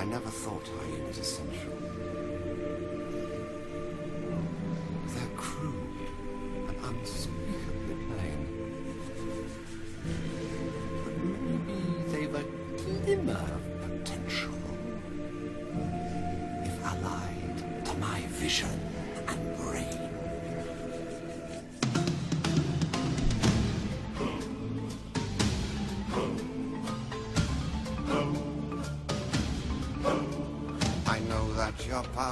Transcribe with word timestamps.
I 0.00 0.04
never 0.04 0.30
thought 0.30 0.66
hyena 0.66 1.08
was 1.08 1.18
essential. 1.18 1.99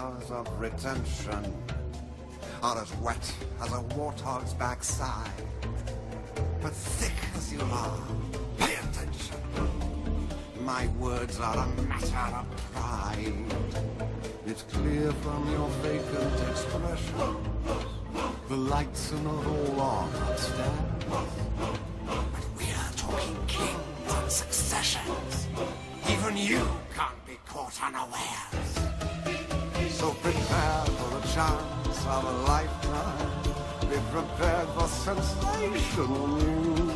Of 0.08 0.48
retention 0.58 1.54
are 2.62 2.80
as 2.80 2.96
wet 2.96 3.34
as 3.60 3.72
a 3.72 3.82
warthog's 3.94 4.54
backside. 4.54 5.30
But 6.62 6.72
thick 6.72 7.12
as 7.36 7.52
you 7.52 7.60
are, 7.60 8.00
pay 8.56 8.74
attention. 8.74 9.36
My 10.60 10.86
words 10.98 11.38
are 11.40 11.58
a 11.58 11.82
matter 11.82 12.36
of 12.36 12.72
pride. 12.72 13.34
It's 14.46 14.62
clear 14.62 15.12
from 15.12 15.50
your 15.52 15.68
vacant 15.82 16.48
expression. 16.48 17.36
The 18.48 18.56
lights 18.56 19.12
are 19.12 19.20
not 19.20 19.46
all 19.46 19.80
on 19.80 20.14
upstairs. 20.22 21.32
But 22.06 22.46
we're 22.56 22.92
talking 22.96 23.36
kings 23.46 24.14
and 24.14 24.32
successions. 24.32 25.48
Even 26.10 26.36
you 26.36 26.66
can't 26.96 27.26
be 27.26 27.38
caught 27.46 27.78
unawares. 27.82 28.57
Chance 31.38 32.00
of 32.06 32.24
a 32.24 32.36
lifetime. 32.50 33.30
Be 33.88 33.98
prepared 34.10 34.68
for 34.74 34.88
sensational 34.88 36.26
news. 36.26 36.94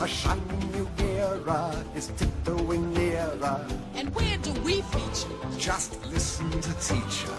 A 0.00 0.06
shining 0.06 0.64
new 0.74 0.88
era 1.00 1.74
is 1.96 2.06
tiptoeing 2.18 2.94
nearer. 2.94 3.66
And 3.96 4.14
where 4.14 4.38
do 4.38 4.52
we 4.66 4.74
feature? 4.92 5.38
Just 5.58 5.90
listen 6.14 6.48
to 6.66 6.72
teacher. 6.90 7.36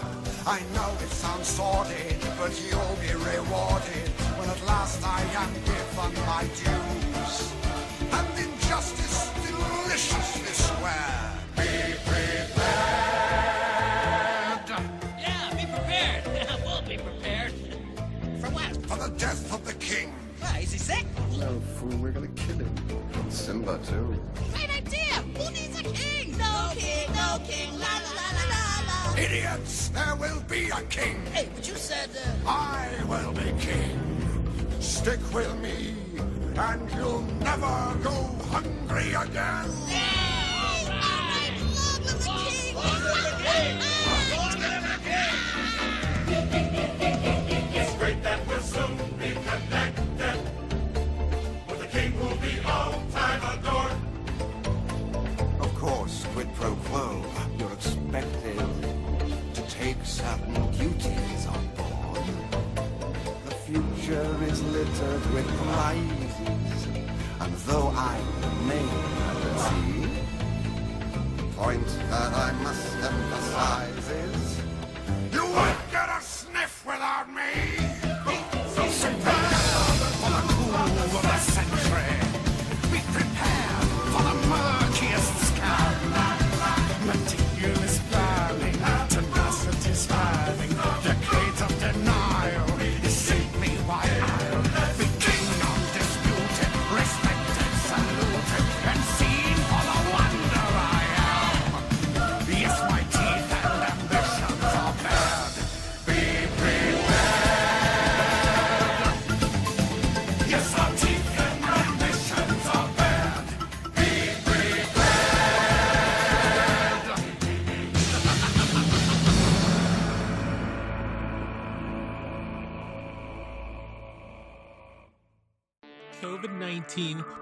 I 0.56 0.60
know 0.74 0.90
it 1.04 1.12
sounds 1.22 1.48
sordid, 1.56 2.20
but 2.38 2.52
you'll 2.64 2.98
be 3.06 3.12
rewarded 3.32 4.08
when 4.36 4.48
at 4.50 4.62
last 4.66 5.00
I 5.18 5.22
am 5.42 5.52
given 5.70 6.12
my 6.32 6.44
dues. 6.60 7.36
And 8.16 8.28
injustice 8.36 8.57
a 30.78 30.82
king. 30.84 31.16
Hey, 31.32 31.48
but 31.54 31.66
you 31.66 31.74
said, 31.74 32.10
uh... 32.46 32.48
I 32.48 32.88
will 33.08 33.32
be 33.32 33.52
king. 33.60 33.98
Stick 34.80 35.20
with 35.32 35.54
me, 35.60 35.94
and 36.56 36.90
you'll 36.92 37.22
never 37.40 37.96
go 38.02 38.16
hungry 38.50 39.12
again. 39.14 39.87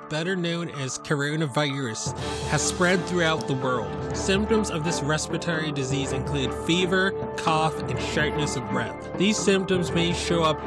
Better 0.09 0.37
known 0.37 0.71
as 0.71 0.99
coronavirus, 0.99 2.19
has 2.49 2.63
spread 2.63 3.05
throughout 3.07 3.47
the 3.47 3.55
world. 3.55 4.17
Symptoms 4.17 4.71
of 4.71 4.85
this 4.85 5.03
respiratory 5.03 5.73
disease 5.73 6.13
include 6.13 6.53
fever, 6.67 7.13
cough, 7.37 7.79
and 7.79 8.01
shortness 8.01 8.57
of 8.57 8.69
breath. 8.71 9.17
These 9.19 9.37
symptoms 9.37 9.93
may 9.93 10.13
show 10.13 10.43
up 10.43 10.61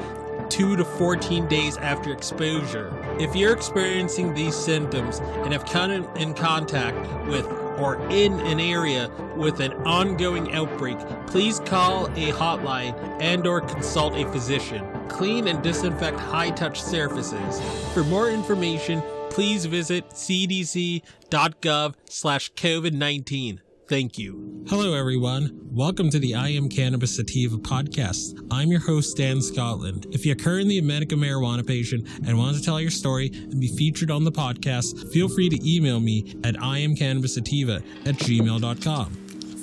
2 0.50 0.76
to 0.76 0.84
14 0.84 1.48
days 1.48 1.78
after 1.78 2.12
exposure. 2.12 2.92
If 3.20 3.36
you're 3.36 3.54
experiencing 3.54 4.34
these 4.34 4.56
symptoms 4.56 5.20
and 5.20 5.54
have 5.54 5.66
come 5.66 5.92
in 5.92 6.34
contact 6.34 6.98
with 7.28 7.46
or 7.80 7.96
in 8.10 8.34
an 8.42 8.60
area 8.60 9.10
with 9.38 9.62
an 9.62 9.74
ongoing 9.86 10.54
outbreak, 10.54 10.98
please 11.28 11.60
call 11.62 12.08
a 12.08 12.32
hotline 12.32 12.94
and 13.22 13.48
or 13.48 13.62
consult 13.62 14.16
a 14.16 14.30
physician. 14.32 14.86
Clean 15.08 15.48
and 15.48 15.64
disinfect 15.64 16.20
high-touch 16.20 16.82
surfaces. 16.82 17.62
For 17.94 18.04
more 18.04 18.30
information, 18.30 19.02
please 19.40 19.66
visit 19.68 20.06
cdc.gov 20.10 21.94
slash 22.10 22.52
COVID-19. 22.56 23.60
Thank 23.88 24.18
you. 24.18 24.66
Hello, 24.68 24.94
everyone. 24.94 25.58
Welcome 25.72 26.10
to 26.10 26.20
the 26.20 26.36
I 26.36 26.50
Am 26.50 26.68
Cannabis 26.68 27.16
Sativa 27.16 27.56
podcast. 27.56 28.46
I'm 28.52 28.68
your 28.68 28.82
host, 28.82 29.16
Dan 29.16 29.42
Scotland. 29.42 30.08
If 30.12 30.26
you're 30.26 30.36
currently 30.36 30.80
a 30.80 30.82
medical 30.82 31.18
marijuana 31.18 31.66
patient 31.66 32.06
and 32.28 32.38
want 32.38 32.58
to 32.58 32.62
tell 32.62 32.82
your 32.82 32.92
story 32.92 33.32
and 33.34 33.62
be 33.62 33.70
featured 33.70 34.12
on 34.12 34.26
the 34.26 34.32
podcast, 34.32 35.10
feel 35.14 35.30
free 35.30 35.48
to 35.48 35.58
email 35.66 36.02
me 36.02 36.36
at 36.44 36.56
iamcannabissativa 36.56 37.78
at 38.06 38.16
gmail.com. 38.16 39.14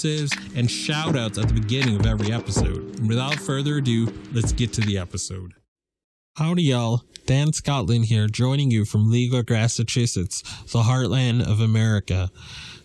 exclusives, 0.06 0.56
and 0.56 0.70
shout 0.70 1.16
outs 1.16 1.38
at 1.38 1.48
the 1.48 1.54
beginning 1.54 2.00
of 2.00 2.06
every 2.06 2.32
episode. 2.32 3.00
And 3.00 3.10
without 3.10 3.36
further 3.36 3.78
ado, 3.78 4.14
let's 4.34 4.52
get 4.52 4.74
to 4.74 4.82
the 4.82 4.98
episode. 4.98 5.54
Howdy, 6.36 6.64
y'all. 6.64 7.04
Dan 7.26 7.54
Scotland 7.54 8.06
here, 8.06 8.28
joining 8.28 8.70
you 8.70 8.86
from 8.86 9.10
Legal, 9.10 9.44
Massachusetts, 9.50 10.44
the 10.72 10.84
heartland 10.84 11.42
of 11.42 11.60
America. 11.60 12.30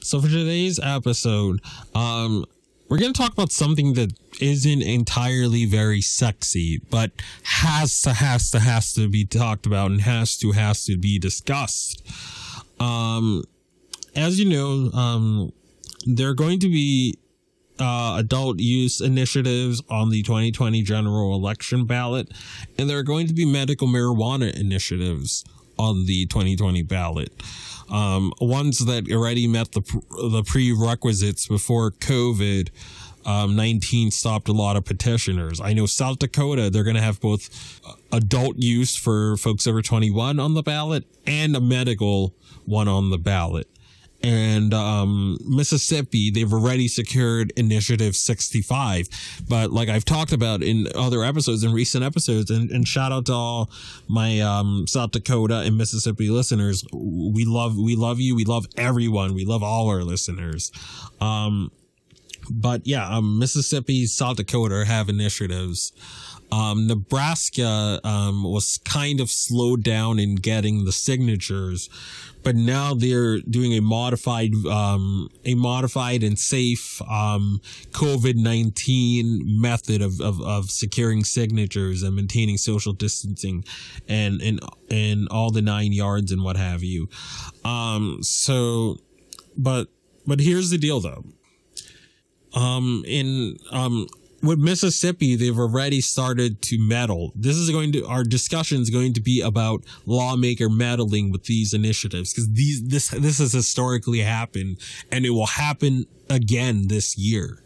So, 0.01 0.21
for 0.21 0.29
today's 0.29 0.79
episode, 0.79 1.61
um, 1.95 2.47
we're 2.89 2.99
going 2.99 3.13
to 3.13 3.21
talk 3.21 3.33
about 3.35 3.53
something 3.53 3.93
that 3.95 4.13
isn't 4.41 4.83
entirely 4.83 5.67
very 5.67 6.01
sexy, 6.01 6.81
but 6.91 7.11
has 7.43 8.01
to, 8.03 8.15
has 8.15 8.51
to, 8.53 8.61
has 8.61 8.95
to 8.95 9.09
be 9.09 9.27
talked 9.27 9.67
about 9.67 9.91
and 9.91 10.01
has 10.01 10.39
to, 10.39 10.53
has 10.53 10.87
to 10.87 10.97
be 10.97 11.19
discussed. 11.19 12.03
Um, 12.81 13.45
as 14.17 14.41
you 14.41 14.47
know, 14.47 14.91
um, 14.99 15.53
there 16.07 16.29
are 16.29 16.35
going 16.35 16.59
to 16.61 16.69
be 16.69 17.15
uh, 17.81 18.17
adult 18.19 18.59
use 18.59 19.01
initiatives 19.01 19.83
on 19.89 20.11
the 20.11 20.23
2020 20.23 20.83
general 20.83 21.35
election 21.35 21.87
ballot, 21.87 22.31
and 22.79 22.89
there 22.89 22.99
are 22.99 23.03
going 23.03 23.27
to 23.27 23.35
be 23.35 23.45
medical 23.45 23.89
marijuana 23.89 24.55
initiatives 24.55 25.45
on 25.79 26.07
the 26.07 26.27
2020 26.27 26.83
ballot. 26.83 27.33
Um, 27.91 28.33
ones 28.41 28.85
that 28.87 29.11
already 29.11 29.47
met 29.49 29.73
the 29.73 29.81
the 30.31 30.45
prerequisites 30.47 31.47
before 31.47 31.91
COVID. 31.91 32.69
Um, 33.27 33.55
19 33.55 34.11
stopped 34.13 34.49
a 34.49 34.53
lot 34.53 34.77
of 34.79 34.87
petitioners. 34.87 35.61
I 35.61 35.75
know 35.75 35.85
South 35.85 36.21
Dakota, 36.21 36.71
they're 36.71 36.85
going 36.85 36.97
to 36.97 37.03
have 37.03 37.21
both 37.21 37.51
adult 38.13 38.57
use 38.57 38.97
for 38.97 39.37
folks 39.37 39.67
over 39.67 39.83
21 39.83 40.41
on 40.41 40.55
the 40.55 40.63
ballot 40.63 41.05
and 41.27 41.55
a 41.55 41.61
medical 41.61 42.35
one 42.65 42.89
on 42.89 43.11
the 43.11 43.19
ballot 43.19 43.69
and 44.23 44.75
um, 44.75 45.39
Mississippi, 45.47 46.31
they've 46.31 46.53
already 46.53 46.89
secured 46.89 47.53
Initiative 47.57 48.15
65. 48.15 49.09
But 49.49 49.71
like 49.71 49.89
I've 49.89 50.05
talked 50.05 50.33
about 50.33 50.63
in 50.63 50.87
other 50.95 51.25
episodes, 51.25 51.65
in 51.65 51.73
recent 51.73 52.05
episodes, 52.05 52.51
and, 52.51 52.71
and 52.71 52.87
shout 52.87 53.13
out 53.13 53.27
to 53.27 53.33
all 53.33 53.71
my 54.09 54.41
um, 54.41 54.87
South 54.87 55.13
Dakota 55.13 55.61
and 55.61 55.79
Mississippi 55.79 56.29
listeners. 56.29 56.85
We 56.93 57.45
love, 57.45 57.77
we 57.79 57.97
love 57.97 58.21
you. 58.21 58.37
We 58.37 58.45
love 58.45 58.67
everyone. 58.77 59.35
We 59.35 59.45
love 59.45 59.63
all 59.63 59.89
our 59.89 60.03
listeners. 60.03 60.71
Um, 61.21 61.71
but 62.51 62.87
yeah, 62.87 63.09
um, 63.09 63.39
Mississippi, 63.39 64.07
South 64.07 64.37
Dakota 64.37 64.85
have 64.85 65.09
initiatives. 65.09 65.93
Um, 66.53 66.89
Nebraska 66.89 68.01
um, 68.03 68.43
was 68.43 68.79
kind 68.85 69.21
of 69.21 69.31
slowed 69.31 69.85
down 69.85 70.19
in 70.19 70.35
getting 70.35 70.85
the 70.85 70.93
signatures, 70.93 71.89
but 72.43 72.57
now 72.57 72.95
they're 72.95 73.39
doing 73.41 73.73
a 73.75 73.81
modified, 73.81 74.55
um, 74.67 75.29
a 75.45 75.55
modified 75.55 76.23
and 76.23 76.39
safe 76.39 77.01
um, 77.03 77.61
COVID 77.91 78.37
nineteen 78.37 79.43
method 79.61 80.03
of, 80.03 80.21
of 80.21 80.41
of 80.41 80.71
securing 80.71 81.25
signatures 81.25 82.03
and 82.03 82.17
maintaining 82.17 82.57
social 82.57 82.93
distancing, 82.93 83.65
and 84.09 84.41
and 84.41 84.61
and 84.91 85.29
all 85.31 85.51
the 85.51 85.63
nine 85.63 85.93
yards 85.93 86.33
and 86.33 86.43
what 86.43 86.57
have 86.57 86.83
you. 86.83 87.09
Um, 87.65 88.19
so, 88.23 88.99
but 89.57 89.89
but 90.27 90.41
here's 90.41 90.71
the 90.71 90.79
deal 90.79 91.01
though. 91.01 91.25
Um, 92.53 93.05
in 93.07 93.59
um 93.71 94.09
with 94.43 94.59
Mississippi, 94.59 95.37
they've 95.37 95.59
already 95.59 96.01
started 96.01 96.63
to 96.63 96.79
meddle. 96.79 97.33
This 97.35 97.57
is 97.57 97.71
going 97.71 97.93
to 97.93 98.07
our 98.07 98.25
discussion 98.25 98.81
is 98.81 98.91
going 98.91 99.13
to 99.15 99.21
be 99.21 99.41
about 99.41 99.85
lawmaker 100.07 100.69
meddling 100.69 101.31
with 101.31 101.45
these 101.45 101.75
initiatives 101.75 102.33
because 102.33 102.51
these 102.51 102.83
this 102.83 103.09
this 103.09 103.39
has 103.39 103.53
historically 103.53 104.21
happened 104.21 104.79
and 105.11 105.27
it 105.27 105.31
will 105.31 105.47
happen 105.47 106.07
again 106.29 106.89
this 106.89 107.19
year. 107.19 107.63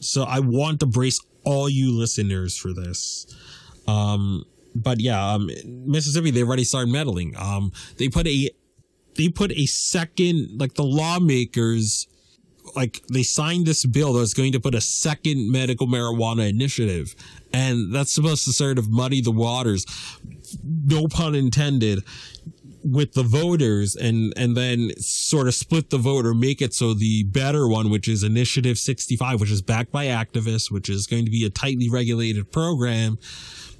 So 0.00 0.24
I 0.24 0.40
want 0.40 0.80
to 0.80 0.86
brace 0.86 1.20
all 1.44 1.68
you 1.68 1.92
listeners 1.92 2.56
for 2.56 2.72
this. 2.72 3.26
Um, 3.86 4.44
but 4.74 5.00
yeah, 5.00 5.32
um, 5.32 5.50
Mississippi 5.64 6.30
they 6.30 6.42
already 6.42 6.64
started 6.64 6.92
meddling. 6.92 7.34
Um, 7.38 7.72
they 7.96 8.08
put 8.08 8.26
a 8.26 8.50
they 9.16 9.28
put 9.28 9.50
a 9.52 9.66
second 9.66 10.60
like 10.60 10.74
the 10.74 10.84
lawmakers 10.84 12.06
like 12.76 13.02
they 13.12 13.22
signed 13.22 13.66
this 13.66 13.84
bill 13.84 14.12
that 14.12 14.20
was 14.20 14.34
going 14.34 14.52
to 14.52 14.60
put 14.60 14.74
a 14.74 14.80
second 14.80 15.50
medical 15.50 15.86
marijuana 15.86 16.48
initiative 16.48 17.14
and 17.52 17.94
that's 17.94 18.12
supposed 18.12 18.44
to 18.44 18.52
sort 18.52 18.78
of 18.78 18.90
muddy 18.90 19.20
the 19.20 19.30
waters 19.30 19.86
no 20.64 21.06
pun 21.08 21.34
intended 21.34 22.02
with 22.84 23.12
the 23.12 23.22
voters 23.22 23.96
and 23.96 24.32
and 24.36 24.56
then 24.56 24.90
sort 24.98 25.46
of 25.46 25.54
split 25.54 25.90
the 25.90 25.98
vote 25.98 26.24
or 26.24 26.32
make 26.32 26.62
it 26.62 26.72
so 26.72 26.94
the 26.94 27.24
better 27.24 27.68
one 27.68 27.90
which 27.90 28.08
is 28.08 28.22
initiative 28.22 28.78
65 28.78 29.40
which 29.40 29.50
is 29.50 29.62
backed 29.62 29.92
by 29.92 30.06
activists 30.06 30.70
which 30.70 30.88
is 30.88 31.06
going 31.06 31.24
to 31.24 31.30
be 31.30 31.44
a 31.44 31.50
tightly 31.50 31.90
regulated 31.90 32.50
program 32.52 33.18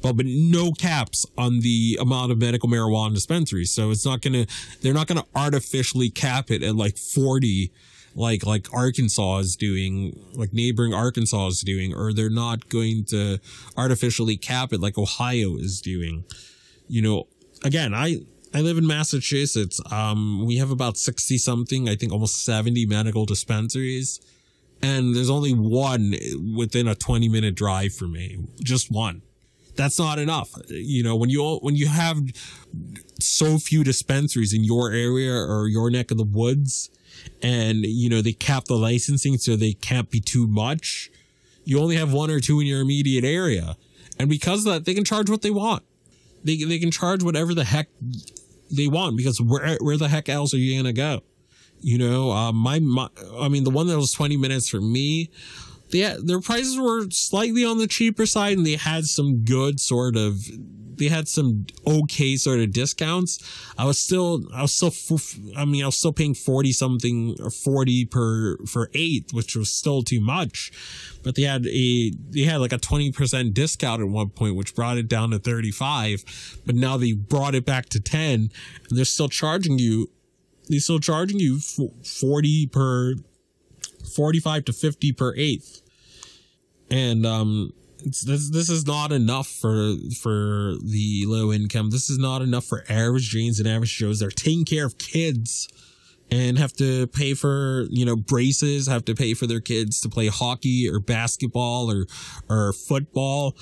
but 0.02 0.16
but 0.16 0.26
no 0.26 0.72
caps 0.72 1.26
on 1.36 1.60
the 1.60 1.98
amount 2.00 2.32
of 2.32 2.38
medical 2.38 2.68
marijuana 2.68 3.14
dispensaries. 3.14 3.70
So 3.72 3.90
it's 3.90 4.04
not 4.04 4.22
gonna 4.22 4.46
they're 4.80 4.94
not 4.94 5.06
gonna 5.06 5.24
artificially 5.34 6.10
cap 6.10 6.50
it 6.50 6.62
at 6.62 6.76
like 6.76 6.96
40 6.96 7.70
like 8.18 8.44
like 8.44 8.66
Arkansas 8.74 9.38
is 9.38 9.56
doing, 9.56 10.18
like 10.34 10.52
neighboring 10.52 10.92
Arkansas 10.92 11.46
is 11.48 11.60
doing, 11.60 11.94
or 11.94 12.12
they're 12.12 12.28
not 12.28 12.68
going 12.68 13.04
to 13.06 13.38
artificially 13.76 14.36
cap 14.36 14.72
it 14.72 14.80
like 14.80 14.98
Ohio 14.98 15.56
is 15.56 15.80
doing. 15.80 16.24
You 16.88 17.02
know, 17.02 17.28
again, 17.62 17.94
I 17.94 18.22
I 18.52 18.60
live 18.60 18.76
in 18.76 18.86
Massachusetts. 18.86 19.80
Um, 19.90 20.44
we 20.44 20.56
have 20.56 20.70
about 20.70 20.96
sixty 20.96 21.38
something, 21.38 21.88
I 21.88 21.94
think 21.94 22.12
almost 22.12 22.44
seventy 22.44 22.86
medical 22.86 23.24
dispensaries, 23.24 24.20
and 24.82 25.14
there's 25.14 25.30
only 25.30 25.52
one 25.52 26.14
within 26.56 26.88
a 26.88 26.94
twenty 26.94 27.28
minute 27.28 27.54
drive 27.54 27.94
for 27.94 28.08
me. 28.08 28.38
Just 28.62 28.90
one. 28.90 29.22
That's 29.76 29.96
not 29.96 30.18
enough. 30.18 30.50
You 30.68 31.04
know, 31.04 31.14
when 31.14 31.30
you 31.30 31.58
when 31.62 31.76
you 31.76 31.86
have 31.86 32.18
so 33.20 33.58
few 33.58 33.84
dispensaries 33.84 34.52
in 34.52 34.64
your 34.64 34.90
area 34.90 35.32
or 35.32 35.68
your 35.68 35.88
neck 35.88 36.10
of 36.10 36.16
the 36.16 36.24
woods, 36.24 36.90
and 37.42 37.84
you 37.84 38.08
know 38.08 38.22
they 38.22 38.32
cap 38.32 38.64
the 38.64 38.76
licensing 38.76 39.38
so 39.38 39.56
they 39.56 39.72
can't 39.72 40.10
be 40.10 40.20
too 40.20 40.46
much. 40.46 41.10
You 41.64 41.80
only 41.80 41.96
have 41.96 42.12
one 42.12 42.30
or 42.30 42.40
two 42.40 42.60
in 42.60 42.66
your 42.66 42.80
immediate 42.80 43.24
area. 43.24 43.76
And 44.18 44.28
because 44.28 44.66
of 44.66 44.72
that 44.72 44.84
they 44.84 44.94
can 44.94 45.04
charge 45.04 45.30
what 45.30 45.42
they 45.42 45.50
want. 45.50 45.84
They, 46.44 46.56
they 46.56 46.78
can 46.78 46.92
charge 46.92 47.22
whatever 47.22 47.52
the 47.52 47.64
heck 47.64 47.88
they 48.70 48.86
want 48.86 49.16
because 49.16 49.40
where 49.40 49.76
where 49.80 49.96
the 49.96 50.08
heck 50.08 50.28
else 50.28 50.54
are 50.54 50.58
you 50.58 50.80
gonna 50.80 50.92
go? 50.92 51.22
You 51.80 51.98
know 51.98 52.30
uh, 52.32 52.52
my, 52.52 52.80
my 52.80 53.08
i 53.38 53.48
mean 53.48 53.64
the 53.64 53.70
one 53.70 53.86
that 53.86 53.96
was 53.96 54.12
20 54.12 54.36
minutes 54.36 54.68
for 54.68 54.80
me 54.80 55.30
they 55.90 56.16
their 56.20 56.40
prices 56.40 56.78
were 56.78 57.08
slightly 57.10 57.64
on 57.64 57.78
the 57.78 57.86
cheaper 57.86 58.26
side 58.26 58.56
and 58.56 58.66
they 58.66 58.76
had 58.76 59.04
some 59.04 59.44
good 59.44 59.80
sort 59.80 60.16
of 60.16 60.44
they 60.98 61.08
had 61.08 61.28
some 61.28 61.66
okay 61.86 62.36
sort 62.36 62.60
of 62.60 62.72
discounts. 62.72 63.38
I 63.78 63.84
was 63.84 63.98
still, 63.98 64.42
I 64.54 64.62
was 64.62 64.74
still, 64.74 64.92
I 65.56 65.64
mean, 65.64 65.82
I 65.82 65.86
was 65.86 65.98
still 65.98 66.12
paying 66.12 66.34
40 66.34 66.72
something 66.72 67.36
or 67.40 67.50
40 67.50 68.04
per, 68.06 68.56
for 68.66 68.90
eight, 68.94 69.30
which 69.32 69.56
was 69.56 69.72
still 69.72 70.02
too 70.02 70.20
much. 70.20 70.70
But 71.22 71.34
they 71.34 71.42
had 71.42 71.66
a, 71.66 72.12
they 72.30 72.42
had 72.42 72.60
like 72.60 72.72
a 72.72 72.78
20% 72.78 73.54
discount 73.54 74.02
at 74.02 74.08
one 74.08 74.30
point, 74.30 74.56
which 74.56 74.74
brought 74.74 74.98
it 74.98 75.08
down 75.08 75.30
to 75.30 75.38
35. 75.38 76.60
But 76.66 76.74
now 76.74 76.96
they 76.96 77.12
brought 77.12 77.54
it 77.54 77.64
back 77.64 77.88
to 77.90 78.00
10 78.00 78.18
and 78.28 78.50
they're 78.90 79.04
still 79.04 79.28
charging 79.28 79.78
you 79.78 80.10
They're 80.68 80.80
still 80.80 81.00
charging 81.00 81.38
you 81.38 81.60
40 81.60 82.66
per 82.66 83.14
45 84.14 84.64
to 84.66 84.72
50 84.72 85.12
per 85.12 85.34
eighth. 85.36 85.82
And 86.90 87.26
um 87.26 87.72
it's, 88.04 88.22
this 88.22 88.50
this 88.50 88.68
is 88.68 88.86
not 88.86 89.12
enough 89.12 89.48
for 89.48 89.94
for 90.20 90.74
the 90.82 91.24
low 91.26 91.52
income. 91.52 91.90
This 91.90 92.10
is 92.10 92.18
not 92.18 92.42
enough 92.42 92.64
for 92.64 92.84
average 92.88 93.30
Janes 93.30 93.58
and 93.58 93.68
average 93.68 93.96
Joes. 93.96 94.20
They're 94.20 94.30
taking 94.30 94.64
care 94.64 94.86
of 94.86 94.98
kids 94.98 95.68
and 96.30 96.58
have 96.58 96.72
to 96.74 97.06
pay 97.08 97.34
for 97.34 97.86
you 97.90 98.04
know 98.04 98.16
braces 98.16 98.86
have 98.86 99.04
to 99.04 99.14
pay 99.14 99.34
for 99.34 99.46
their 99.46 99.60
kids 99.60 100.00
to 100.00 100.08
play 100.08 100.28
hockey 100.28 100.88
or 100.88 101.00
basketball 101.00 101.90
or 101.90 102.06
or 102.48 102.72
football 102.72 103.56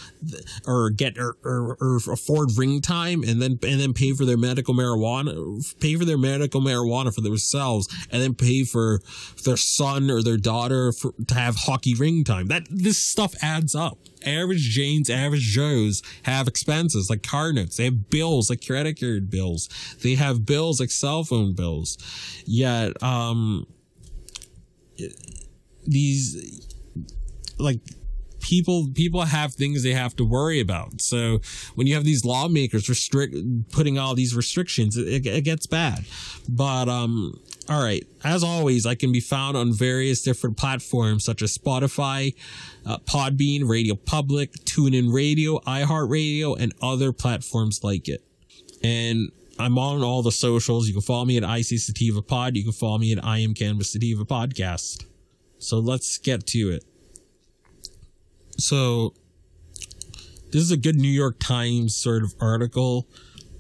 or 0.67 0.91
get 0.91 1.17
or, 1.19 1.37
or, 1.45 1.77
or 1.81 1.97
afford 2.13 2.51
ring 2.57 2.81
time 2.81 3.23
and 3.23 3.41
then 3.41 3.59
and 3.63 3.81
then 3.81 3.93
pay 3.93 4.13
for 4.13 4.25
their 4.25 4.37
medical 4.37 4.75
marijuana 4.75 5.79
pay 5.81 5.95
for 5.95 6.05
their 6.05 6.19
medical 6.19 6.61
marijuana 6.61 7.15
for 7.15 7.21
themselves 7.21 7.89
and 8.11 8.23
then 8.23 8.35
pay 8.35 8.65
for 8.65 9.01
their 9.45 9.57
son 9.57 10.11
or 10.11 10.23
their 10.23 10.37
daughter 10.37 10.93
for, 10.93 11.13
to 11.27 11.35
have 11.35 11.57
hockey 11.57 11.95
ring 11.95 12.25
time 12.25 12.47
that 12.47 12.67
this 12.71 12.99
stuff 12.99 13.35
adds 13.43 13.75
up 13.75 13.99
average 14.27 14.63
Janes, 14.71 15.09
average 15.11 15.43
Joes 15.43 16.03
have 16.25 16.49
expenses 16.49 17.09
like 17.09 17.23
car 17.23 17.53
notes. 17.53 17.77
They 17.77 17.85
have 17.85 18.11
bills 18.11 18.51
like 18.51 18.67
credit 18.67 18.99
card 18.99 19.31
bills. 19.31 19.69
They 20.03 20.15
have 20.15 20.45
bills 20.45 20.81
like 20.81 20.91
cell 20.91 21.25
phone 21.25 21.55
bills. 21.55 21.99
Yet, 22.47 23.03
um, 23.03 23.67
these, 25.85 26.67
like, 27.59 27.81
people 28.47 28.89
people 28.95 29.23
have 29.23 29.55
things 29.55 29.83
they 29.83 29.93
have 29.93 30.15
to 30.15 30.25
worry 30.25 30.61
about 30.61 31.01
so 31.01 31.41
when 31.75 31.89
you 31.89 31.95
have 31.95 32.05
these 32.05 32.25
lawmakers 32.25 32.89
restrict 32.89 33.35
putting 33.73 33.99
all 33.99 34.15
these 34.15 34.37
restrictions 34.37 34.97
it, 34.97 35.27
it 35.27 35.41
gets 35.41 35.67
bad 35.67 36.05
but 36.49 36.89
um 36.89 37.37
all 37.69 37.83
right. 37.83 38.07
As 38.23 38.45
always, 38.45 38.87
I 38.87 38.95
can 38.95 39.13
be 39.13 39.21
found 39.21 39.57
on 39.57 39.73
various 39.73 40.23
different 40.23 40.57
platforms 40.57 41.25
such 41.25 41.43
as 41.43 41.57
Spotify, 41.57 42.35
uh, 42.85 42.99
Podbean, 42.99 43.69
Radio 43.69 43.95
Public, 43.95 44.53
TuneIn 44.65 45.13
Radio, 45.13 45.59
iHeartRadio, 45.61 46.59
and 46.59 46.73
other 46.81 47.13
platforms 47.13 47.83
like 47.83 48.09
it. 48.09 48.25
And 48.85 49.33
I'm 49.59 49.79
on 49.79 50.03
all 50.03 50.23
the 50.23 50.33
socials. 50.33 50.87
You 50.87 50.93
can 50.93 51.03
follow 51.03 51.25
me 51.25 51.37
at 51.37 51.43
IC 51.43 51.81
Sativa 51.81 52.23
Pod. 52.23 52.57
You 52.57 52.63
can 52.63 52.73
follow 52.73 52.99
me 52.99 53.13
at 53.13 53.25
I 53.25 53.39
Am 53.39 53.55
Cannabis 53.55 53.91
Sativa 53.91 54.25
Podcast. 54.25 55.05
So 55.59 55.79
let's 55.79 56.19
get 56.19 56.47
to 56.49 56.71
it. 56.71 56.85
So 58.59 59.15
this 60.53 60.63
is 60.63 60.71
a 60.71 60.77
good 60.77 60.97
New 60.97 61.09
York 61.09 61.39
Times 61.41 61.97
sort 61.97 62.23
of 62.23 62.35
article. 62.41 63.09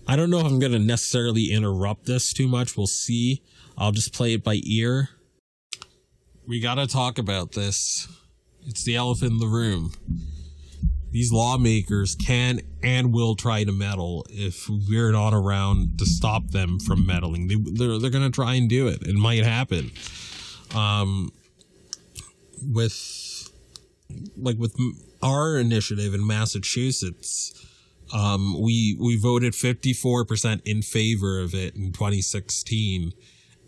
I 0.06 0.14
don't 0.14 0.30
know 0.30 0.38
if 0.38 0.46
I'm 0.46 0.60
going 0.60 0.72
to 0.72 0.78
necessarily 0.78 1.50
interrupt 1.50 2.06
this 2.06 2.32
too 2.32 2.46
much. 2.46 2.76
We'll 2.76 2.86
see. 2.86 3.42
I'll 3.78 3.92
just 3.92 4.14
play 4.14 4.32
it 4.32 4.42
by 4.42 4.60
ear. 4.64 5.10
We 6.46 6.60
gotta 6.60 6.86
talk 6.86 7.18
about 7.18 7.52
this. 7.52 8.08
It's 8.66 8.84
the 8.84 8.96
elephant 8.96 9.32
in 9.32 9.38
the 9.38 9.46
room. 9.46 9.92
These 11.10 11.30
lawmakers 11.30 12.14
can 12.14 12.60
and 12.82 13.12
will 13.12 13.36
try 13.36 13.64
to 13.64 13.72
meddle 13.72 14.26
if 14.30 14.68
we're 14.68 15.12
not 15.12 15.34
around 15.34 15.98
to 15.98 16.06
stop 16.06 16.50
them 16.50 16.78
from 16.78 17.06
meddling. 17.06 17.48
They, 17.48 17.56
they're, 17.56 17.98
they're 17.98 18.10
gonna 18.10 18.30
try 18.30 18.54
and 18.54 18.68
do 18.68 18.88
it. 18.88 19.02
It 19.02 19.14
might 19.14 19.44
happen. 19.44 19.90
Um, 20.74 21.32
with, 22.62 23.50
like 24.36 24.56
with 24.58 24.74
our 25.22 25.58
initiative 25.58 26.14
in 26.14 26.26
Massachusetts, 26.26 27.52
um, 28.12 28.60
we, 28.60 28.96
we 28.98 29.16
voted 29.16 29.52
54% 29.52 30.62
in 30.64 30.82
favor 30.82 31.40
of 31.40 31.54
it 31.54 31.76
in 31.76 31.92
2016 31.92 33.12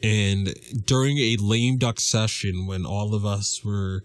and 0.02 0.54
during 0.84 1.18
a 1.18 1.36
lame 1.36 1.76
duck 1.76 2.00
session 2.00 2.66
when 2.66 2.86
all 2.86 3.14
of 3.14 3.24
us 3.24 3.64
were 3.64 4.02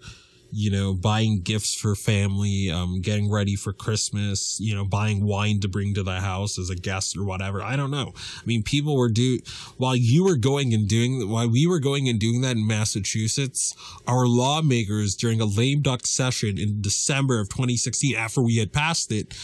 you 0.56 0.70
know, 0.70 0.94
buying 0.94 1.40
gifts 1.40 1.74
for 1.74 1.96
family, 1.96 2.70
um, 2.70 3.00
getting 3.00 3.28
ready 3.28 3.56
for 3.56 3.72
Christmas, 3.72 4.58
you 4.60 4.72
know, 4.72 4.84
buying 4.84 5.24
wine 5.24 5.58
to 5.58 5.68
bring 5.68 5.94
to 5.94 6.02
the 6.04 6.20
house 6.20 6.58
as 6.58 6.70
a 6.70 6.76
guest 6.76 7.16
or 7.16 7.24
whatever. 7.24 7.60
I 7.60 7.74
don't 7.74 7.90
know. 7.90 8.12
I 8.14 8.46
mean, 8.46 8.62
people 8.62 8.96
were 8.96 9.08
do 9.08 9.40
while 9.78 9.96
you 9.96 10.22
were 10.22 10.36
going 10.36 10.72
and 10.72 10.88
doing 10.88 11.28
while 11.28 11.48
we 11.48 11.66
were 11.66 11.80
going 11.80 12.08
and 12.08 12.20
doing 12.20 12.40
that 12.42 12.56
in 12.56 12.66
Massachusetts, 12.66 13.74
our 14.06 14.28
lawmakers 14.28 15.16
during 15.16 15.40
a 15.40 15.44
lame 15.44 15.82
duck 15.82 16.06
session 16.06 16.56
in 16.56 16.80
December 16.80 17.40
of 17.40 17.48
2016 17.48 18.14
after 18.14 18.40
we 18.40 18.58
had 18.58 18.72
passed 18.72 19.10
it, 19.10 19.34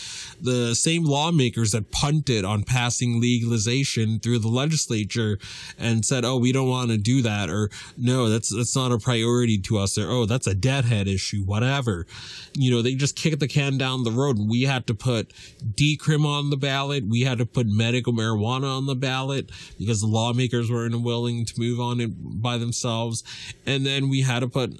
the 0.40 0.74
same 0.76 1.02
lawmakers 1.02 1.72
that 1.72 1.90
punted 1.90 2.44
on 2.44 2.62
passing 2.62 3.20
legalization 3.20 4.20
through 4.20 4.38
the 4.38 4.48
legislature 4.48 5.40
and 5.76 6.06
said, 6.06 6.24
"Oh, 6.24 6.36
we 6.36 6.52
don't 6.52 6.68
want 6.68 6.90
to 6.90 6.98
do 6.98 7.20
that," 7.22 7.50
or 7.50 7.68
"No, 7.96 8.28
that's 8.28 8.54
that's 8.54 8.76
not 8.76 8.92
a 8.92 8.98
priority 8.98 9.58
to 9.58 9.78
us," 9.78 9.98
or 9.98 10.08
"Oh, 10.08 10.24
that's 10.24 10.46
a 10.46 10.54
deadhead." 10.54 10.99
Issue, 11.08 11.42
whatever. 11.44 12.06
You 12.54 12.70
know, 12.70 12.82
they 12.82 12.94
just 12.94 13.16
kicked 13.16 13.40
the 13.40 13.48
can 13.48 13.78
down 13.78 14.04
the 14.04 14.10
road. 14.10 14.38
We 14.38 14.62
had 14.62 14.86
to 14.88 14.94
put 14.94 15.32
decrim 15.74 16.24
on 16.24 16.50
the 16.50 16.56
ballot. 16.56 17.04
We 17.08 17.22
had 17.22 17.38
to 17.38 17.46
put 17.46 17.66
medical 17.66 18.12
marijuana 18.12 18.76
on 18.76 18.86
the 18.86 18.94
ballot 18.94 19.50
because 19.78 20.00
the 20.00 20.06
lawmakers 20.06 20.70
weren't 20.70 21.00
willing 21.02 21.44
to 21.44 21.60
move 21.60 21.80
on 21.80 22.00
it 22.00 22.10
by 22.42 22.58
themselves. 22.58 23.24
And 23.66 23.84
then 23.84 24.08
we 24.08 24.22
had 24.22 24.40
to 24.40 24.48
put 24.48 24.78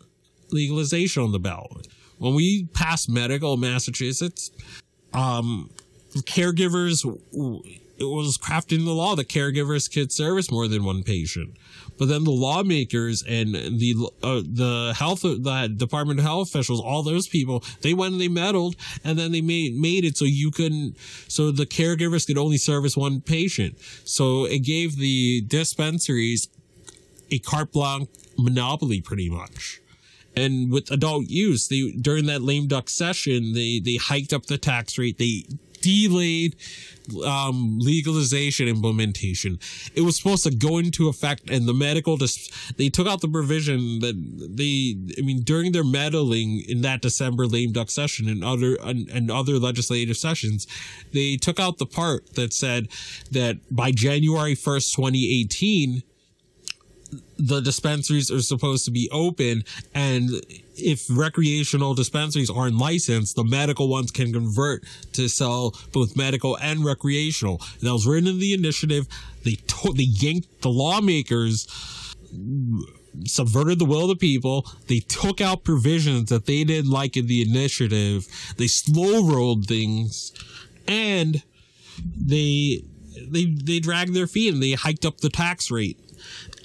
legalization 0.50 1.22
on 1.22 1.32
the 1.32 1.38
ballot. 1.38 1.88
When 2.18 2.34
we 2.34 2.66
passed 2.74 3.08
medical 3.08 3.54
in 3.54 3.60
Massachusetts, 3.60 4.50
um, 5.14 5.70
caregivers, 6.16 7.04
it 7.98 8.04
was 8.04 8.38
crafting 8.38 8.84
the 8.84 8.92
law 8.92 9.14
that 9.16 9.28
caregivers 9.28 9.92
could 9.92 10.12
service 10.12 10.50
more 10.50 10.68
than 10.68 10.84
one 10.84 11.02
patient. 11.02 11.56
But 12.00 12.08
then 12.08 12.24
the 12.24 12.30
lawmakers 12.30 13.22
and 13.22 13.54
the 13.54 13.94
uh, 14.22 14.40
the 14.42 14.94
health 14.96 15.20
the 15.20 15.70
Department 15.76 16.18
of 16.18 16.24
Health 16.24 16.48
officials, 16.48 16.80
all 16.80 17.02
those 17.02 17.28
people, 17.28 17.62
they 17.82 17.92
went 17.92 18.12
and 18.12 18.20
they 18.20 18.28
meddled, 18.28 18.74
and 19.04 19.18
then 19.18 19.32
they 19.32 19.42
made 19.42 19.74
made 19.74 20.06
it 20.06 20.16
so 20.16 20.24
you 20.24 20.50
couldn't, 20.50 20.96
so 21.28 21.50
the 21.50 21.66
caregivers 21.66 22.26
could 22.26 22.38
only 22.38 22.56
service 22.56 22.96
one 22.96 23.20
patient. 23.20 23.78
So 24.04 24.46
it 24.46 24.60
gave 24.60 24.96
the 24.96 25.42
dispensaries 25.42 26.48
a 27.30 27.38
carte 27.38 27.72
blanche 27.72 28.08
monopoly, 28.38 29.02
pretty 29.02 29.28
much. 29.28 29.82
And 30.34 30.72
with 30.72 30.90
adult 30.90 31.26
use, 31.26 31.68
they 31.68 31.90
during 31.90 32.24
that 32.26 32.40
lame 32.40 32.66
duck 32.66 32.88
session, 32.88 33.52
they 33.52 33.78
they 33.78 33.96
hiked 33.96 34.32
up 34.32 34.46
the 34.46 34.56
tax 34.56 34.96
rate. 34.96 35.18
They 35.18 35.44
delayed 35.80 36.56
um, 37.26 37.78
legalization 37.78 38.68
implementation. 38.68 39.58
It 39.94 40.02
was 40.02 40.16
supposed 40.16 40.44
to 40.44 40.54
go 40.54 40.78
into 40.78 41.08
effect, 41.08 41.50
and 41.50 41.66
the 41.66 41.74
medical 41.74 42.16
dis- 42.16 42.50
they 42.76 42.88
took 42.88 43.06
out 43.06 43.20
the 43.20 43.28
provision 43.28 44.00
that 44.00 44.14
they, 44.56 44.96
I 45.18 45.22
mean, 45.22 45.42
during 45.42 45.72
their 45.72 45.84
meddling 45.84 46.62
in 46.68 46.82
that 46.82 47.02
December 47.02 47.46
lame 47.46 47.72
duck 47.72 47.90
session 47.90 48.28
and 48.28 48.44
other 48.44 48.76
and, 48.82 49.08
and 49.08 49.30
other 49.30 49.58
legislative 49.58 50.16
sessions, 50.16 50.66
they 51.12 51.36
took 51.36 51.58
out 51.58 51.78
the 51.78 51.86
part 51.86 52.34
that 52.34 52.52
said 52.52 52.88
that 53.30 53.58
by 53.70 53.90
January 53.90 54.54
first, 54.54 54.94
twenty 54.94 55.40
eighteen 55.40 56.02
the 57.36 57.60
dispensaries 57.60 58.30
are 58.30 58.42
supposed 58.42 58.84
to 58.84 58.90
be 58.90 59.08
open 59.10 59.64
and 59.94 60.30
if 60.76 61.06
recreational 61.10 61.94
dispensaries 61.94 62.50
aren't 62.50 62.76
licensed 62.76 63.36
the 63.36 63.44
medical 63.44 63.88
ones 63.88 64.10
can 64.10 64.32
convert 64.32 64.84
to 65.12 65.28
sell 65.28 65.74
both 65.92 66.16
medical 66.16 66.56
and 66.58 66.84
recreational. 66.84 67.60
And 67.78 67.88
that 67.88 67.92
was 67.92 68.06
written 68.06 68.28
in 68.28 68.38
the 68.38 68.54
initiative. 68.54 69.06
They 69.44 69.54
to- 69.54 69.92
they 69.92 70.04
yanked 70.04 70.62
the 70.62 70.70
lawmakers 70.70 71.66
subverted 73.26 73.78
the 73.78 73.84
will 73.84 74.02
of 74.02 74.08
the 74.08 74.16
people. 74.16 74.66
They 74.86 75.00
took 75.00 75.40
out 75.40 75.64
provisions 75.64 76.30
that 76.30 76.46
they 76.46 76.64
didn't 76.64 76.90
like 76.90 77.16
in 77.16 77.26
the 77.26 77.42
initiative. 77.42 78.26
They 78.56 78.68
slow 78.68 79.26
rolled 79.26 79.66
things 79.66 80.32
and 80.86 81.42
they 82.16 82.82
they 83.28 83.46
they 83.46 83.80
dragged 83.80 84.14
their 84.14 84.26
feet 84.26 84.54
and 84.54 84.62
they 84.62 84.72
hiked 84.72 85.04
up 85.04 85.18
the 85.18 85.28
tax 85.28 85.70
rate 85.70 85.98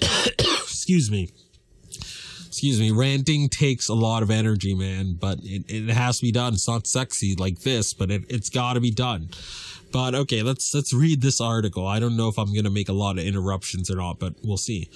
excuse 0.00 1.10
me. 1.10 1.30
Excuse 2.46 2.80
me. 2.80 2.90
Ranting 2.90 3.48
takes 3.50 3.88
a 3.88 3.94
lot 3.94 4.22
of 4.22 4.30
energy 4.30 4.74
man 4.74 5.16
but 5.20 5.38
it, 5.42 5.64
it 5.68 5.92
has 5.92 6.20
to 6.20 6.22
be 6.22 6.32
done. 6.32 6.54
It's 6.54 6.68
not 6.68 6.86
sexy 6.86 7.34
like 7.34 7.60
this 7.60 7.92
but 7.92 8.10
it, 8.10 8.24
it's 8.28 8.48
got 8.48 8.74
to 8.74 8.80
be 8.80 8.90
done. 8.90 9.28
But 9.92 10.14
okay 10.14 10.42
let's 10.42 10.74
let's 10.74 10.92
read 10.92 11.20
this 11.20 11.40
article. 11.40 11.86
I 11.86 12.00
don't 12.00 12.16
know 12.16 12.28
if 12.28 12.38
i'm 12.38 12.54
gonna 12.54 12.70
make 12.70 12.88
a 12.88 12.94
lot 12.94 13.18
of 13.18 13.24
interruptions 13.24 13.90
or 13.90 13.96
not 13.96 14.18
but 14.18 14.34
we'll 14.42 14.56
see. 14.56 14.88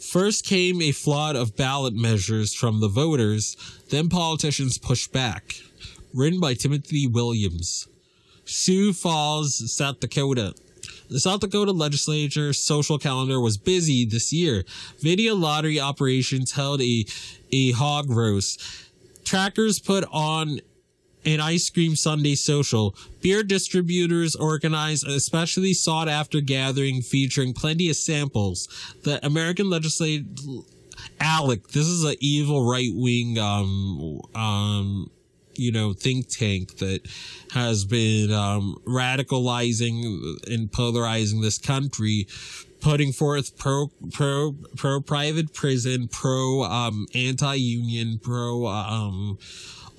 First 0.00 0.44
came 0.44 0.80
a 0.80 0.92
flood 0.92 1.36
of 1.36 1.56
ballot 1.56 1.94
measures 1.94 2.54
from 2.54 2.80
the 2.80 2.88
voters 2.88 3.56
then 3.90 4.08
politicians 4.08 4.78
pushed 4.78 5.12
back. 5.12 5.54
Written 6.14 6.40
by 6.40 6.54
timothy 6.54 7.06
williams. 7.06 7.88
Sioux 8.44 8.92
falls 8.92 9.72
south 9.72 10.00
dakota 10.00 10.54
the 11.12 11.20
South 11.20 11.40
Dakota 11.40 11.72
legislature 11.72 12.52
social 12.52 12.98
calendar 12.98 13.40
was 13.40 13.56
busy 13.56 14.04
this 14.04 14.32
year. 14.32 14.64
Video 15.00 15.34
lottery 15.34 15.78
operations 15.78 16.52
held 16.52 16.80
a, 16.80 17.04
a 17.52 17.72
hog 17.72 18.10
roast. 18.10 18.62
Trackers 19.24 19.78
put 19.78 20.04
on 20.10 20.60
an 21.24 21.40
ice 21.40 21.70
cream 21.70 21.94
sundae 21.94 22.34
social. 22.34 22.96
Beer 23.20 23.42
distributors 23.42 24.34
organized 24.34 25.06
an 25.06 25.12
especially 25.12 25.72
sought 25.74 26.08
after 26.08 26.40
gathering 26.40 27.02
featuring 27.02 27.52
plenty 27.52 27.88
of 27.90 27.96
samples. 27.96 28.68
The 29.04 29.24
American 29.24 29.70
legislative 29.70 30.26
ALEC, 31.20 31.68
this 31.68 31.86
is 31.86 32.04
an 32.04 32.16
evil 32.20 32.68
right 32.68 32.90
wing 32.92 33.38
um 33.38 34.20
um 34.34 35.10
you 35.54 35.72
know 35.72 35.92
think 35.92 36.28
tank 36.28 36.78
that 36.78 37.00
has 37.52 37.84
been 37.84 38.32
um 38.32 38.76
radicalizing 38.86 40.36
and 40.46 40.72
polarizing 40.72 41.40
this 41.40 41.58
country 41.58 42.26
putting 42.80 43.12
forth 43.12 43.56
pro 43.56 43.90
pro 44.12 44.54
pro 44.76 45.00
private 45.00 45.54
prison 45.54 46.08
pro 46.08 46.62
um 46.64 47.06
anti-union 47.14 48.18
pro 48.18 48.66
um 48.66 49.38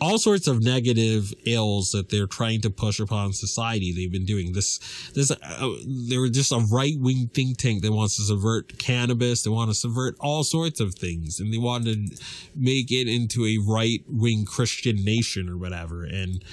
all 0.02 0.18
sorts 0.18 0.48
of 0.48 0.64
negative 0.64 1.34
ills 1.46 1.92
that 1.92 2.10
they're 2.10 2.28
trying 2.28 2.62
to 2.62 2.70
push 2.70 3.00
upon 3.00 3.34
society. 3.34 3.92
They've 3.92 4.12
been 4.12 4.26
doing 4.26 4.54
this. 4.54 4.80
This 5.14 5.32
uh, 5.32 5.70
they're 5.86 6.28
just 6.30 6.52
a 6.52 6.60
right 6.72 6.96
wing 7.00 7.30
think 7.34 7.58
tank 7.58 7.82
that 7.82 7.92
wants 7.92 8.18
to 8.18 8.24
subvert 8.24 8.78
cannabis. 8.78 9.44
They 9.44 9.50
want 9.50 9.70
to 9.72 9.76
subvert 9.76 10.16
all 10.20 10.44
sorts 10.44 10.80
of 10.80 10.96
things, 10.96 11.40
and 11.40 11.54
they 11.54 11.58
want 11.58 11.86
to 11.86 12.08
make 12.56 12.92
it 12.92 13.08
into 13.08 13.46
a 13.46 13.58
right 13.58 14.04
wing 14.08 14.46
Christian 14.46 15.04
nation 15.04 15.50
or 15.50 15.58
whatever, 15.58 16.04
and 16.04 16.44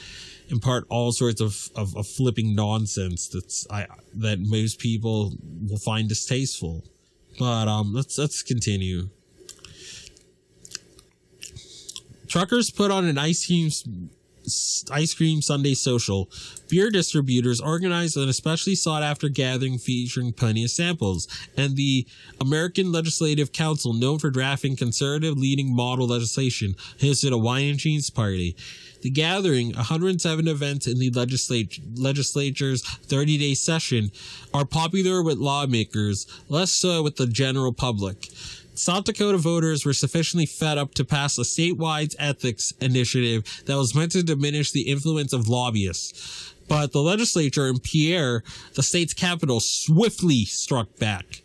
impart 0.48 0.84
all 0.88 1.12
sorts 1.12 1.40
of, 1.40 1.70
of, 1.76 1.96
of 1.96 2.06
flipping 2.06 2.54
nonsense 2.54 3.28
that's 3.28 3.66
I 3.70 3.86
that 4.14 4.40
most 4.40 4.78
people 4.78 5.36
will 5.68 5.78
find 5.78 6.08
distasteful. 6.08 6.84
But 7.38 7.68
um, 7.68 7.94
let's 7.94 8.18
let's 8.18 8.42
continue. 8.42 9.08
Truckers 12.30 12.70
put 12.70 12.92
on 12.92 13.06
an 13.06 13.18
ice 13.18 13.44
cream 13.44 13.70
ice 14.90 15.14
cream 15.14 15.42
sundae 15.42 15.74
social. 15.74 16.30
Beer 16.68 16.90
distributors 16.90 17.60
organized 17.60 18.16
an 18.16 18.28
especially 18.28 18.76
sought 18.76 19.02
after 19.02 19.28
gathering 19.28 19.78
featuring 19.78 20.32
plenty 20.32 20.62
of 20.64 20.70
samples, 20.70 21.26
and 21.56 21.76
the 21.76 22.06
American 22.40 22.92
Legislative 22.92 23.52
Council, 23.52 23.92
known 23.92 24.20
for 24.20 24.30
drafting 24.30 24.76
conservative 24.76 25.36
leading 25.36 25.74
model 25.74 26.06
legislation, 26.06 26.74
hosted 26.98 27.32
a 27.32 27.38
wine 27.38 27.70
and 27.70 27.80
cheese 27.80 28.10
party. 28.10 28.56
The 29.02 29.10
gathering, 29.10 29.72
107 29.74 30.46
events 30.46 30.86
in 30.86 30.98
the 30.98 31.10
legislature, 31.10 31.82
legislature's 31.96 32.82
30 32.82 33.38
day 33.38 33.54
session, 33.54 34.12
are 34.54 34.64
popular 34.64 35.22
with 35.22 35.38
lawmakers, 35.38 36.26
less 36.48 36.70
so 36.70 37.02
with 37.02 37.16
the 37.16 37.26
general 37.26 37.72
public. 37.72 38.28
South 38.80 39.04
Dakota 39.04 39.36
voters 39.36 39.84
were 39.84 39.92
sufficiently 39.92 40.46
fed 40.46 40.78
up 40.78 40.94
to 40.94 41.04
pass 41.04 41.36
a 41.36 41.42
statewide 41.42 42.14
ethics 42.18 42.72
initiative 42.80 43.62
that 43.66 43.76
was 43.76 43.94
meant 43.94 44.12
to 44.12 44.22
diminish 44.22 44.72
the 44.72 44.88
influence 44.88 45.34
of 45.34 45.48
lobbyists. 45.48 46.54
But 46.66 46.92
the 46.92 47.02
legislature 47.02 47.68
in 47.68 47.80
Pierre, 47.80 48.42
the 48.76 48.82
state's 48.82 49.12
capital, 49.12 49.60
swiftly 49.60 50.46
struck 50.46 50.96
back. 50.98 51.42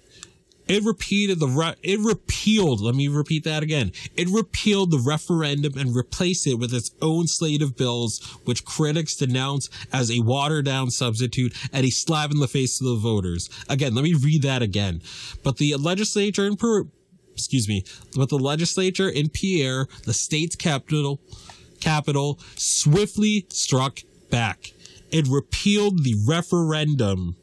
It 0.69 0.83
repeated 0.83 1.39
the 1.39 1.49
re- 1.49 1.75
it 1.83 1.99
repealed. 1.99 2.79
Let 2.79 2.95
me 2.95 3.09
repeat 3.09 3.43
that 3.43 3.63
again. 3.63 3.91
It 4.15 4.29
repealed 4.29 4.91
the 4.91 4.99
referendum 4.99 5.77
and 5.77 5.93
replaced 5.93 6.47
it 6.47 6.55
with 6.55 6.73
its 6.73 6.91
own 7.01 7.27
slate 7.27 7.61
of 7.61 7.75
bills, 7.75 8.19
which 8.45 8.63
critics 8.63 9.13
denounce 9.13 9.69
as 9.91 10.09
a 10.09 10.21
watered 10.21 10.65
down 10.65 10.89
substitute 10.89 11.53
and 11.73 11.85
a 11.85 11.89
slap 11.89 12.31
in 12.31 12.39
the 12.39 12.47
face 12.47 12.77
to 12.77 12.85
the 12.85 12.95
voters. 12.95 13.49
Again, 13.67 13.93
let 13.93 14.05
me 14.05 14.13
read 14.13 14.41
that 14.43 14.61
again. 14.61 15.01
But 15.43 15.57
the 15.57 15.75
legislature 15.75 16.47
in 16.47 16.55
Peru, 16.55 16.89
excuse 17.35 17.67
me, 17.67 17.83
but 18.15 18.29
the 18.29 18.39
legislature 18.39 19.09
in 19.09 19.29
Pierre, 19.29 19.87
the 20.05 20.13
state's 20.13 20.55
capital, 20.55 21.21
capital, 21.79 22.39
swiftly 22.55 23.45
struck 23.49 23.99
back. 24.29 24.73
It 25.11 25.27
repealed 25.27 26.03
the 26.03 26.15
referendum. 26.27 27.35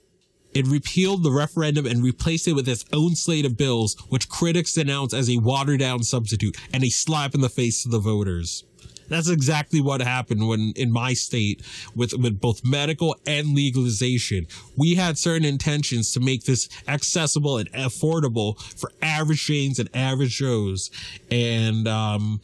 It 0.55 0.67
repealed 0.67 1.23
the 1.23 1.31
referendum 1.31 1.87
and 1.87 2.03
replaced 2.03 2.49
it 2.49 2.55
with 2.55 2.69
its 2.69 2.85
own 2.93 3.15
slate 3.15 3.47
of 3.47 3.57
bills, 3.57 3.97
which 4.09 4.29
critics 4.29 4.75
denounce 4.75 5.15
as 5.15 5.31
a 5.31 5.39
watered 5.39 5.81
down 5.81 6.03
substitute 6.03 6.57
and 6.73 6.85
a 6.85 6.91
slap 6.91 7.35
in 7.35 7.41
the 7.41 7.49
face 7.49 7.83
to 7.83 7.89
the 7.89 7.99
voters. 7.99 8.65
That's 9.13 9.29
exactly 9.29 9.81
what 9.81 10.01
happened 10.01 10.49
when 10.49 10.73
in 10.77 10.91
my 10.91 11.13
state 11.13 11.63
with, 11.95 12.13
with 12.15 12.41
both 12.41 12.65
medical 12.65 13.17
and 13.27 13.55
legalization. 13.55 14.47
We 14.77 14.95
had 14.95 15.19
certain 15.19 15.45
intentions 15.45 16.13
to 16.13 16.21
make 16.21 16.45
this 16.45 16.69
accessible 16.89 17.59
and 17.59 17.71
affordable 17.73 18.61
for 18.79 18.93
average 19.01 19.47
Janes 19.47 19.79
and 19.79 19.89
average 19.95 20.37
Joes. 20.37 20.91
And, 21.31 21.87
um, 21.87 22.41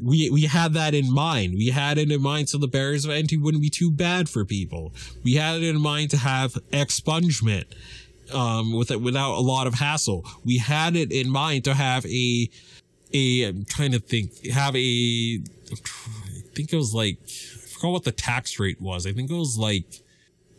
we 0.00 0.30
we 0.30 0.42
had 0.42 0.74
that 0.74 0.94
in 0.94 1.12
mind. 1.12 1.54
We 1.54 1.66
had 1.66 1.98
it 1.98 2.12
in 2.12 2.22
mind 2.22 2.48
so 2.48 2.58
the 2.58 2.68
barriers 2.68 3.04
of 3.04 3.10
entry 3.10 3.38
wouldn't 3.38 3.62
be 3.62 3.70
too 3.70 3.90
bad 3.90 4.28
for 4.28 4.44
people. 4.44 4.92
We 5.24 5.34
had 5.34 5.56
it 5.56 5.64
in 5.64 5.80
mind 5.80 6.10
to 6.10 6.16
have 6.16 6.54
expungement 6.72 7.64
um, 8.32 8.72
with 8.72 8.90
it 8.90 9.00
without 9.00 9.34
a 9.34 9.40
lot 9.40 9.66
of 9.66 9.74
hassle. 9.74 10.24
We 10.44 10.58
had 10.58 10.96
it 10.96 11.12
in 11.12 11.28
mind 11.28 11.64
to 11.64 11.74
have 11.74 12.06
a 12.06 12.50
a 13.12 13.44
I'm 13.44 13.64
trying 13.64 13.92
to 13.92 13.98
think 13.98 14.46
have 14.46 14.74
a 14.76 15.40
I 15.72 16.40
think 16.54 16.72
it 16.72 16.76
was 16.76 16.94
like 16.94 17.18
I 17.24 17.66
forgot 17.74 17.90
what 17.90 18.04
the 18.04 18.12
tax 18.12 18.58
rate 18.58 18.80
was. 18.80 19.06
I 19.06 19.12
think 19.12 19.30
it 19.30 19.36
was 19.36 19.58
like 19.58 19.84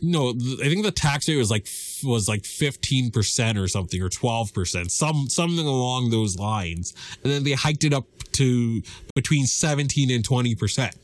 no, 0.01 0.29
I 0.29 0.67
think 0.67 0.83
the 0.83 0.91
tax 0.91 1.29
rate 1.29 1.37
was 1.37 1.51
like 1.51 1.67
was 2.03 2.27
like 2.27 2.45
fifteen 2.45 3.11
percent 3.11 3.57
or 3.57 3.67
something 3.67 4.01
or 4.01 4.09
twelve 4.09 4.53
percent, 4.53 4.91
some 4.91 5.29
something 5.29 5.65
along 5.65 6.09
those 6.09 6.37
lines, 6.37 6.95
and 7.23 7.31
then 7.31 7.43
they 7.43 7.51
hiked 7.51 7.83
it 7.83 7.93
up 7.93 8.05
to 8.33 8.81
between 9.13 9.45
seventeen 9.45 10.09
and 10.09 10.25
twenty 10.25 10.55
percent. 10.55 10.95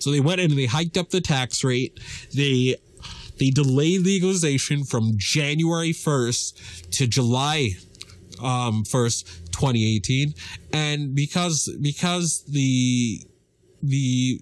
So 0.00 0.10
they 0.10 0.20
went 0.20 0.40
and 0.40 0.52
they 0.52 0.66
hiked 0.66 0.96
up 0.96 1.10
the 1.10 1.20
tax 1.20 1.62
rate. 1.62 2.00
They 2.34 2.76
they 3.38 3.50
delayed 3.50 4.00
legalization 4.00 4.84
from 4.84 5.12
January 5.16 5.92
first 5.92 6.92
to 6.94 7.06
July 7.06 7.76
um, 8.42 8.84
first, 8.84 9.28
2018, 9.52 10.34
and 10.72 11.14
because 11.14 11.70
because 11.80 12.44
the 12.44 13.20
the 13.82 14.40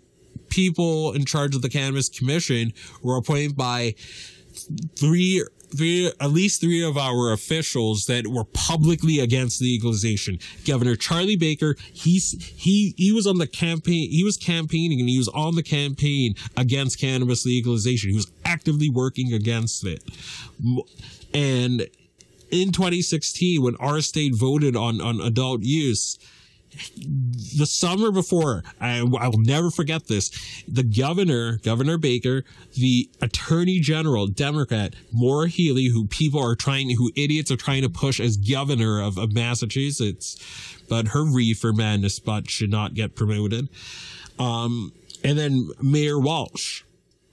people 0.48 1.12
in 1.12 1.24
charge 1.24 1.54
of 1.54 1.62
the 1.62 1.68
cannabis 1.68 2.08
commission 2.08 2.72
were 3.02 3.16
appointed 3.16 3.56
by 3.56 3.94
three 4.96 5.44
three 5.76 6.10
at 6.20 6.30
least 6.30 6.60
three 6.60 6.84
of 6.84 6.98
our 6.98 7.32
officials 7.32 8.06
that 8.06 8.26
were 8.26 8.44
publicly 8.44 9.20
against 9.20 9.62
legalization. 9.62 10.38
Governor 10.66 10.96
Charlie 10.96 11.36
Baker, 11.36 11.76
he's 11.92 12.32
he 12.56 12.94
he 12.96 13.12
was 13.12 13.26
on 13.26 13.38
the 13.38 13.46
campaign 13.46 14.10
he 14.10 14.24
was 14.24 14.36
campaigning 14.36 15.00
and 15.00 15.08
he 15.08 15.18
was 15.18 15.28
on 15.28 15.54
the 15.54 15.62
campaign 15.62 16.34
against 16.56 17.00
cannabis 17.00 17.46
legalization. 17.46 18.10
He 18.10 18.16
was 18.16 18.30
actively 18.44 18.90
working 18.90 19.32
against 19.32 19.86
it. 19.86 20.02
And 21.32 21.88
in 22.50 22.72
2016 22.72 23.62
when 23.62 23.76
our 23.76 24.00
state 24.00 24.34
voted 24.34 24.76
on 24.76 25.00
on 25.00 25.20
adult 25.20 25.62
use 25.62 26.18
the 27.56 27.66
summer 27.66 28.10
before, 28.10 28.62
I, 28.80 28.98
I 28.98 29.28
will 29.28 29.40
never 29.40 29.70
forget 29.70 30.06
this. 30.06 30.30
The 30.68 30.82
governor, 30.82 31.58
Governor 31.58 31.98
Baker, 31.98 32.44
the 32.74 33.10
attorney 33.20 33.80
general, 33.80 34.26
Democrat, 34.28 34.94
Maura 35.12 35.48
Healey, 35.48 35.86
who 35.86 36.06
people 36.06 36.40
are 36.40 36.54
trying, 36.54 36.90
who 36.96 37.10
idiots 37.16 37.50
are 37.50 37.56
trying 37.56 37.82
to 37.82 37.88
push 37.88 38.20
as 38.20 38.36
governor 38.36 39.02
of, 39.02 39.18
of 39.18 39.32
Massachusetts, 39.32 40.36
but 40.88 41.08
her 41.08 41.24
reefer 41.24 41.72
madness 41.72 42.14
spot 42.14 42.48
should 42.48 42.70
not 42.70 42.94
get 42.94 43.16
promoted. 43.16 43.68
Um, 44.38 44.92
and 45.24 45.38
then 45.38 45.70
Mayor 45.82 46.18
Walsh 46.18 46.82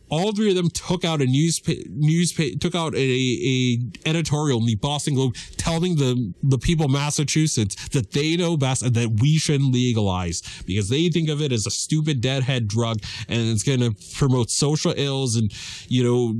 all 0.09 0.31
three 0.31 0.49
of 0.49 0.55
them 0.55 0.69
took 0.69 1.03
out 1.03 1.21
a 1.21 1.25
newspaper, 1.25 1.87
newspaper 1.89 2.57
took 2.57 2.75
out 2.75 2.95
a, 2.95 2.97
a 2.97 3.77
editorial 4.05 4.59
in 4.59 4.65
the 4.65 4.75
Boston 4.75 5.15
Globe 5.15 5.35
telling 5.57 5.95
the, 5.95 6.33
the 6.43 6.57
people 6.57 6.85
of 6.85 6.91
Massachusetts 6.91 7.89
that 7.89 8.11
they 8.11 8.37
know 8.37 8.55
best 8.55 8.83
and 8.83 8.93
that 8.95 9.19
we 9.21 9.37
shouldn't 9.37 9.73
legalize 9.73 10.41
because 10.65 10.89
they 10.89 11.09
think 11.09 11.29
of 11.29 11.41
it 11.41 11.51
as 11.51 11.65
a 11.65 11.71
stupid 11.71 12.21
deadhead 12.21 12.67
drug 12.67 12.99
and 13.27 13.49
it's 13.49 13.63
going 13.63 13.79
to 13.79 13.95
promote 14.15 14.49
social 14.49 14.93
ills 14.95 15.35
and, 15.35 15.51
you 15.89 16.03
know, 16.03 16.33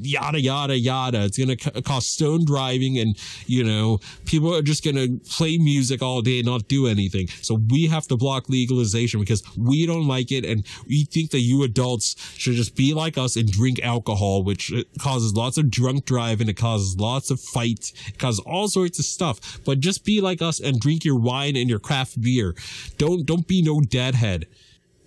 yada, 0.00 0.40
yada, 0.40 0.78
yada. 0.78 1.24
It's 1.24 1.38
going 1.38 1.56
to 1.56 1.82
cause 1.82 2.06
stone 2.06 2.44
driving 2.44 2.98
and, 2.98 3.16
you 3.46 3.64
know, 3.64 4.00
people 4.26 4.54
are 4.54 4.62
just 4.62 4.84
going 4.84 4.96
to 4.96 5.18
play 5.30 5.56
music 5.56 6.02
all 6.02 6.20
day 6.20 6.40
and 6.40 6.46
not 6.46 6.68
do 6.68 6.86
anything. 6.86 7.28
So 7.42 7.58
we 7.70 7.86
have 7.86 8.06
to 8.08 8.16
block 8.16 8.48
legalization 8.48 9.20
because 9.20 9.42
we 9.56 9.86
don't 9.86 10.06
like 10.06 10.30
it 10.30 10.44
and 10.44 10.66
we 10.88 11.04
think 11.04 11.30
that 11.30 11.40
you 11.40 11.62
adults 11.62 12.16
should 12.36 12.54
just 12.54 12.76
be 12.76 12.92
like 12.92 13.13
like 13.16 13.24
us 13.24 13.36
and 13.36 13.50
drink 13.50 13.80
alcohol, 13.82 14.42
which 14.42 14.72
uh, 14.72 14.82
causes 14.98 15.34
lots 15.34 15.58
of 15.58 15.70
drunk 15.70 16.04
driving. 16.04 16.48
It 16.48 16.56
causes 16.56 16.98
lots 16.98 17.30
of 17.30 17.40
fights. 17.40 17.92
It 18.06 18.18
causes 18.18 18.40
all 18.40 18.68
sorts 18.68 18.98
of 18.98 19.04
stuff. 19.04 19.60
But 19.64 19.80
just 19.80 20.04
be 20.04 20.20
like 20.20 20.42
us 20.42 20.60
and 20.60 20.80
drink 20.80 21.04
your 21.04 21.18
wine 21.18 21.56
and 21.56 21.68
your 21.68 21.78
craft 21.78 22.20
beer. 22.20 22.54
Don't, 22.98 23.24
don't 23.26 23.46
be 23.46 23.62
no 23.62 23.80
deadhead. 23.80 24.46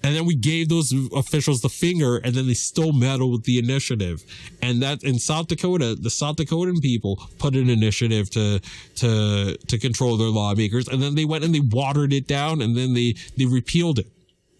And 0.04 0.16
then 0.16 0.26
we 0.26 0.36
gave 0.36 0.70
those 0.70 0.94
officials 1.14 1.62
the 1.62 1.70
finger 1.70 2.18
and 2.18 2.36
then 2.36 2.48
they 2.48 2.54
still 2.54 2.94
meddled 2.94 3.32
with 3.32 3.44
the 3.44 3.58
initiative. 3.58 4.24
And 4.62 4.82
that 4.82 5.04
in 5.04 5.18
South 5.18 5.48
Dakota, 5.48 5.96
the 5.96 6.12
South 6.12 6.36
Dakotan 6.38 6.82
people 6.82 7.20
put 7.40 7.56
an 7.56 7.70
initiative 7.70 8.30
to, 8.32 8.62
to, 8.98 9.58
to 9.58 9.78
control 9.80 10.16
their 10.16 10.28
lawmakers. 10.28 10.88
And 10.88 11.02
then 11.02 11.16
they 11.16 11.26
went 11.26 11.44
and 11.44 11.54
they 11.54 11.62
watered 11.62 12.14
it 12.14 12.28
down 12.28 12.62
and 12.62 12.78
then 12.78 12.94
they, 12.94 13.16
they 13.38 13.46
repealed 13.46 14.00
it. 14.00 14.08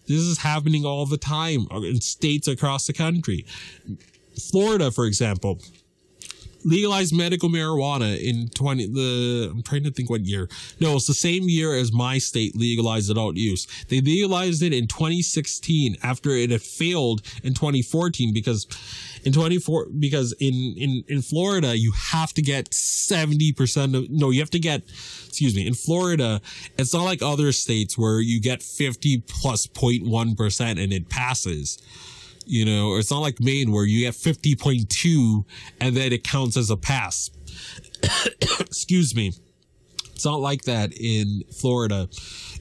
This 0.08 0.22
is 0.22 0.40
happening 0.40 0.86
all 0.86 1.06
the 1.06 1.18
time 1.18 1.68
in 1.72 2.02
states 2.02 2.48
across 2.48 2.88
the 2.88 2.94
country. 2.94 3.46
Florida, 4.52 4.92
for 4.92 5.06
example, 5.06 5.60
legalized 6.68 7.16
medical 7.16 7.50
marijuana 7.50 8.20
in 8.22 8.50
20 8.50 8.88
the 8.88 9.50
I'm 9.52 9.64
trying 9.64 9.84
to 9.84 9.92
think 9.92 10.10
what 10.10 10.26
year. 10.26 10.50
No, 10.80 10.96
it's 10.96 11.08
the 11.08 11.14
same 11.14 11.44
year 11.44 11.76
as 11.76 11.92
my 11.94 12.18
state 12.18 12.56
legalized 12.56 13.10
adult 13.10 13.38
use. 13.38 13.68
They 13.88 14.02
legalized 14.02 14.62
it 14.62 14.74
in 14.74 14.88
2016 14.88 15.98
after 16.04 16.32
it 16.32 16.52
had 16.52 16.62
failed 16.62 17.22
in 17.44 17.54
2014 17.54 18.34
because 18.34 18.68
in 19.24 19.34
24 19.34 19.88
because 20.00 20.34
in 20.40 20.76
in 20.78 21.04
in 21.08 21.22
Florida 21.22 21.78
you 21.78 21.92
have 21.92 22.34
to 22.34 22.42
get 22.42 22.70
70% 22.72 23.98
of 23.98 24.10
no, 24.10 24.30
you 24.30 24.40
have 24.40 24.50
to 24.52 24.60
get 24.60 24.84
excuse 25.38 25.56
me, 25.56 25.68
in 25.68 25.76
Florida, 25.76 26.42
it's 26.80 26.96
not 26.96 27.04
like 27.04 27.22
other 27.22 27.52
states 27.52 27.96
where 27.96 28.20
you 28.20 28.42
get 28.42 28.64
50 28.64 29.24
plus 29.28 29.68
0.1% 29.68 30.84
and 30.84 30.92
it 30.92 31.10
passes 31.10 31.78
you 32.48 32.66
know, 32.66 32.96
it's 32.96 33.12
not 33.12 33.20
like 33.20 33.40
Maine 33.40 33.72
where 33.72 33.86
you 33.86 34.06
get 34.06 34.14
50.2 34.14 35.46
and 35.82 35.96
then 35.96 36.14
it 36.14 36.24
counts 36.24 36.58
as 36.58 36.70
a 36.70 36.78
pass. 36.78 37.30
Excuse 38.60 39.16
me. 39.16 39.34
It's 40.14 40.26
not 40.26 40.40
like 40.40 40.64
that 40.64 40.94
in 41.00 41.44
Florida. 41.54 42.10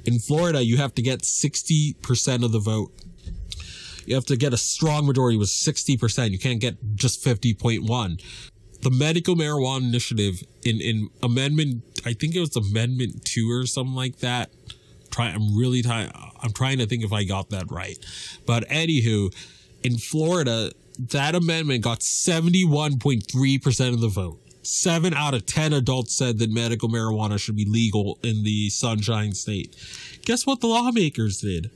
In 0.04 0.18
Florida, 0.18 0.62
you 0.62 0.76
have 0.76 0.94
to 0.96 1.02
get 1.02 1.20
60% 1.20 2.44
of 2.44 2.52
the 2.52 2.58
vote. 2.58 2.92
You 4.04 4.14
have 4.14 4.26
to 4.26 4.36
get 4.36 4.52
a 4.52 4.56
strong 4.56 5.06
majority 5.06 5.38
with 5.38 5.48
60%. 5.48 6.30
You 6.30 6.38
can't 6.38 6.60
get 6.60 6.76
just 6.94 7.24
50.1. 7.24 8.22
The 8.82 8.90
medical 8.90 9.34
marijuana 9.34 9.88
initiative 9.88 10.42
in, 10.64 10.80
in 10.80 11.08
amendment, 11.22 11.82
I 12.04 12.12
think 12.12 12.36
it 12.36 12.40
was 12.40 12.54
amendment 12.56 13.24
two 13.24 13.50
or 13.50 13.66
something 13.66 13.94
like 13.94 14.18
that. 14.18 14.50
Try, 15.10 15.28
I'm 15.28 15.56
really 15.56 15.82
trying, 15.82 16.10
I'm 16.42 16.52
trying 16.52 16.78
to 16.78 16.86
think 16.86 17.04
if 17.04 17.12
I 17.12 17.24
got 17.24 17.50
that 17.50 17.70
right. 17.70 17.96
But 18.44 18.68
anywho, 18.68 19.34
in 19.82 19.98
Florida, 19.98 20.72
that 20.98 21.34
amendment 21.34 21.84
got 21.84 22.00
71.3% 22.00 23.92
of 23.92 24.00
the 24.00 24.08
vote. 24.08 24.40
Seven 24.62 25.14
out 25.14 25.34
of 25.34 25.46
10 25.46 25.72
adults 25.72 26.16
said 26.16 26.38
that 26.38 26.50
medical 26.50 26.88
marijuana 26.88 27.38
should 27.38 27.56
be 27.56 27.64
legal 27.64 28.18
in 28.22 28.42
the 28.42 28.68
Sunshine 28.70 29.32
State. 29.32 29.76
Guess 30.24 30.44
what 30.44 30.60
the 30.60 30.66
lawmakers 30.66 31.38
did? 31.38 31.70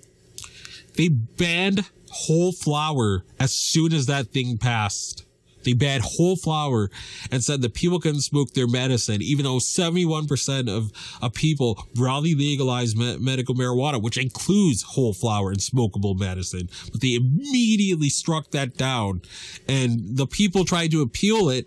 They 0.97 1.09
banned 1.09 1.89
whole 2.11 2.53
flower 2.53 3.25
as 3.39 3.53
soon 3.53 3.93
as 3.93 4.07
that 4.07 4.33
thing 4.33 4.59
passed. 4.59 5.25
They 5.65 5.73
banned 5.73 6.03
whole 6.05 6.37
flower 6.37 6.91
and 7.31 7.43
said 7.43 7.63
that 7.63 7.75
people 7.75 8.01
can 8.01 8.21
smoke 8.21 8.53
their 8.53 8.67
medicine, 8.67 9.23
even 9.23 9.45
though 9.45 9.59
71% 9.59 10.69
of, 10.69 10.93
of 11.23 11.35
people 11.35 11.87
broadly 11.95 12.35
legalized 12.35 12.97
me- 12.97 13.19
medical 13.19 13.55
marijuana, 13.55 14.03
which 14.03 14.19
includes 14.19 14.83
whole 14.83 15.13
flower 15.13 15.51
and 15.51 15.61
smokable 15.61 16.19
medicine. 16.19 16.69
But 16.93 17.01
they 17.01 17.15
immediately 17.15 18.09
struck 18.09 18.51
that 18.51 18.77
down. 18.77 19.23
And 19.69 20.17
the 20.17 20.27
people 20.27 20.65
tried 20.65 20.91
to 20.93 21.03
appeal 21.03 21.49
it 21.51 21.67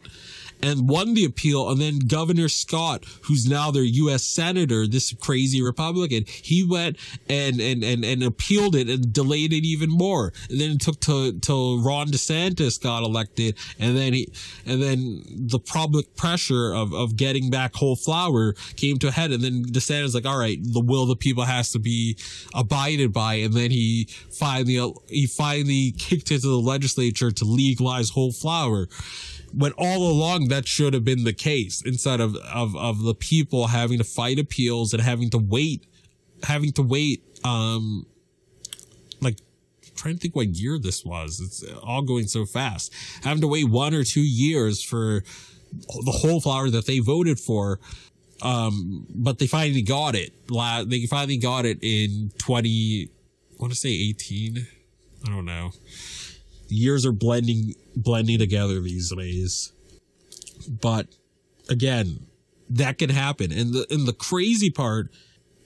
and 0.63 0.89
won 0.89 1.13
the 1.13 1.26
appeal. 1.26 1.69
And 1.69 1.80
then 1.80 1.99
Governor 1.99 2.47
Scott, 2.49 3.06
who's 3.23 3.47
now 3.47 3.69
their 3.69 3.84
U.S. 3.84 4.23
Senator, 4.23 4.88
this 4.88 5.13
crazy 5.13 5.62
Republican, 5.62 6.23
he 6.28 6.63
went 6.63 6.97
and, 7.28 7.60
and, 7.60 7.84
and, 7.84 8.06
and 8.06 8.23
appealed 8.23 8.76
it 8.76 8.89
and 8.89 9.12
delayed 9.12 9.52
it 9.52 9.65
even 9.65 9.89
more. 9.89 10.32
And 10.49 10.60
then 10.60 10.71
it 10.71 10.82
took 10.82 10.99
till, 10.99 11.34
till 11.39 11.84
Ron 11.84 12.08
DeSantis 12.08 12.82
got 12.82 13.04
elected. 13.04 13.58
And 13.78 13.97
then 13.97 14.13
he, 14.13 14.32
and 14.65 14.82
then 14.82 15.23
the 15.28 15.60
public 15.60 16.15
pressure 16.15 16.73
of, 16.73 16.93
of 16.93 17.17
getting 17.17 17.49
back 17.49 17.76
whole 17.76 17.97
flower 17.97 18.54
came 18.78 18.97
to 18.99 19.10
a 19.10 19.12
head. 19.12 19.32
And 19.32 19.43
then 19.43 19.65
DeSantis 19.65 20.13
like, 20.13 20.26
all 20.26 20.39
right, 20.39 20.58
the 20.62 20.80
will 20.80 21.04
of 21.04 21.10
the 21.10 21.15
people 21.15 21.43
has 21.43 21.71
to 21.73 21.80
be 21.80 22.17
abided 22.54 23.12
by. 23.12 23.36
And 23.36 23.54
then 23.54 23.71
he 23.71 24.08
finally, 24.32 24.93
he 25.08 25.28
finally 25.28 25.91
kicked 25.97 26.32
into 26.32 26.47
the 26.47 26.60
legislature 26.60 27.32
to 27.32 27.45
legalize 27.45 28.10
whole 28.10 28.32
flower 28.32 28.88
when 29.53 29.71
all 29.77 30.09
along 30.09 30.47
that 30.47 30.67
should 30.67 30.93
have 30.93 31.03
been 31.03 31.23
the 31.23 31.33
case 31.33 31.81
instead 31.85 32.19
of, 32.19 32.35
of, 32.53 32.75
of 32.75 33.03
the 33.03 33.13
people 33.13 33.67
having 33.67 33.99
to 33.99 34.03
fight 34.03 34.39
appeals 34.39 34.93
and 34.93 35.01
having 35.01 35.29
to 35.29 35.37
wait, 35.37 35.85
having 36.43 36.71
to 36.73 36.81
wait, 36.81 37.23
um, 37.43 38.05
like, 39.21 39.37
trying 39.95 40.15
to 40.15 40.19
think 40.19 40.35
what 40.35 40.47
year 40.47 40.79
this 40.79 41.05
was. 41.05 41.39
It's 41.39 41.63
all 41.83 42.01
going 42.01 42.27
so 42.27 42.45
fast. 42.45 42.91
Having 43.23 43.41
to 43.41 43.47
wait 43.47 43.69
one 43.69 43.93
or 43.93 44.03
two 44.03 44.21
years 44.21 44.83
for 44.83 45.23
the 45.71 46.11
whole 46.11 46.41
flower 46.41 46.69
that 46.69 46.87
they 46.87 46.99
voted 46.99 47.39
for. 47.39 47.79
Um, 48.41 49.05
but 49.13 49.37
they 49.37 49.47
finally 49.47 49.83
got 49.83 50.15
it. 50.15 50.33
They 50.89 51.05
finally 51.05 51.37
got 51.37 51.65
it 51.65 51.77
in 51.81 52.31
20, 52.39 53.09
I 53.51 53.55
want 53.59 53.71
to 53.71 53.79
say 53.79 53.89
18. 53.89 54.67
I 55.25 55.29
don't 55.29 55.45
know 55.45 55.71
years 56.67 57.06
are 57.06 57.12
blending 57.12 57.76
blending 57.95 58.39
together 58.39 58.80
these 58.80 59.13
days. 59.15 59.71
But 60.67 61.08
again, 61.69 62.28
that 62.69 62.97
can 62.97 63.10
happen. 63.10 63.52
And 63.52 63.73
the 63.73 63.86
and 63.89 64.08
the 64.08 64.13
crazy 64.13 64.69
part, 64.69 65.10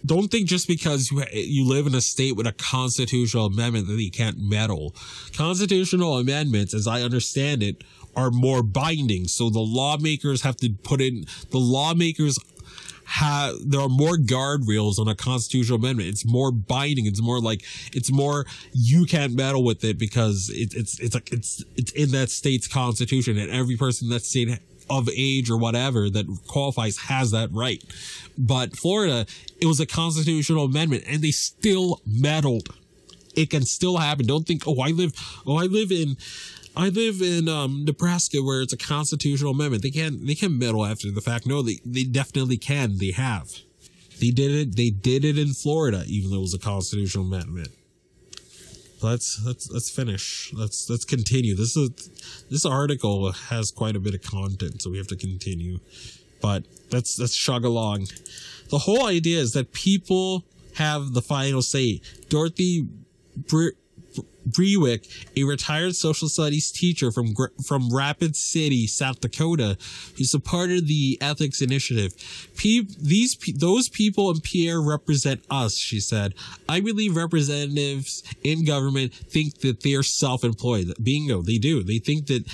don't 0.06 0.30
think 0.30 0.48
just 0.48 0.68
because 0.68 1.12
you 1.12 1.24
you 1.34 1.68
live 1.68 1.88
in 1.88 1.96
a 1.96 2.02
state 2.02 2.36
with 2.36 2.48
a 2.48 2.54
constitutional 2.54 3.46
amendment 3.46 3.88
that 3.88 4.02
you 4.02 4.12
can't 4.12 4.38
meddle. 4.40 4.96
Constitutional 5.36 6.18
amendments, 6.18 6.74
as 6.74 6.88
I 6.88 7.02
understand 7.02 7.64
it, 7.64 7.84
are 8.16 8.32
more 8.32 8.64
binding. 8.64 9.28
So 9.28 9.50
the 9.50 9.60
lawmakers 9.60 10.42
have 10.42 10.58
to 10.58 10.72
put 10.84 11.02
in 11.02 11.26
the 11.52 11.60
lawmakers 11.60 12.40
have 13.08 13.56
there 13.66 13.80
are 13.80 13.90
more 13.90 14.18
guardrails 14.18 15.00
on 15.00 15.08
a 15.08 15.16
constitutional 15.16 15.78
amendment. 15.80 16.10
It's 16.10 16.26
more 16.26 16.52
binding. 16.52 17.06
It's 17.06 17.22
more 17.22 17.40
like 17.40 17.64
it's 17.94 18.12
more 18.12 18.46
you 18.74 19.06
can't 19.06 19.34
meddle 19.34 19.64
with 19.64 19.84
it 19.86 19.98
because 19.98 20.50
it, 20.50 20.74
it's 20.74 21.00
it's 21.00 21.16
like 21.16 21.32
it's 21.32 21.64
it's 21.78 21.92
in 21.94 22.12
that 22.12 22.30
state's 22.30 22.68
constitution, 22.68 23.38
and 23.38 23.50
every 23.50 23.78
person 23.78 24.08
in 24.08 24.14
that 24.14 24.24
state 24.24 24.60
of 24.90 25.10
age 25.16 25.50
or 25.50 25.58
whatever 25.58 26.10
that 26.10 26.26
qualifies 26.48 26.98
has 26.98 27.32
that 27.32 27.50
right. 27.54 27.84
But 28.38 28.76
Florida, 28.76 29.26
it 29.62 29.66
was 29.66 29.80
a 29.80 29.86
constitutional 29.86 30.66
amendment, 30.66 31.06
and 31.08 31.22
they 31.22 31.32
still 31.32 32.02
meddled. 32.06 32.70
It 33.36 33.50
can 33.52 33.64
still 33.64 33.98
happen. 33.98 34.26
Don't 34.26 34.48
think, 34.48 34.64
oh, 34.68 34.82
I 34.82 34.90
live, 34.90 35.14
oh, 35.46 35.58
I 35.58 35.66
live 35.66 35.92
in 35.92 36.18
I 36.78 36.90
live 36.90 37.24
in 37.24 37.50
um, 37.50 37.86
Nebraska 37.86 38.38
where 38.44 38.62
it's 38.62 38.72
a 38.72 38.78
constitutional 38.78 39.52
amendment. 39.52 39.82
They 39.82 39.90
can't 39.90 40.26
they 40.28 40.36
can 40.36 40.60
meddle 40.60 40.86
after 40.86 41.10
the 41.10 41.22
fact. 41.22 41.48
No, 41.48 41.64
they, 41.64 41.80
they 41.84 42.04
definitely 42.04 42.58
can. 42.58 43.00
They 43.00 43.12
have. 43.12 43.50
They 44.22 44.30
did 44.30 44.52
it. 44.52 44.76
They 44.76 44.92
did 44.92 45.26
it 45.26 45.40
in 45.40 45.54
Florida, 45.54 46.04
even 46.08 46.30
though 46.30 46.38
it 46.38 46.42
was 46.42 46.54
a 46.54 46.60
constitutional 46.60 47.26
amendment. 47.26 47.70
Let's 49.02 49.44
let's 49.44 49.72
let's 49.72 49.90
finish. 49.90 50.52
Let's 50.54 50.88
let's 50.88 51.04
continue. 51.04 51.56
This 51.56 51.76
is 51.76 51.90
this 52.52 52.64
article 52.64 53.32
has 53.32 53.72
quite 53.72 53.96
a 53.96 54.00
bit 54.00 54.14
of 54.14 54.22
content, 54.22 54.84
so 54.84 54.92
we 54.92 54.98
have 54.98 55.08
to 55.08 55.16
continue. 55.16 55.80
But 56.44 56.66
let's 56.92 57.18
let's 57.18 57.36
chug 57.36 57.66
along. 57.66 58.08
The 58.70 58.78
whole 58.78 59.08
idea 59.08 59.40
is 59.40 59.54
that 59.54 59.74
people 59.74 60.46
have 60.76 61.14
the 61.14 61.24
final 61.24 61.64
say. 61.64 62.02
Dorothy 62.30 62.88
Br- 63.36 63.70
Brewick, 64.46 65.08
a 65.36 65.44
retired 65.44 65.96
social 65.96 66.30
studies 66.30 66.72
teacher 66.72 67.12
from 67.12 67.36
from 67.66 67.94
Rapid 67.94 68.36
City, 68.36 68.88
South 68.88 69.20
Dakota, 69.20 69.78
who 70.18 70.24
supported 70.24 70.88
the 70.88 71.18
ethics 71.22 71.62
initiative. 71.62 72.14
These 72.62 73.38
those 73.56 73.90
people 73.90 74.32
in 74.32 74.40
Pierre 74.42 74.82
represent 74.82 75.44
us, 75.50 75.78
she 75.78 76.00
said. 76.00 76.34
I 76.70 76.80
believe 76.80 77.16
representatives 77.16 78.24
in 78.44 78.66
government 78.66 79.14
think 79.14 79.60
that 79.60 79.82
they 79.82 79.94
are 79.94 80.04
self-employed. 80.04 80.94
Bingo, 81.02 81.42
they 81.42 81.58
do. 81.58 81.84
They 81.84 82.00
think 82.00 82.28
that 82.28 82.46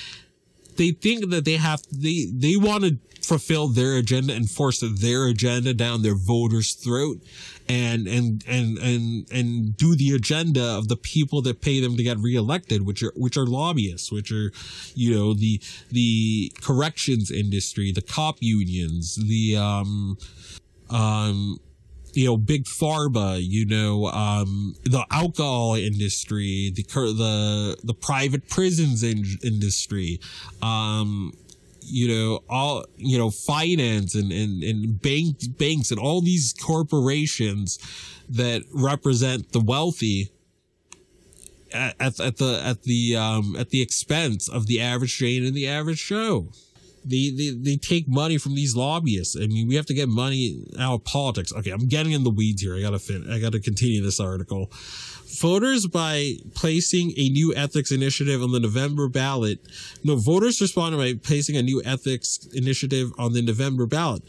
they 0.77 0.91
think 0.91 1.29
that 1.29 1.45
they 1.45 1.57
have 1.57 1.83
they 1.91 2.27
they 2.33 2.55
want 2.55 2.83
to 2.83 2.97
fulfill 3.21 3.69
their 3.69 3.95
agenda 3.95 4.33
and 4.33 4.49
force 4.49 4.83
their 4.99 5.27
agenda 5.27 5.73
down 5.73 6.01
their 6.01 6.15
voters' 6.15 6.73
throat 6.73 7.21
and 7.69 8.07
and 8.07 8.43
and 8.47 8.77
and 8.77 9.31
and 9.31 9.77
do 9.77 9.95
the 9.95 10.11
agenda 10.11 10.63
of 10.63 10.87
the 10.87 10.97
people 10.97 11.41
that 11.43 11.61
pay 11.61 11.79
them 11.79 11.97
to 11.97 12.03
get 12.03 12.17
reelected, 12.17 12.85
which 12.85 13.03
are 13.03 13.13
which 13.15 13.37
are 13.37 13.45
lobbyists, 13.45 14.11
which 14.11 14.31
are 14.31 14.51
you 14.95 15.13
know 15.15 15.33
the 15.33 15.61
the 15.89 16.51
corrections 16.61 17.31
industry, 17.31 17.91
the 17.91 18.01
cop 18.01 18.37
unions, 18.39 19.15
the 19.15 19.57
um 19.57 20.17
um 20.89 21.59
you 22.13 22.25
know, 22.25 22.37
big 22.37 22.65
pharma, 22.65 23.39
you 23.41 23.65
know, 23.65 24.05
um, 24.07 24.75
the 24.83 25.05
alcohol 25.11 25.75
industry, 25.75 26.71
the 26.75 26.83
the 26.83 27.77
the 27.83 27.93
private 27.93 28.47
prisons 28.49 29.03
in- 29.03 29.39
industry, 29.43 30.19
um, 30.61 31.33
you 31.85 32.07
know, 32.07 32.43
all, 32.49 32.85
you 32.97 33.17
know, 33.17 33.29
finance 33.29 34.15
and, 34.15 34.31
and, 34.31 34.63
and 34.63 35.01
bank, 35.01 35.37
banks 35.57 35.91
and 35.91 35.99
all 35.99 36.21
these 36.21 36.53
corporations 36.53 37.79
that 38.29 38.63
represent 38.73 39.51
the 39.51 39.59
wealthy 39.59 40.31
at, 41.71 41.95
at, 41.99 42.19
at 42.19 42.37
the, 42.37 42.61
at 42.63 42.83
the, 42.83 43.15
um, 43.15 43.55
at 43.57 43.69
the 43.69 43.81
expense 43.81 44.47
of 44.47 44.67
the 44.67 44.79
average 44.81 45.17
Jane 45.17 45.45
and 45.45 45.55
the 45.55 45.67
average 45.67 46.05
Joe. 46.07 46.47
They, 47.05 47.29
they 47.29 47.49
they 47.51 47.75
take 47.75 48.07
money 48.07 48.37
from 48.37 48.55
these 48.55 48.75
lobbyists. 48.75 49.35
I 49.35 49.47
mean, 49.47 49.67
we 49.67 49.75
have 49.75 49.85
to 49.87 49.93
get 49.93 50.09
money 50.09 50.65
out 50.79 50.95
of 50.95 51.03
politics. 51.03 51.53
Okay, 51.53 51.71
I'm 51.71 51.87
getting 51.87 52.13
in 52.13 52.23
the 52.23 52.29
weeds 52.29 52.61
here. 52.61 52.75
I 52.75 52.81
gotta 52.81 52.99
fin- 52.99 53.29
I 53.29 53.39
gotta 53.39 53.59
continue 53.59 54.01
this 54.01 54.19
article. 54.19 54.71
Voters 55.39 55.87
by 55.87 56.35
placing 56.53 57.13
a 57.17 57.29
new 57.29 57.55
ethics 57.55 57.91
initiative 57.91 58.43
on 58.43 58.51
the 58.51 58.59
November 58.59 59.07
ballot. 59.07 59.59
No, 60.03 60.15
voters 60.15 60.61
responded 60.61 60.97
by 60.97 61.13
placing 61.15 61.57
a 61.57 61.63
new 61.63 61.81
ethics 61.83 62.47
initiative 62.53 63.11
on 63.17 63.33
the 63.33 63.41
November 63.41 63.85
ballot, 63.85 64.23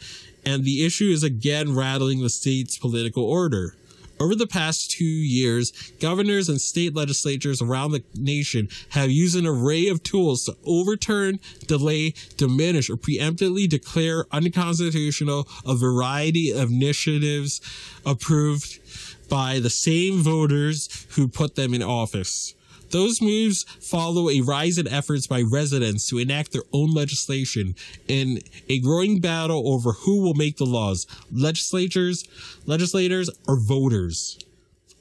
and 0.45 0.63
the 0.63 0.85
issue 0.85 1.09
is 1.11 1.23
again 1.23 1.75
rattling 1.75 2.21
the 2.21 2.29
state's 2.29 2.77
political 2.77 3.23
order. 3.23 3.75
Over 4.19 4.35
the 4.35 4.47
past 4.47 4.91
two 4.91 5.03
years, 5.03 5.71
governors 5.99 6.47
and 6.47 6.61
state 6.61 6.95
legislatures 6.95 7.61
around 7.61 7.91
the 7.91 8.03
nation 8.15 8.69
have 8.89 9.11
used 9.11 9.35
an 9.35 9.45
array 9.45 9.87
of 9.87 10.03
tools 10.03 10.45
to 10.45 10.55
overturn, 10.65 11.39
delay, 11.67 12.13
diminish, 12.37 12.89
or 12.89 12.95
preemptively 12.95 13.67
declare 13.67 14.25
unconstitutional 14.31 15.47
a 15.65 15.75
variety 15.75 16.51
of 16.51 16.69
initiatives 16.69 17.61
approved 18.05 18.79
by 19.27 19.59
the 19.59 19.69
same 19.69 20.21
voters 20.21 21.05
who 21.11 21.27
put 21.27 21.55
them 21.55 21.73
in 21.73 21.83
office. 21.83 22.53
Those 22.95 23.21
moves 23.21 23.63
follow 23.81 24.29
a 24.29 24.39
rise 24.39 24.77
in 24.77 24.87
efforts 24.87 25.27
by 25.27 25.41
residents 25.41 26.07
to 26.07 26.17
enact 26.17 26.53
their 26.53 26.63
own 26.71 26.93
legislation 26.93 27.75
in 28.07 28.39
a 28.69 28.79
growing 28.79 29.19
battle 29.19 29.67
over 29.67 29.91
who 29.91 30.21
will 30.21 30.33
make 30.33 30.55
the 30.55 30.65
laws, 30.65 31.05
legislatures, 31.29 32.23
legislators, 32.65 33.29
or 33.49 33.59
voters. 33.59 34.39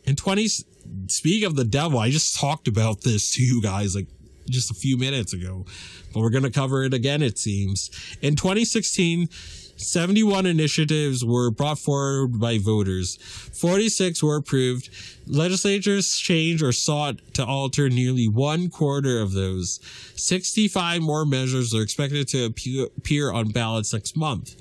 In 0.07 0.17
20, 0.17 0.49
speak 1.07 1.45
of 1.45 1.55
the 1.55 1.63
devil, 1.63 2.01
I 2.01 2.11
just 2.11 2.37
talked 2.37 2.67
about 2.67 3.03
this 3.03 3.33
to 3.35 3.45
you 3.45 3.63
guys 3.63 3.95
like 3.95 4.09
just 4.51 4.73
a 4.73 4.75
few 4.75 4.99
minutes 4.99 5.33
ago, 5.33 5.65
but 6.13 6.19
we're 6.19 6.31
going 6.31 6.43
to 6.43 6.51
cover 6.51 6.83
it 6.83 6.95
again, 6.95 7.23
it 7.23 7.39
seems. 7.39 7.93
In 8.21 8.35
2016, 8.35 9.29
71 9.77 10.47
initiatives 10.47 11.25
were 11.25 11.51
brought 11.51 11.79
forward 11.79 12.39
by 12.41 12.59
voters. 12.59 13.17
46 13.53 14.23
were 14.23 14.37
approved. 14.37 14.89
Legislatures 15.27 16.17
changed 16.17 16.63
or 16.63 16.73
sought 16.73 17.21
to 17.35 17.45
alter 17.45 17.89
nearly 17.89 18.29
one 18.29 18.71
quarter 18.71 19.21
of 19.21 19.33
those. 19.33 19.81
65 20.17 21.03
more 21.03 21.25
measures 21.25 21.75
are 21.75 21.83
expected 21.83 22.29
to 22.29 22.45
appear 22.97 23.33
on 23.33 23.51
ballots 23.51 23.93
next 23.93 24.17
month. 24.17 24.55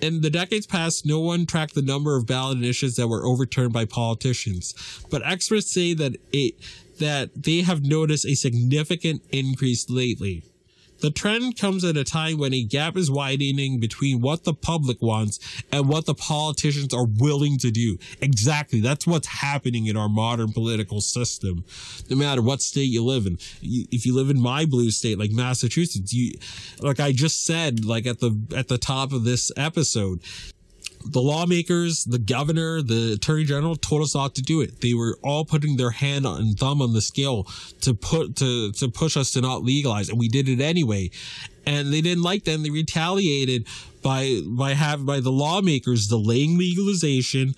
In 0.00 0.22
the 0.22 0.30
decades 0.30 0.66
past, 0.66 1.04
no 1.04 1.20
one 1.20 1.44
tracked 1.44 1.74
the 1.74 1.82
number 1.82 2.16
of 2.16 2.26
ballot 2.26 2.56
initiatives 2.56 2.96
that 2.96 3.08
were 3.08 3.24
overturned 3.24 3.72
by 3.72 3.84
politicians, 3.84 4.74
but 5.10 5.22
experts 5.26 5.70
say 5.70 5.92
that 5.94 6.16
it, 6.32 6.54
that 6.98 7.30
they 7.42 7.60
have 7.60 7.82
noticed 7.84 8.24
a 8.24 8.34
significant 8.34 9.22
increase 9.30 9.90
lately. 9.90 10.42
The 11.00 11.10
trend 11.10 11.58
comes 11.58 11.84
at 11.84 11.96
a 11.96 12.04
time 12.04 12.38
when 12.38 12.52
a 12.52 12.62
gap 12.62 12.96
is 12.96 13.10
widening 13.10 13.80
between 13.80 14.20
what 14.20 14.44
the 14.44 14.54
public 14.54 15.00
wants 15.00 15.38
and 15.72 15.88
what 15.88 16.06
the 16.06 16.14
politicians 16.14 16.92
are 16.92 17.06
willing 17.06 17.58
to 17.58 17.70
do. 17.70 17.98
Exactly. 18.20 18.80
That's 18.80 19.06
what's 19.06 19.28
happening 19.28 19.86
in 19.86 19.96
our 19.96 20.08
modern 20.08 20.52
political 20.52 21.00
system. 21.00 21.64
No 22.08 22.16
matter 22.16 22.42
what 22.42 22.62
state 22.62 22.90
you 22.90 23.04
live 23.04 23.26
in. 23.26 23.38
If 23.62 24.04
you 24.06 24.14
live 24.14 24.30
in 24.30 24.40
my 24.40 24.64
blue 24.64 24.90
state, 24.90 25.18
like 25.18 25.30
Massachusetts, 25.30 26.12
you, 26.12 26.32
like 26.80 27.00
I 27.00 27.12
just 27.12 27.44
said, 27.44 27.84
like 27.84 28.06
at 28.06 28.20
the, 28.20 28.38
at 28.54 28.68
the 28.68 28.78
top 28.78 29.12
of 29.12 29.24
this 29.24 29.50
episode, 29.56 30.20
the 31.04 31.20
lawmakers, 31.20 32.04
the 32.04 32.18
governor, 32.18 32.82
the 32.82 33.14
attorney 33.14 33.44
general 33.44 33.76
told 33.76 34.02
us 34.02 34.14
not 34.14 34.34
to 34.34 34.42
do 34.42 34.60
it. 34.60 34.80
They 34.80 34.94
were 34.94 35.18
all 35.22 35.44
putting 35.44 35.76
their 35.76 35.90
hand 35.90 36.26
and 36.26 36.58
thumb 36.58 36.82
on 36.82 36.92
the 36.92 37.00
scale 37.00 37.46
to 37.80 37.94
put 37.94 38.36
to 38.36 38.72
to 38.72 38.88
push 38.88 39.16
us 39.16 39.32
to 39.32 39.40
not 39.40 39.62
legalize, 39.62 40.08
and 40.08 40.18
we 40.18 40.28
did 40.28 40.48
it 40.48 40.60
anyway. 40.60 41.10
And 41.66 41.92
they 41.92 42.00
didn't 42.00 42.22
like 42.22 42.44
that. 42.44 42.62
They 42.62 42.70
retaliated 42.70 43.66
by 44.02 44.40
by 44.46 44.74
have 44.74 45.06
by 45.06 45.20
the 45.20 45.32
lawmakers 45.32 46.06
delaying 46.06 46.58
legalization, 46.58 47.54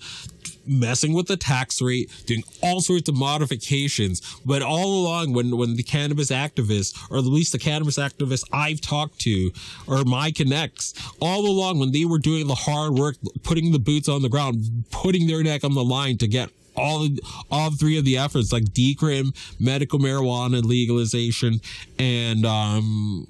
messing 0.65 1.13
with 1.13 1.27
the 1.27 1.37
tax 1.37 1.81
rate, 1.81 2.11
doing 2.25 2.43
all 2.61 2.81
sorts 2.81 3.09
of 3.09 3.15
modifications. 3.15 4.21
But 4.45 4.61
all 4.61 5.01
along, 5.01 5.33
when, 5.33 5.57
when 5.57 5.75
the 5.75 5.83
cannabis 5.83 6.31
activists, 6.31 6.97
or 7.11 7.17
at 7.17 7.23
least 7.25 7.51
the 7.51 7.59
cannabis 7.59 7.97
activists 7.97 8.43
I've 8.51 8.81
talked 8.81 9.19
to, 9.21 9.51
or 9.87 10.03
my 10.03 10.31
connects, 10.31 10.93
all 11.19 11.45
along 11.45 11.79
when 11.79 11.91
they 11.91 12.05
were 12.05 12.19
doing 12.19 12.47
the 12.47 12.55
hard 12.55 12.93
work, 12.93 13.17
putting 13.43 13.71
the 13.71 13.79
boots 13.79 14.09
on 14.09 14.21
the 14.21 14.29
ground, 14.29 14.85
putting 14.91 15.27
their 15.27 15.43
neck 15.43 15.63
on 15.63 15.73
the 15.73 15.83
line 15.83 16.17
to 16.19 16.27
get 16.27 16.49
all 16.75 17.07
all 17.51 17.71
three 17.71 17.97
of 17.97 18.05
the 18.05 18.17
efforts 18.17 18.51
like 18.51 18.63
decrim, 18.65 19.35
medical 19.59 19.99
marijuana 19.99 20.63
legalization, 20.63 21.61
and 21.99 22.45
um, 22.45 23.27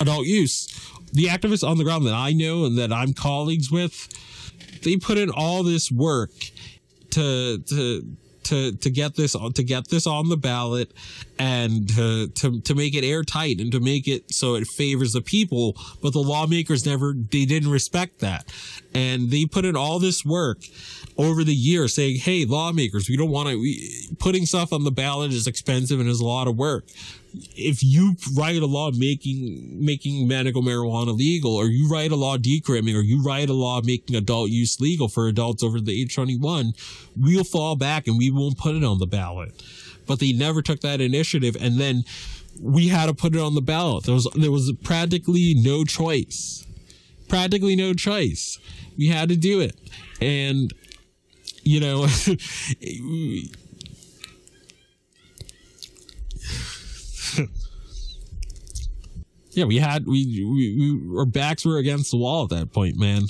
adult 0.00 0.26
use. 0.26 0.68
The 1.12 1.26
activists 1.26 1.66
on 1.66 1.78
the 1.78 1.84
ground 1.84 2.06
that 2.06 2.14
I 2.14 2.32
know 2.32 2.64
and 2.64 2.78
that 2.78 2.92
I'm 2.92 3.12
colleagues 3.12 3.70
with, 3.70 4.08
they 4.82 4.96
put 4.96 5.18
in 5.18 5.30
all 5.30 5.62
this 5.62 5.90
work 5.92 6.30
to 7.12 7.58
to 7.58 8.16
to 8.44 8.72
to 8.72 8.90
get 8.90 9.14
this 9.14 9.32
to 9.54 9.62
get 9.62 9.88
this 9.88 10.06
on 10.06 10.28
the 10.28 10.36
ballot 10.36 10.92
and 11.38 11.88
to, 11.90 12.28
to 12.28 12.60
to 12.60 12.74
make 12.74 12.94
it 12.94 13.04
airtight 13.04 13.60
and 13.60 13.72
to 13.72 13.80
make 13.80 14.08
it 14.08 14.32
so 14.32 14.54
it 14.54 14.66
favors 14.66 15.12
the 15.12 15.20
people 15.20 15.76
but 16.02 16.12
the 16.12 16.18
lawmakers 16.18 16.84
never 16.84 17.14
they 17.14 17.44
didn't 17.44 17.70
respect 17.70 18.20
that. 18.20 18.52
And 18.94 19.30
they 19.30 19.46
put 19.46 19.64
in 19.64 19.76
all 19.76 19.98
this 19.98 20.24
work 20.24 20.58
over 21.16 21.44
the 21.44 21.54
years 21.54 21.94
saying 21.94 22.16
hey 22.16 22.44
lawmakers 22.44 23.08
we 23.08 23.16
don't 23.16 23.30
want 23.30 23.48
to 23.48 24.14
putting 24.18 24.46
stuff 24.46 24.72
on 24.72 24.84
the 24.84 24.90
ballot 24.90 25.32
is 25.32 25.46
expensive 25.46 26.00
and 26.00 26.08
is 26.08 26.20
a 26.20 26.26
lot 26.26 26.48
of 26.48 26.56
work 26.56 26.84
if 27.34 27.82
you 27.82 28.16
write 28.36 28.62
a 28.62 28.66
law 28.66 28.90
making 28.90 29.84
making 29.84 30.28
medical 30.28 30.62
marijuana 30.62 31.16
legal, 31.16 31.54
or 31.54 31.66
you 31.66 31.88
write 31.88 32.12
a 32.12 32.16
law 32.16 32.36
decrimming, 32.36 32.96
or 32.96 33.02
you 33.02 33.22
write 33.22 33.48
a 33.48 33.54
law 33.54 33.80
making 33.82 34.16
adult 34.16 34.50
use 34.50 34.80
legal 34.80 35.08
for 35.08 35.28
adults 35.28 35.62
over 35.62 35.80
the 35.80 36.00
age 36.00 36.14
21, 36.14 36.72
we'll 37.16 37.44
fall 37.44 37.76
back 37.76 38.06
and 38.06 38.18
we 38.18 38.30
won't 38.30 38.58
put 38.58 38.74
it 38.74 38.84
on 38.84 38.98
the 38.98 39.06
ballot. 39.06 39.62
But 40.06 40.18
they 40.18 40.32
never 40.32 40.62
took 40.62 40.80
that 40.80 41.00
initiative, 41.00 41.56
and 41.60 41.78
then 41.78 42.04
we 42.60 42.88
had 42.88 43.06
to 43.06 43.14
put 43.14 43.34
it 43.34 43.40
on 43.40 43.54
the 43.54 43.62
ballot. 43.62 44.04
There 44.04 44.14
was 44.14 44.28
there 44.34 44.52
was 44.52 44.72
practically 44.82 45.54
no 45.54 45.84
choice, 45.84 46.66
practically 47.28 47.76
no 47.76 47.94
choice. 47.94 48.58
We 48.98 49.08
had 49.08 49.28
to 49.30 49.36
do 49.36 49.60
it, 49.60 49.76
and 50.20 50.72
you 51.62 51.80
know. 51.80 52.06
yeah, 59.52 59.64
we 59.64 59.78
had 59.78 60.06
we, 60.06 60.24
we, 60.26 61.00
we 61.08 61.18
our 61.18 61.26
backs 61.26 61.64
were 61.64 61.78
against 61.78 62.10
the 62.10 62.16
wall 62.16 62.44
at 62.44 62.50
that 62.50 62.72
point, 62.72 62.96
man. 62.96 63.24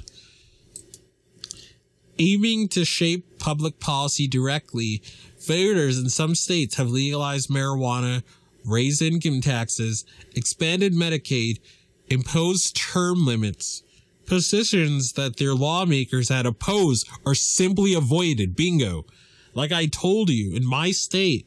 Aiming 2.19 2.69
to 2.69 2.85
shape 2.85 3.39
public 3.39 3.81
policy 3.81 4.29
directly, 4.29 5.03
voters 5.47 5.99
in 5.99 6.09
some 6.09 6.35
states 6.35 6.77
have 6.77 6.89
legalized 6.89 7.51
marijuana, 7.51 8.23
raised 8.65 9.03
income 9.03 9.41
taxes, 9.41 10.05
expanded 10.37 10.93
Medicaid, 10.93 11.59
imposed 12.09 12.77
term 12.77 13.27
limits. 13.27 13.83
Positions 14.27 15.15
that 15.15 15.39
their 15.39 15.55
lawmakers 15.55 16.29
had 16.29 16.47
opposed 16.47 17.09
are 17.27 17.35
simply 17.35 17.95
avoided. 17.95 18.55
Bingo. 18.55 19.05
Like 19.55 19.73
I 19.73 19.87
told 19.87 20.31
you, 20.31 20.55
in 20.55 20.65
my 20.65 20.93
state, 20.93 21.47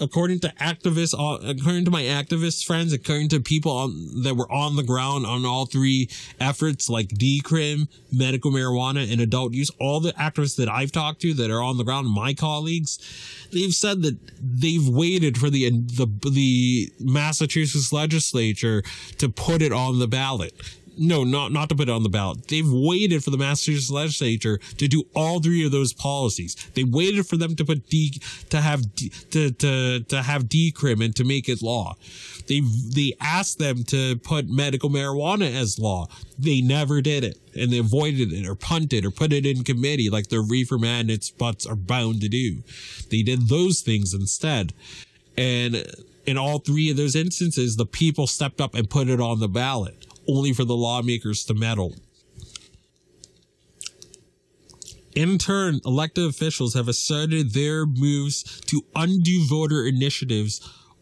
according 0.00 0.40
to 0.40 0.48
activists, 0.60 1.14
according 1.14 1.84
to 1.84 1.90
my 1.90 2.02
activist 2.02 2.64
friends, 2.64 2.92
according 2.92 3.28
to 3.28 3.40
people 3.40 3.72
on, 3.72 4.22
that 4.22 4.36
were 4.36 4.50
on 4.50 4.76
the 4.76 4.82
ground 4.82 5.26
on 5.26 5.44
all 5.44 5.66
three 5.66 6.08
efforts, 6.40 6.88
like 6.88 7.08
decrim, 7.08 7.88
medical 8.12 8.50
marijuana, 8.50 9.10
and 9.10 9.20
adult 9.20 9.52
use, 9.52 9.70
all 9.80 10.00
the 10.00 10.12
activists 10.14 10.56
that 10.56 10.68
I've 10.68 10.92
talked 10.92 11.20
to 11.22 11.34
that 11.34 11.50
are 11.50 11.62
on 11.62 11.76
the 11.76 11.84
ground, 11.84 12.08
my 12.08 12.34
colleagues, 12.34 12.98
they've 13.52 13.72
said 13.72 14.02
that 14.02 14.18
they've 14.40 14.88
waited 14.88 15.38
for 15.38 15.50
the 15.50 15.70
the 15.70 16.06
the 16.30 16.92
Massachusetts 17.00 17.92
legislature 17.92 18.82
to 19.18 19.28
put 19.28 19.62
it 19.62 19.72
on 19.72 19.98
the 19.98 20.08
ballot 20.08 20.54
no, 20.98 21.24
not 21.24 21.52
not 21.52 21.68
to 21.68 21.74
put 21.74 21.88
it 21.88 21.92
on 21.92 22.02
the 22.02 22.08
ballot. 22.08 22.48
They've 22.48 22.68
waited 22.68 23.22
for 23.24 23.30
the 23.30 23.38
Massachusetts 23.38 23.90
legislature 23.90 24.58
to 24.76 24.88
do 24.88 25.04
all 25.14 25.40
three 25.40 25.64
of 25.64 25.72
those 25.72 25.92
policies. 25.92 26.54
They 26.74 26.84
waited 26.84 27.26
for 27.26 27.36
them 27.36 27.56
to 27.56 27.64
put 27.64 27.88
D 27.88 28.20
to 28.50 28.60
have 28.60 28.94
D, 28.94 29.10
to 29.30 29.50
to 29.50 30.00
to 30.00 30.22
have 30.22 30.44
decrim 30.44 31.04
and 31.04 31.14
to 31.16 31.24
make 31.24 31.48
it 31.48 31.62
law. 31.62 31.96
They 32.46 32.60
they 32.94 33.14
asked 33.20 33.58
them 33.58 33.84
to 33.84 34.16
put 34.16 34.48
medical 34.48 34.90
marijuana 34.90 35.54
as 35.54 35.78
law. 35.78 36.08
They 36.38 36.60
never 36.60 37.00
did 37.00 37.24
it, 37.24 37.38
and 37.54 37.72
they 37.72 37.78
avoided 37.78 38.32
it 38.32 38.46
or 38.46 38.54
punted 38.54 39.04
or 39.04 39.10
put 39.10 39.32
it 39.32 39.46
in 39.46 39.64
committee 39.64 40.10
like 40.10 40.28
the 40.28 40.40
reefer 40.40 40.78
mandates 40.78 41.30
butts 41.30 41.66
are 41.66 41.76
bound 41.76 42.20
to 42.22 42.28
do. 42.28 42.62
They 43.10 43.22
did 43.22 43.48
those 43.48 43.80
things 43.80 44.14
instead, 44.14 44.72
and 45.36 45.84
in 46.26 46.36
all 46.36 46.58
three 46.58 46.90
of 46.90 46.96
those 46.96 47.16
instances, 47.16 47.76
the 47.76 47.86
people 47.86 48.26
stepped 48.26 48.60
up 48.60 48.74
and 48.74 48.90
put 48.90 49.08
it 49.08 49.20
on 49.20 49.40
the 49.40 49.48
ballot 49.48 50.07
only 50.28 50.52
for 50.52 50.64
the 50.64 50.76
lawmakers 50.76 51.44
to 51.46 51.54
meddle. 51.54 51.94
In 55.14 55.38
turn, 55.38 55.80
elected 55.84 56.26
officials 56.26 56.74
have 56.74 56.86
asserted 56.86 57.52
their 57.52 57.86
moves 57.86 58.60
to 58.66 58.84
undo 58.94 59.44
voter 59.48 59.84
initiatives 59.84 60.60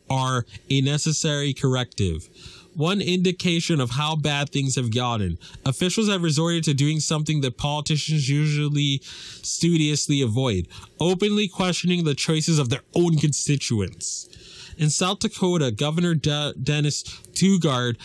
are 0.09 0.47
a 0.71 0.81
necessary 0.81 1.53
corrective. 1.53 2.29
one 2.77 3.01
indication 3.01 3.81
of 3.81 3.93
how 3.93 4.15
bad 4.15 4.51
things 4.51 4.77
have 4.77 4.95
gotten. 4.95 5.39
Officials 5.65 6.09
have 6.11 6.23
resorted 6.23 6.63
to 6.65 6.75
doing 6.75 7.01
something 7.01 7.41
that 7.41 7.57
politicians 7.57 8.29
usually 8.29 9.01
studiously 9.03 10.21
avoid, 10.21 10.69
openly 11.01 11.49
questioning 11.49 12.05
the 12.05 12.15
choices 12.15 12.59
of 12.59 12.69
their 12.69 12.83
own 12.95 13.17
constituents. 13.17 14.29
In 14.77 14.91
South 14.91 15.21
Dakota, 15.21 15.71
Governor 15.71 16.15
De- 16.15 16.53
Dennis 16.63 17.03
Daugaard 17.33 17.97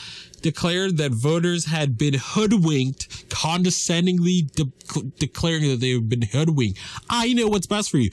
declared 0.41 0.97
that 0.97 1.11
voters 1.11 1.65
had 1.65 1.97
been 1.97 2.15
hoodwinked, 2.15 3.29
condescendingly 3.29 4.43
de- 4.55 4.71
declaring 5.17 5.69
that 5.69 5.79
they 5.79 5.91
had 5.91 6.09
been 6.09 6.23
hoodwinked. 6.23 6.79
I 7.09 7.33
know 7.33 7.47
what's 7.47 7.67
best 7.67 7.91
for 7.91 7.97
you. 7.97 8.11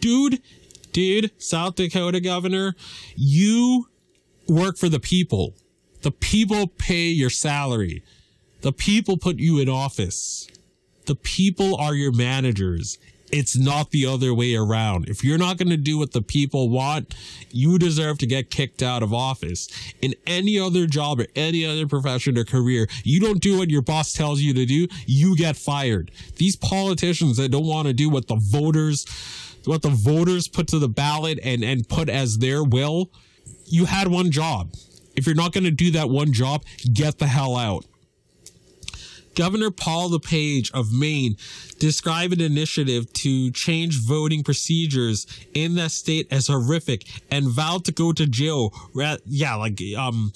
Dude, 0.00 0.40
dude, 0.92 1.30
South 1.38 1.76
Dakota 1.76 2.20
governor, 2.20 2.74
you 3.14 3.88
work 4.48 4.76
for 4.76 4.88
the 4.88 5.00
people. 5.00 5.54
The 6.02 6.10
people 6.12 6.68
pay 6.68 7.08
your 7.08 7.30
salary. 7.30 8.02
The 8.60 8.72
people 8.72 9.16
put 9.16 9.38
you 9.38 9.58
in 9.58 9.68
office. 9.68 10.48
The 11.06 11.16
people 11.16 11.76
are 11.76 11.94
your 11.94 12.12
managers. 12.12 12.98
It's 13.32 13.56
not 13.56 13.90
the 13.90 14.06
other 14.06 14.32
way 14.32 14.54
around. 14.54 15.08
If 15.08 15.24
you're 15.24 15.38
not 15.38 15.56
going 15.56 15.70
to 15.70 15.76
do 15.76 15.98
what 15.98 16.12
the 16.12 16.22
people 16.22 16.68
want, 16.68 17.14
you 17.50 17.78
deserve 17.78 18.18
to 18.18 18.26
get 18.26 18.50
kicked 18.50 18.82
out 18.82 19.02
of 19.02 19.12
office. 19.12 19.68
In 20.00 20.14
any 20.26 20.58
other 20.58 20.86
job 20.86 21.20
or 21.20 21.26
any 21.34 21.64
other 21.64 21.86
profession 21.86 22.38
or 22.38 22.44
career, 22.44 22.86
you 23.02 23.20
don't 23.20 23.40
do 23.40 23.58
what 23.58 23.70
your 23.70 23.82
boss 23.82 24.12
tells 24.12 24.40
you 24.40 24.54
to 24.54 24.64
do, 24.64 24.86
you 25.06 25.36
get 25.36 25.56
fired. 25.56 26.10
These 26.36 26.56
politicians 26.56 27.36
that 27.38 27.50
don't 27.50 27.66
want 27.66 27.88
to 27.88 27.94
do 27.94 28.08
what 28.08 28.28
the 28.28 28.36
voters 28.36 29.06
what 29.64 29.82
the 29.82 29.88
voters 29.88 30.46
put 30.46 30.68
to 30.68 30.78
the 30.78 30.88
ballot 30.88 31.40
and 31.42 31.64
and 31.64 31.88
put 31.88 32.08
as 32.08 32.38
their 32.38 32.62
will, 32.62 33.10
you 33.64 33.84
had 33.86 34.06
one 34.06 34.30
job. 34.30 34.72
If 35.16 35.26
you're 35.26 35.34
not 35.34 35.52
going 35.52 35.64
to 35.64 35.70
do 35.70 35.90
that 35.92 36.08
one 36.08 36.32
job, 36.32 36.64
get 36.92 37.18
the 37.18 37.26
hell 37.26 37.56
out. 37.56 37.84
Governor 39.36 39.70
Paul 39.70 40.10
LePage 40.10 40.72
of 40.72 40.92
Maine 40.92 41.36
described 41.78 42.32
an 42.32 42.40
initiative 42.40 43.12
to 43.12 43.50
change 43.52 44.00
voting 44.00 44.42
procedures 44.42 45.26
in 45.54 45.74
that 45.76 45.92
state 45.92 46.26
as 46.32 46.48
horrific 46.48 47.06
and 47.30 47.48
vowed 47.48 47.84
to 47.84 47.92
go 47.92 48.12
to 48.12 48.26
jail. 48.26 48.72
Yeah, 49.26 49.54
like 49.54 49.80
um, 49.96 50.32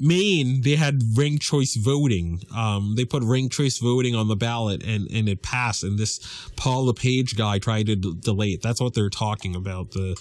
Maine, 0.00 0.62
they 0.62 0.76
had 0.76 1.00
ranked 1.16 1.42
choice 1.42 1.76
voting. 1.76 2.42
Um, 2.54 2.94
they 2.96 3.04
put 3.04 3.22
ranked 3.22 3.54
choice 3.54 3.78
voting 3.78 4.16
on 4.16 4.28
the 4.28 4.36
ballot 4.36 4.82
and, 4.82 5.08
and 5.10 5.28
it 5.28 5.42
passed. 5.42 5.84
And 5.84 5.98
this 5.98 6.18
Paul 6.56 6.86
LePage 6.86 7.36
guy 7.36 7.58
tried 7.58 7.86
to 7.86 7.96
d- 7.96 8.16
delay 8.18 8.48
it. 8.48 8.62
That's 8.62 8.80
what 8.80 8.94
they're 8.94 9.10
talking 9.10 9.54
about. 9.54 9.92
The, 9.92 10.16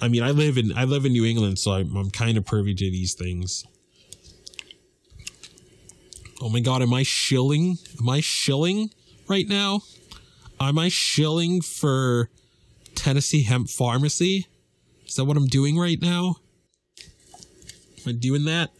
I 0.00 0.08
mean, 0.08 0.22
I 0.22 0.30
live 0.30 0.58
in 0.58 0.72
I 0.76 0.84
live 0.84 1.04
in 1.04 1.12
New 1.12 1.24
England, 1.24 1.58
so 1.58 1.72
I'm, 1.72 1.94
I'm 1.96 2.10
kind 2.10 2.36
of 2.36 2.44
privy 2.44 2.74
to 2.74 2.90
these 2.90 3.14
things. 3.14 3.64
Oh 6.42 6.48
my 6.48 6.60
god, 6.60 6.80
am 6.80 6.94
I 6.94 7.02
shilling? 7.02 7.76
Am 8.00 8.08
I 8.08 8.20
shilling 8.20 8.90
right 9.28 9.46
now? 9.46 9.82
Am 10.58 10.78
I 10.78 10.88
shilling 10.88 11.60
for 11.60 12.30
Tennessee 12.94 13.42
Hemp 13.42 13.68
Pharmacy? 13.68 14.46
Is 15.06 15.16
that 15.16 15.26
what 15.26 15.36
I'm 15.36 15.48
doing 15.48 15.76
right 15.76 16.00
now? 16.00 16.36
Am 16.98 18.08
I 18.08 18.12
doing 18.12 18.46
that? 18.46 18.70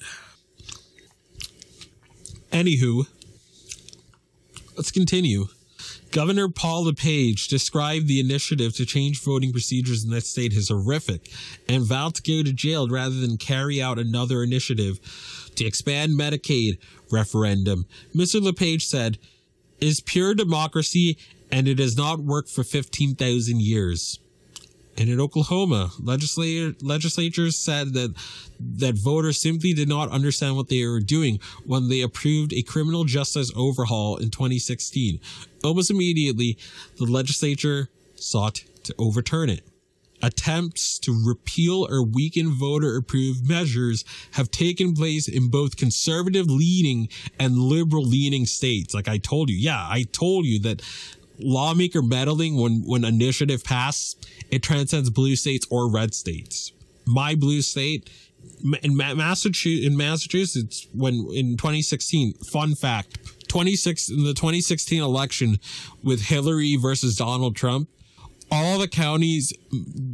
Anywho, 2.50 3.06
let's 4.76 4.90
continue. 4.90 5.48
Governor 6.12 6.48
Paul 6.48 6.84
LePage 6.86 7.46
described 7.48 8.08
the 8.08 8.20
initiative 8.20 8.74
to 8.76 8.86
change 8.86 9.22
voting 9.22 9.52
procedures 9.52 10.02
in 10.02 10.10
that 10.10 10.24
state 10.24 10.56
as 10.56 10.68
horrific 10.68 11.30
and 11.68 11.84
vowed 11.84 12.14
to 12.16 12.22
go 12.22 12.42
to 12.42 12.52
jail 12.52 12.88
rather 12.88 13.14
than 13.14 13.36
carry 13.36 13.80
out 13.80 13.98
another 13.98 14.42
initiative 14.42 14.98
to 15.60 15.66
expand 15.66 16.18
Medicaid 16.18 16.78
referendum. 17.10 17.86
Mr. 18.14 18.40
LePage 18.40 18.86
said, 18.86 19.18
is 19.80 20.00
pure 20.00 20.34
democracy 20.34 21.18
and 21.52 21.68
it 21.68 21.78
has 21.78 21.96
not 21.96 22.20
worked 22.20 22.48
for 22.48 22.64
15,000 22.64 23.60
years. 23.60 24.18
And 24.96 25.08
in 25.08 25.20
Oklahoma, 25.20 25.90
legislator, 25.98 26.74
legislatures 26.82 27.58
said 27.58 27.94
that 27.94 28.14
that 28.58 28.96
voters 28.96 29.40
simply 29.40 29.72
did 29.72 29.88
not 29.88 30.10
understand 30.10 30.56
what 30.56 30.68
they 30.68 30.84
were 30.86 31.00
doing 31.00 31.38
when 31.64 31.88
they 31.88 32.00
approved 32.00 32.52
a 32.52 32.62
criminal 32.62 33.04
justice 33.04 33.52
overhaul 33.54 34.16
in 34.16 34.30
2016. 34.30 35.20
Almost 35.64 35.90
immediately, 35.90 36.58
the 36.96 37.04
legislature 37.04 37.88
sought 38.14 38.64
to 38.84 38.94
overturn 38.98 39.48
it. 39.48 39.69
Attempts 40.22 40.98
to 41.00 41.18
repeal 41.26 41.86
or 41.90 42.04
weaken 42.04 42.50
voter 42.50 42.96
approved 42.96 43.48
measures 43.48 44.04
have 44.32 44.50
taken 44.50 44.94
place 44.94 45.28
in 45.28 45.48
both 45.48 45.76
conservative 45.76 46.46
leaning 46.46 47.08
and 47.38 47.56
liberal 47.56 48.04
leaning 48.04 48.46
states. 48.46 48.94
Like 48.94 49.08
I 49.08 49.18
told 49.18 49.48
you, 49.48 49.56
yeah, 49.56 49.86
I 49.88 50.04
told 50.12 50.44
you 50.44 50.60
that 50.60 50.82
lawmaker 51.42 52.02
meddling 52.02 52.56
when 52.56 52.82
when 52.84 53.04
initiative 53.04 53.64
pass 53.64 54.16
it 54.50 54.62
transcends 54.62 55.10
blue 55.10 55.36
states 55.36 55.66
or 55.70 55.90
red 55.90 56.14
states 56.14 56.72
my 57.06 57.34
blue 57.34 57.62
state 57.62 58.10
in 58.82 58.96
massachusetts 58.96 59.86
in 59.86 59.96
massachusetts 59.96 60.86
when 60.94 61.14
in 61.32 61.56
2016 61.56 62.34
fun 62.52 62.74
fact 62.74 63.18
26 63.48 64.10
in 64.10 64.24
the 64.24 64.34
2016 64.34 65.02
election 65.02 65.58
with 66.02 66.22
hillary 66.22 66.76
versus 66.76 67.16
donald 67.16 67.56
trump 67.56 67.88
all 68.50 68.78
the 68.78 68.88
counties 68.88 69.52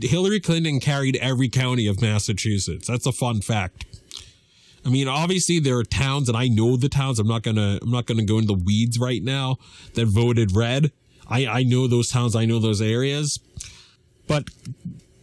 hillary 0.03 0.41
clinton 0.41 0.81
carried 0.81 1.17
every 1.17 1.49
county 1.49 1.87
of 1.87 2.01
massachusetts 2.01 2.87
that's 2.87 3.07
a 3.07 3.13
fun 3.13 3.41
fact 3.41 3.85
I 4.85 4.89
mean, 4.89 5.09
obviously 5.09 5.59
there 5.59 5.77
are 5.79 5.83
towns, 5.83 6.29
and 6.29 6.39
I 6.39 6.47
know 6.47 6.77
the 6.77 6.89
towns. 6.89 7.19
I'm 7.19 7.27
not 7.27 7.43
gonna, 7.43 7.81
I'm 7.83 7.91
not 7.91 8.07
gonna 8.07 8.25
go 8.25 8.39
into 8.39 8.55
the 8.55 8.63
weeds 8.63 9.01
right 9.01 9.21
now 9.21 9.57
that 9.95 10.07
voted 10.07 10.55
red. 10.55 10.93
I, 11.29 11.47
I 11.47 11.63
know 11.65 11.89
those 11.89 12.09
towns, 12.09 12.37
I 12.37 12.45
know 12.45 12.61
those 12.61 12.81
areas, 12.81 13.41
but 14.29 14.45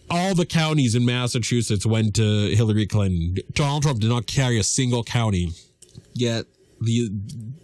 all 0.09 0.35
the 0.35 0.45
counties 0.45 0.95
in 0.95 1.05
Massachusetts 1.05 1.85
went 1.85 2.15
to 2.15 2.55
Hillary 2.55 2.85
Clinton. 2.85 3.37
Donald 3.53 3.83
Trump 3.83 4.01
did 4.01 4.09
not 4.09 4.27
carry 4.27 4.59
a 4.59 4.63
single 4.63 5.03
county. 5.03 5.51
Yet 6.13 6.45
the 6.81 7.09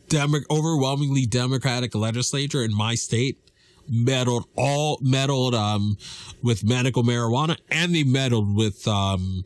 Demo- 0.08 0.40
overwhelmingly 0.50 1.26
Democratic 1.26 1.94
legislature 1.94 2.64
in 2.64 2.74
my 2.74 2.96
state 2.96 3.38
meddled 3.90 4.48
all 4.56 5.00
meddled 5.02 5.56
um, 5.56 5.98
with 6.42 6.64
medical 6.64 7.04
marijuana 7.04 7.58
and 7.70 7.94
they 7.94 8.04
meddled 8.04 8.56
with 8.56 8.88
um, 8.88 9.44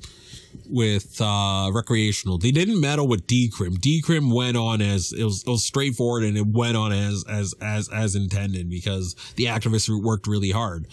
with 0.70 1.20
uh, 1.22 1.70
recreational. 1.74 2.38
They 2.38 2.52
didn't 2.52 2.80
meddle 2.80 3.08
with 3.08 3.28
decrim. 3.28 3.78
Decrim 3.78 4.34
went 4.34 4.58
on 4.58 4.82
as 4.82 5.14
it 5.14 5.24
was, 5.24 5.44
it 5.44 5.50
was 5.50 5.66
straightforward 5.66 6.24
and 6.24 6.38
it 6.38 6.48
went 6.48 6.78
on 6.78 6.92
as 6.92 7.24
as 7.30 7.54
as 7.62 7.90
as 7.90 8.16
intended 8.16 8.70
because 8.70 9.16
the 9.36 9.46
activists 9.46 9.90
worked 10.02 10.28
really 10.28 10.52
hard. 10.52 10.88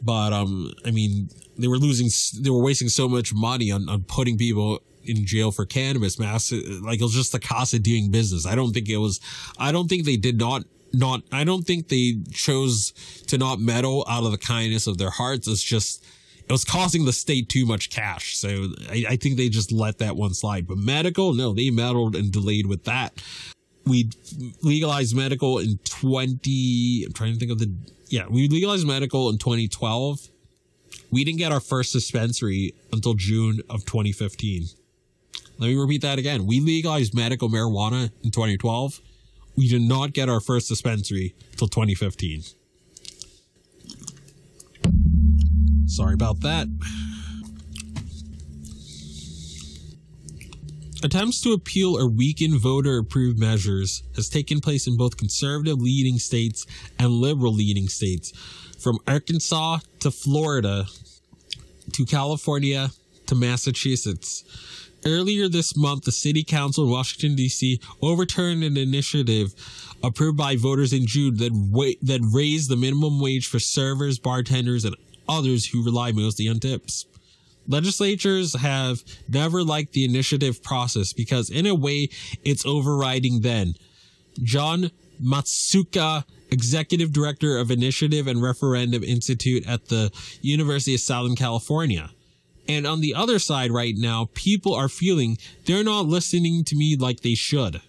But 0.00 0.32
um, 0.32 0.72
I 0.84 0.90
mean, 0.90 1.28
they 1.56 1.68
were 1.68 1.78
losing, 1.78 2.08
they 2.42 2.50
were 2.50 2.62
wasting 2.62 2.88
so 2.88 3.08
much 3.08 3.34
money 3.34 3.70
on, 3.70 3.88
on 3.88 4.04
putting 4.04 4.38
people 4.38 4.80
in 5.04 5.26
jail 5.26 5.50
for 5.50 5.64
cannabis 5.64 6.18
mass. 6.18 6.52
Like 6.52 7.00
it 7.00 7.04
was 7.04 7.14
just 7.14 7.32
the 7.32 7.40
cost 7.40 7.74
of 7.74 7.82
doing 7.82 8.10
business. 8.10 8.46
I 8.46 8.54
don't 8.54 8.72
think 8.72 8.88
it 8.88 8.98
was. 8.98 9.20
I 9.58 9.72
don't 9.72 9.88
think 9.88 10.04
they 10.04 10.16
did 10.16 10.38
not 10.38 10.64
not. 10.92 11.22
I 11.32 11.44
don't 11.44 11.62
think 11.62 11.88
they 11.88 12.18
chose 12.32 12.92
to 13.28 13.38
not 13.38 13.60
meddle 13.60 14.04
out 14.08 14.24
of 14.24 14.30
the 14.30 14.38
kindness 14.38 14.86
of 14.86 14.98
their 14.98 15.10
hearts. 15.10 15.48
It's 15.48 15.62
just 15.62 16.04
it 16.48 16.52
was 16.52 16.64
costing 16.64 17.04
the 17.04 17.12
state 17.12 17.50
too 17.50 17.66
much 17.66 17.90
cash. 17.90 18.36
So 18.36 18.68
I, 18.90 19.04
I, 19.10 19.16
think 19.16 19.36
they 19.36 19.50
just 19.50 19.70
let 19.70 19.98
that 19.98 20.16
one 20.16 20.32
slide. 20.32 20.66
But 20.66 20.78
medical, 20.78 21.34
no, 21.34 21.52
they 21.52 21.68
meddled 21.68 22.16
and 22.16 22.32
delayed 22.32 22.64
with 22.64 22.84
that. 22.84 23.22
We 23.84 24.08
legalized 24.62 25.14
medical 25.14 25.58
in 25.58 25.78
20, 25.84 27.04
I'm 27.06 27.12
trying 27.12 27.34
to 27.34 27.38
think 27.38 27.52
of 27.52 27.58
the, 27.58 27.70
yeah, 28.08 28.26
we 28.30 28.48
legalized 28.48 28.86
medical 28.86 29.28
in 29.28 29.36
2012. 29.36 30.28
We 31.10 31.22
didn't 31.22 31.38
get 31.38 31.52
our 31.52 31.60
first 31.60 31.92
dispensary 31.92 32.74
until 32.92 33.12
June 33.12 33.60
of 33.68 33.84
2015. 33.84 34.68
Let 35.58 35.66
me 35.68 35.74
repeat 35.74 36.02
that 36.02 36.18
again. 36.18 36.46
We 36.46 36.60
legalized 36.60 37.14
medical 37.14 37.50
marijuana 37.50 38.10
in 38.22 38.30
2012. 38.30 39.00
We 39.58 39.66
did 39.66 39.82
not 39.82 40.12
get 40.12 40.28
our 40.28 40.38
first 40.38 40.68
dispensary 40.68 41.34
until 41.50 41.66
2015. 41.66 42.44
Sorry 45.88 46.14
about 46.14 46.42
that. 46.42 46.68
Attempts 51.02 51.40
to 51.40 51.52
appeal 51.54 51.98
or 51.98 52.08
weaken 52.08 52.56
voter 52.56 52.98
approved 52.98 53.40
measures 53.40 54.04
has 54.14 54.28
taken 54.28 54.60
place 54.60 54.86
in 54.86 54.96
both 54.96 55.16
conservative 55.16 55.80
leading 55.80 56.20
states 56.20 56.64
and 56.96 57.10
liberal 57.10 57.52
leading 57.52 57.88
states, 57.88 58.30
from 58.78 59.00
Arkansas 59.08 59.78
to 59.98 60.12
Florida 60.12 60.86
to 61.94 62.04
California 62.04 62.90
to 63.26 63.34
Massachusetts. 63.34 64.44
Earlier 65.06 65.48
this 65.48 65.76
month, 65.76 66.04
the 66.04 66.12
City 66.12 66.42
Council 66.42 66.84
in 66.84 66.90
Washington, 66.90 67.36
D.C. 67.36 67.80
overturned 68.02 68.64
an 68.64 68.76
initiative 68.76 69.54
approved 70.02 70.36
by 70.36 70.56
voters 70.56 70.92
in 70.92 71.06
June 71.06 71.36
that, 71.36 71.52
wa- 71.52 71.98
that 72.02 72.20
raised 72.32 72.68
the 72.68 72.76
minimum 72.76 73.20
wage 73.20 73.46
for 73.46 73.58
servers, 73.58 74.18
bartenders, 74.18 74.84
and 74.84 74.96
others 75.28 75.66
who 75.66 75.84
rely 75.84 76.12
mostly 76.12 76.48
on 76.48 76.58
tips. 76.58 77.06
Legislatures 77.66 78.54
have 78.56 79.04
never 79.28 79.62
liked 79.62 79.92
the 79.92 80.04
initiative 80.04 80.62
process 80.62 81.12
because, 81.12 81.50
in 81.50 81.66
a 81.66 81.74
way, 81.74 82.08
it's 82.42 82.64
overriding 82.64 83.42
then. 83.42 83.74
John 84.42 84.90
Matsuka, 85.22 86.24
Executive 86.50 87.12
Director 87.12 87.58
of 87.58 87.70
Initiative 87.70 88.26
and 88.26 88.42
Referendum 88.42 89.04
Institute 89.04 89.66
at 89.66 89.88
the 89.88 90.10
University 90.40 90.94
of 90.94 91.00
Southern 91.00 91.36
California. 91.36 92.10
And 92.68 92.86
on 92.86 93.00
the 93.00 93.14
other 93.14 93.38
side 93.38 93.70
right 93.70 93.94
now, 93.96 94.28
people 94.34 94.74
are 94.74 94.88
feeling 94.90 95.38
they're 95.64 95.82
not 95.82 96.06
listening 96.06 96.64
to 96.64 96.76
me 96.76 96.96
like 96.96 97.20
they 97.20 97.34
should. 97.34 97.80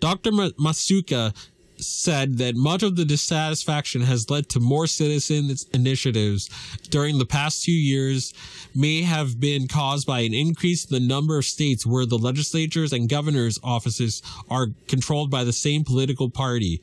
Dr. 0.00 0.30
Masuka 0.32 1.34
said 1.78 2.38
that 2.38 2.56
much 2.56 2.82
of 2.82 2.96
the 2.96 3.04
dissatisfaction 3.04 4.02
has 4.02 4.30
led 4.30 4.48
to 4.48 4.60
more 4.60 4.86
citizen 4.86 5.54
initiatives 5.72 6.48
during 6.90 7.18
the 7.18 7.26
past 7.26 7.64
two 7.64 7.72
years 7.72 8.32
may 8.74 9.02
have 9.02 9.40
been 9.40 9.68
caused 9.68 10.06
by 10.06 10.20
an 10.20 10.34
increase 10.34 10.84
in 10.84 10.94
the 10.94 11.08
number 11.08 11.38
of 11.38 11.44
states 11.44 11.86
where 11.86 12.06
the 12.06 12.18
legislatures 12.18 12.92
and 12.92 13.08
governors 13.08 13.58
offices 13.62 14.22
are 14.50 14.68
controlled 14.88 15.30
by 15.30 15.44
the 15.44 15.52
same 15.52 15.84
political 15.84 16.30
party. 16.30 16.80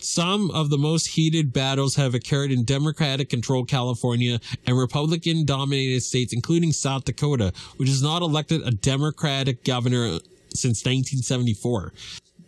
Some 0.00 0.50
of 0.52 0.70
the 0.70 0.78
most 0.78 1.08
heated 1.08 1.52
battles 1.52 1.96
have 1.96 2.14
occurred 2.14 2.52
in 2.52 2.64
Democratic 2.64 3.28
controlled 3.28 3.68
California 3.68 4.40
and 4.66 4.78
Republican 4.78 5.44
dominated 5.44 6.02
states, 6.02 6.32
including 6.32 6.72
South 6.72 7.04
Dakota, 7.04 7.52
which 7.76 7.88
has 7.88 8.02
not 8.02 8.22
elected 8.22 8.62
a 8.62 8.70
Democratic 8.70 9.64
governor 9.64 10.18
since 10.54 10.84
1974 10.84 11.92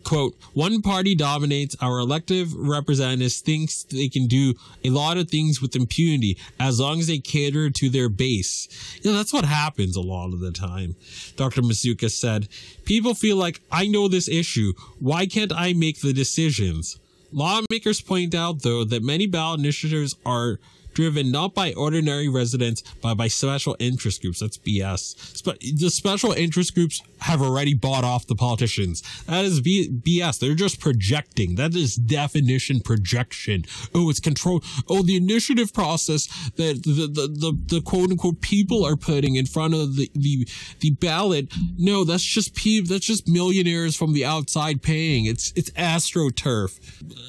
quote, 0.03 0.35
one 0.53 0.81
party 0.81 1.15
dominates 1.15 1.75
our 1.81 1.99
elective 1.99 2.53
representatives 2.53 3.39
thinks 3.39 3.83
they 3.83 4.09
can 4.09 4.27
do 4.27 4.53
a 4.83 4.89
lot 4.89 5.17
of 5.17 5.29
things 5.29 5.61
with 5.61 5.75
impunity 5.75 6.37
as 6.59 6.79
long 6.79 6.99
as 6.99 7.07
they 7.07 7.19
cater 7.19 7.69
to 7.69 7.89
their 7.89 8.09
base. 8.09 8.67
You 9.01 9.11
know, 9.11 9.17
that's 9.17 9.33
what 9.33 9.45
happens 9.45 9.95
a 9.95 10.01
lot 10.01 10.33
of 10.33 10.39
the 10.39 10.51
time. 10.51 10.95
Dr. 11.35 11.61
Masuka 11.61 12.09
said, 12.09 12.47
people 12.85 13.13
feel 13.13 13.37
like 13.37 13.61
I 13.71 13.87
know 13.87 14.07
this 14.07 14.27
issue. 14.27 14.73
Why 14.99 15.25
can't 15.25 15.53
I 15.53 15.73
make 15.73 16.01
the 16.01 16.13
decisions? 16.13 16.99
Lawmakers 17.31 18.01
point 18.01 18.35
out, 18.35 18.61
though, 18.61 18.83
that 18.83 19.03
many 19.03 19.25
ballot 19.25 19.59
initiatives 19.59 20.15
are 20.25 20.59
driven 20.93 21.31
not 21.31 21.53
by 21.53 21.73
ordinary 21.73 22.27
residents, 22.29 22.81
but 23.01 23.15
by 23.15 23.27
special 23.27 23.75
interest 23.79 24.21
groups. 24.21 24.39
That's 24.39 24.57
BS. 24.57 25.43
The 25.77 25.89
special 25.89 26.31
interest 26.31 26.75
groups 26.75 27.01
have 27.19 27.41
already 27.41 27.73
bought 27.73 28.03
off 28.03 28.27
the 28.27 28.35
politicians. 28.35 29.01
That 29.25 29.45
is 29.45 29.61
BS. 29.61 30.39
They're 30.39 30.55
just 30.55 30.79
projecting. 30.79 31.55
That 31.55 31.75
is 31.75 31.95
definition 31.95 32.81
projection. 32.81 33.65
Oh, 33.93 34.09
it's 34.09 34.19
control. 34.19 34.63
Oh, 34.89 35.03
the 35.03 35.15
initiative 35.15 35.73
process 35.73 36.27
that 36.55 36.83
the, 36.83 37.07
the, 37.07 37.27
the, 37.27 37.75
the 37.77 37.81
quote 37.81 38.11
unquote 38.11 38.41
people 38.41 38.85
are 38.85 38.95
putting 38.95 39.35
in 39.35 39.45
front 39.45 39.73
of 39.73 39.95
the, 39.95 40.09
the, 40.13 40.47
the 40.79 40.91
ballot. 40.91 41.53
No, 41.77 42.03
that's 42.03 42.23
just 42.23 42.55
pe- 42.55 42.81
that's 42.81 43.05
just 43.05 43.27
millionaires 43.27 43.95
from 43.95 44.13
the 44.13 44.25
outside 44.25 44.81
paying. 44.81 45.25
It's, 45.25 45.53
it's 45.55 45.69
astroturf. 45.71 46.79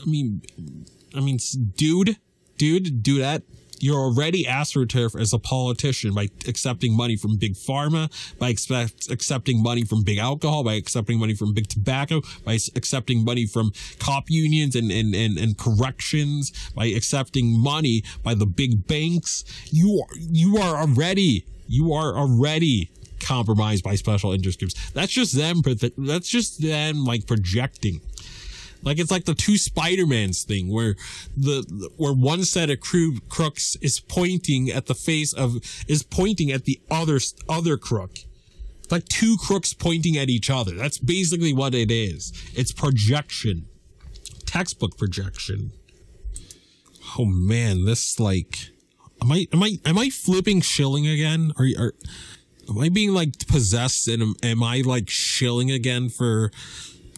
I 0.02 0.08
mean, 0.08 0.42
I 1.14 1.20
mean, 1.20 1.38
dude, 1.76 2.16
dude, 2.62 3.02
do 3.02 3.18
that 3.18 3.42
you're 3.80 3.98
already 3.98 4.44
astroturf 4.44 5.20
as 5.20 5.32
a 5.32 5.38
politician 5.40 6.14
by 6.14 6.28
accepting 6.46 6.96
money 6.96 7.16
from 7.16 7.36
big 7.36 7.54
pharma, 7.54 8.08
by 8.38 8.48
expect, 8.48 9.10
accepting 9.10 9.60
money 9.60 9.82
from 9.82 10.04
big 10.04 10.18
alcohol, 10.18 10.62
by 10.62 10.74
accepting 10.74 11.18
money 11.18 11.34
from 11.34 11.52
big 11.52 11.66
tobacco, 11.66 12.20
by 12.44 12.56
accepting 12.76 13.24
money 13.24 13.44
from 13.44 13.72
cop 13.98 14.30
unions 14.30 14.76
and, 14.76 14.92
and, 14.92 15.16
and, 15.16 15.36
and 15.36 15.58
corrections, 15.58 16.52
by 16.76 16.86
accepting 16.86 17.58
money 17.58 18.04
by 18.22 18.34
the 18.34 18.46
big 18.46 18.86
banks. 18.86 19.44
You 19.72 20.04
are, 20.04 20.16
you 20.16 20.58
are 20.58 20.76
already, 20.76 21.44
you 21.66 21.92
are 21.92 22.14
already 22.16 22.92
compromised 23.18 23.82
by 23.82 23.96
special 23.96 24.30
interest 24.32 24.60
groups. 24.60 24.90
That's 24.90 25.12
just 25.12 25.36
them, 25.36 25.62
that's 25.98 26.28
just 26.28 26.62
them 26.62 27.04
like 27.04 27.26
projecting. 27.26 28.00
Like 28.82 28.98
it's 28.98 29.10
like 29.10 29.24
the 29.24 29.34
two 29.34 29.56
Spider-Mans 29.56 30.42
thing 30.42 30.72
where 30.72 30.96
the, 31.36 31.90
where 31.96 32.12
one 32.12 32.44
set 32.44 32.70
of 32.70 32.80
crew 32.80 33.18
crooks 33.28 33.76
is 33.80 34.00
pointing 34.00 34.70
at 34.70 34.86
the 34.86 34.94
face 34.94 35.32
of, 35.32 35.56
is 35.86 36.02
pointing 36.02 36.50
at 36.50 36.64
the 36.64 36.80
other, 36.90 37.18
other 37.48 37.76
crook. 37.76 38.18
Like 38.90 39.06
two 39.06 39.36
crooks 39.38 39.72
pointing 39.72 40.18
at 40.18 40.28
each 40.28 40.50
other. 40.50 40.72
That's 40.72 40.98
basically 40.98 41.52
what 41.52 41.74
it 41.74 41.90
is. 41.90 42.32
It's 42.54 42.72
projection. 42.72 43.66
Textbook 44.44 44.98
projection. 44.98 45.72
Oh 47.18 47.24
man, 47.24 47.84
this 47.84 48.18
like, 48.18 48.70
am 49.22 49.32
I, 49.32 49.46
am 49.52 49.62
I, 49.62 49.78
am 49.84 49.98
I 49.98 50.10
flipping 50.10 50.60
shilling 50.60 51.06
again? 51.06 51.52
Are, 51.56 51.64
you 51.64 51.76
are, 51.78 51.94
am 52.68 52.78
I 52.78 52.88
being 52.88 53.14
like 53.14 53.46
possessed 53.46 54.08
and 54.08 54.22
am, 54.22 54.34
am 54.42 54.62
I 54.62 54.82
like 54.84 55.08
shilling 55.08 55.70
again 55.70 56.08
for 56.08 56.50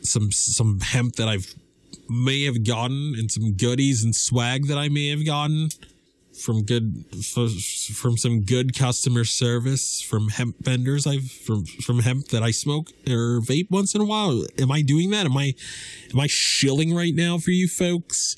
some 0.05 0.31
some 0.33 0.81
hemp 0.81 1.17
that 1.17 1.29
I've 1.29 1.55
may 2.09 2.45
have 2.45 2.65
gotten 2.65 3.15
and 3.17 3.31
some 3.31 3.53
goodies 3.53 4.05
and 4.05 4.15
swag 4.15 4.67
that 4.69 4.79
I 4.79 4.89
may 4.89 5.09
have 5.09 5.25
gotten 5.25 5.71
from 6.35 6.65
good 6.65 7.05
from 7.95 8.17
some 8.17 8.43
good 8.43 8.77
customer 8.77 9.25
service 9.25 10.03
from 10.03 10.29
hemp 10.31 10.57
vendors 10.61 11.07
I've 11.07 11.31
from 11.31 11.65
from 11.65 12.01
hemp 12.01 12.29
that 12.29 12.43
I 12.43 12.51
smoke 12.51 12.91
or 13.07 13.41
vape 13.41 13.71
once 13.71 13.95
in 13.95 14.01
a 14.01 14.05
while. 14.05 14.45
Am 14.59 14.71
I 14.71 14.83
doing 14.83 15.11
that? 15.11 15.27
Am 15.27 15.37
I 15.37 15.55
am 16.13 16.21
I 16.21 16.27
shilling 16.27 16.95
right 16.95 17.15
now 17.15 17.39
for 17.39 17.51
you 17.51 17.69
folks? 17.69 18.37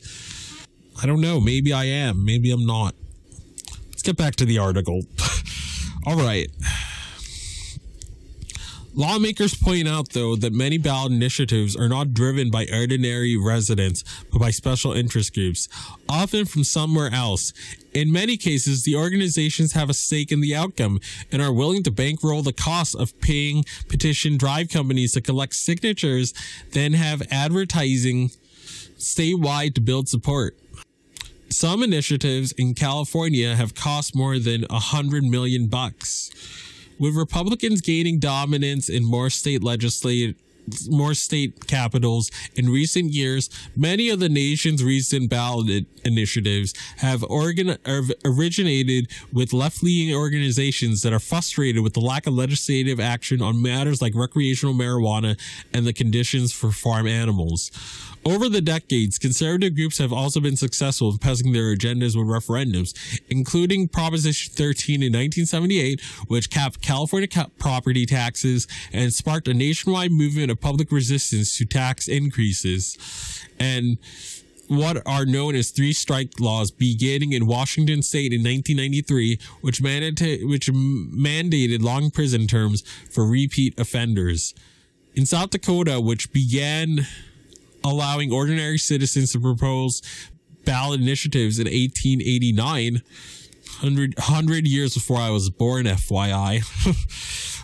I 1.02 1.06
don't 1.06 1.20
know. 1.20 1.40
Maybe 1.40 1.72
I 1.72 1.84
am. 1.84 2.24
Maybe 2.24 2.50
I'm 2.50 2.66
not. 2.66 2.94
Let's 3.90 4.02
get 4.02 4.16
back 4.16 4.36
to 4.36 4.44
the 4.44 4.58
article. 4.58 5.02
All 6.06 6.16
right. 6.16 6.48
Lawmakers 8.98 9.54
point 9.54 9.86
out, 9.86 10.12
though, 10.12 10.36
that 10.36 10.54
many 10.54 10.78
ballot 10.78 11.12
initiatives 11.12 11.76
are 11.76 11.88
not 11.88 12.14
driven 12.14 12.50
by 12.50 12.66
ordinary 12.72 13.36
residents, 13.36 14.02
but 14.32 14.38
by 14.38 14.50
special 14.50 14.94
interest 14.94 15.34
groups, 15.34 15.68
often 16.08 16.46
from 16.46 16.64
somewhere 16.64 17.12
else. 17.12 17.52
In 17.92 18.10
many 18.10 18.38
cases, 18.38 18.84
the 18.84 18.96
organizations 18.96 19.72
have 19.72 19.90
a 19.90 19.94
stake 19.94 20.32
in 20.32 20.40
the 20.40 20.54
outcome 20.54 20.98
and 21.30 21.42
are 21.42 21.52
willing 21.52 21.82
to 21.82 21.90
bankroll 21.90 22.40
the 22.40 22.54
cost 22.54 22.96
of 22.96 23.18
paying 23.20 23.66
petition 23.86 24.38
drive 24.38 24.70
companies 24.70 25.12
to 25.12 25.20
collect 25.20 25.52
signatures, 25.52 26.32
then 26.72 26.94
have 26.94 27.22
advertising 27.30 28.30
statewide 28.96 29.74
to 29.74 29.82
build 29.82 30.08
support. 30.08 30.56
Some 31.50 31.82
initiatives 31.82 32.52
in 32.52 32.72
California 32.72 33.56
have 33.56 33.74
cost 33.74 34.16
more 34.16 34.38
than 34.38 34.64
a 34.70 34.78
hundred 34.78 35.24
million 35.24 35.66
bucks. 35.66 36.30
With 36.98 37.14
Republicans 37.14 37.80
gaining 37.80 38.18
dominance 38.18 38.88
in 38.88 39.04
more 39.04 39.30
state 39.30 39.62
legislative 39.62 40.36
more 40.88 41.14
state 41.14 41.66
capitals 41.66 42.30
in 42.54 42.68
recent 42.68 43.12
years, 43.12 43.48
many 43.76 44.08
of 44.08 44.20
the 44.20 44.28
nation's 44.28 44.82
recent 44.82 45.30
ballot 45.30 45.86
initiatives 46.04 46.74
have, 46.98 47.22
organ- 47.24 47.78
have 47.84 48.10
originated 48.24 49.08
with 49.32 49.52
left-leaning 49.52 50.14
organizations 50.14 51.02
that 51.02 51.12
are 51.12 51.20
frustrated 51.20 51.82
with 51.82 51.94
the 51.94 52.00
lack 52.00 52.26
of 52.26 52.34
legislative 52.34 52.98
action 53.00 53.40
on 53.40 53.62
matters 53.62 54.02
like 54.02 54.14
recreational 54.14 54.74
marijuana 54.74 55.38
and 55.72 55.86
the 55.86 55.92
conditions 55.92 56.52
for 56.52 56.72
farm 56.72 57.06
animals. 57.06 57.70
Over 58.26 58.48
the 58.48 58.60
decades, 58.60 59.20
conservative 59.20 59.76
groups 59.76 59.98
have 59.98 60.12
also 60.12 60.40
been 60.40 60.56
successful 60.56 61.12
in 61.12 61.18
passing 61.18 61.52
their 61.52 61.72
agendas 61.76 62.16
with 62.16 62.26
referendums, 62.26 62.92
including 63.30 63.86
Proposition 63.86 64.52
13 64.52 64.96
in 64.96 65.12
1978, 65.12 66.00
which 66.26 66.50
capped 66.50 66.82
California 66.82 67.28
property 67.56 68.04
taxes 68.04 68.66
and 68.92 69.12
sparked 69.12 69.46
a 69.46 69.54
nationwide 69.54 70.10
movement 70.10 70.50
of 70.50 70.60
public 70.60 70.90
resistance 70.90 71.56
to 71.56 71.64
tax 71.64 72.08
increases. 72.08 72.98
And 73.60 73.96
what 74.66 75.06
are 75.06 75.24
known 75.24 75.54
as 75.54 75.70
three 75.70 75.92
strike 75.92 76.40
laws 76.40 76.72
beginning 76.72 77.32
in 77.32 77.46
Washington 77.46 78.02
state 78.02 78.32
in 78.32 78.40
1993, 78.40 79.38
which, 79.60 79.80
mandated, 79.80 80.48
which 80.48 80.66
mandated 80.66 81.80
long 81.80 82.10
prison 82.10 82.48
terms 82.48 82.82
for 83.08 83.24
repeat 83.24 83.78
offenders. 83.78 84.52
In 85.14 85.26
South 85.26 85.50
Dakota, 85.50 86.00
which 86.00 86.32
began 86.32 87.06
allowing 87.86 88.32
ordinary 88.32 88.78
citizens 88.78 89.32
to 89.32 89.40
propose 89.40 90.02
ballot 90.64 91.00
initiatives 91.00 91.58
in 91.58 91.66
1889, 91.66 93.02
100, 93.80 94.18
100 94.18 94.66
years 94.66 94.94
before 94.94 95.18
I 95.18 95.30
was 95.30 95.48
born, 95.50 95.86
FYI. 95.86 96.62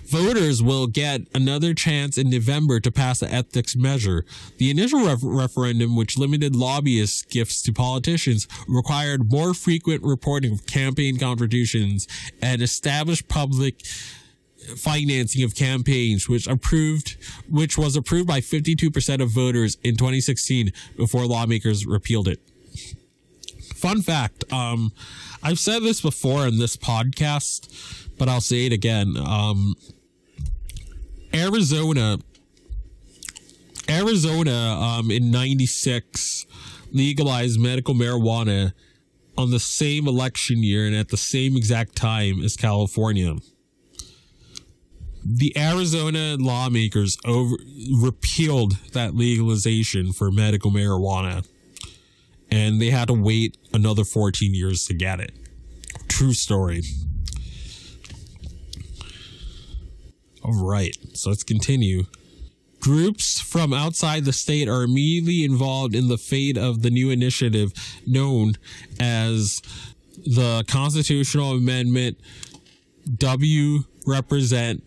Voters 0.13 0.63
will 0.63 0.89
get 0.89 1.23
another 1.35 1.73
chance 1.73 2.19
in 2.19 2.29
November 2.29 2.81
to 2.81 2.91
pass 2.91 3.23
an 3.23 3.31
ethics 3.31 3.75
measure. 3.75 4.27
The 4.59 4.71
initial 4.71 5.07
ref- 5.07 5.21
referendum, 5.23 5.97
which 5.97 6.19
limited 6.19 6.55
lobbyist 6.55 7.31
gifts 7.31 7.63
to 7.63 7.73
politicians, 7.73 8.47
required 8.69 9.33
more 9.33 9.55
frequent 9.55 10.03
reporting 10.03 10.53
of 10.53 10.67
campaign 10.67 11.19
contributions 11.19 12.07
and 12.43 12.61
established 12.61 13.27
public 13.29 13.77
financing 14.77 15.43
of 15.43 15.55
campaigns, 15.55 16.29
which 16.29 16.47
approved, 16.47 17.17
which 17.49 17.77
was 17.77 17.97
approved 17.97 18.27
by 18.27 18.41
52% 18.41 19.23
of 19.23 19.31
voters 19.31 19.77
in 19.83 19.97
2016 19.97 20.73
before 20.97 21.27
lawmakers 21.27 21.87
repealed 21.87 22.29
it. 22.29 22.41
Fun 23.75 24.01
fact, 24.03 24.51
um, 24.53 24.93
I've 25.43 25.59
said 25.59 25.83
this 25.83 26.01
before 26.01 26.47
in 26.47 26.59
this 26.59 26.77
podcast, 26.77 28.09
but 28.17 28.29
I'll 28.29 28.41
say 28.41 28.67
it 28.67 28.73
again. 28.73 29.17
Um, 29.17 29.75
Arizona, 31.35 32.19
Arizona, 33.89 34.53
um, 34.53 35.11
in 35.11 35.31
'96 35.31 36.47
legalized 36.93 37.59
medical 37.59 37.95
marijuana 37.95 38.73
on 39.37 39.51
the 39.51 39.59
same 39.59 40.07
election 40.07 40.63
year 40.63 40.87
and 40.87 40.95
at 40.95 41.09
the 41.09 41.17
same 41.17 41.57
exact 41.57 41.97
time 41.97 42.43
as 42.43 42.57
California. 42.57 43.35
The 45.25 45.57
Arizona 45.57 46.37
lawmakers 46.39 47.17
over 47.25 47.57
repealed 48.01 48.73
that 48.93 49.15
legalization 49.15 50.13
for 50.13 50.31
medical 50.31 50.71
marijuana, 50.71 51.47
and 52.51 52.81
they 52.81 52.91
had 52.91 53.09
to 53.09 53.15
wait 53.15 53.57
another 53.73 54.05
14 54.05 54.55
years 54.55 54.85
to 54.87 54.95
get 54.95 55.21
it. 55.21 55.33
True 56.09 56.33
story. 56.33 56.83
All 60.45 60.65
right, 60.65 60.97
so 61.15 61.31
let's 61.31 61.45
continue. 61.45 62.05
Groups 62.81 63.41
from 63.41 63.73
outside 63.73 64.25
the 64.25 64.33
state 64.33 64.69
are 64.69 64.83
immediately 64.83 65.45
involved 65.45 65.95
in 65.95 66.09
the 66.09 66.19
fate 66.19 66.59
of 66.59 66.83
the 66.83 66.91
new 66.91 67.11
initiative 67.11 67.73
known 68.09 68.55
as 68.99 69.63
the 70.27 70.65
Constitutional 70.67 71.53
Amendment 71.53 72.19
W 73.19 73.85
Represent 74.05 74.83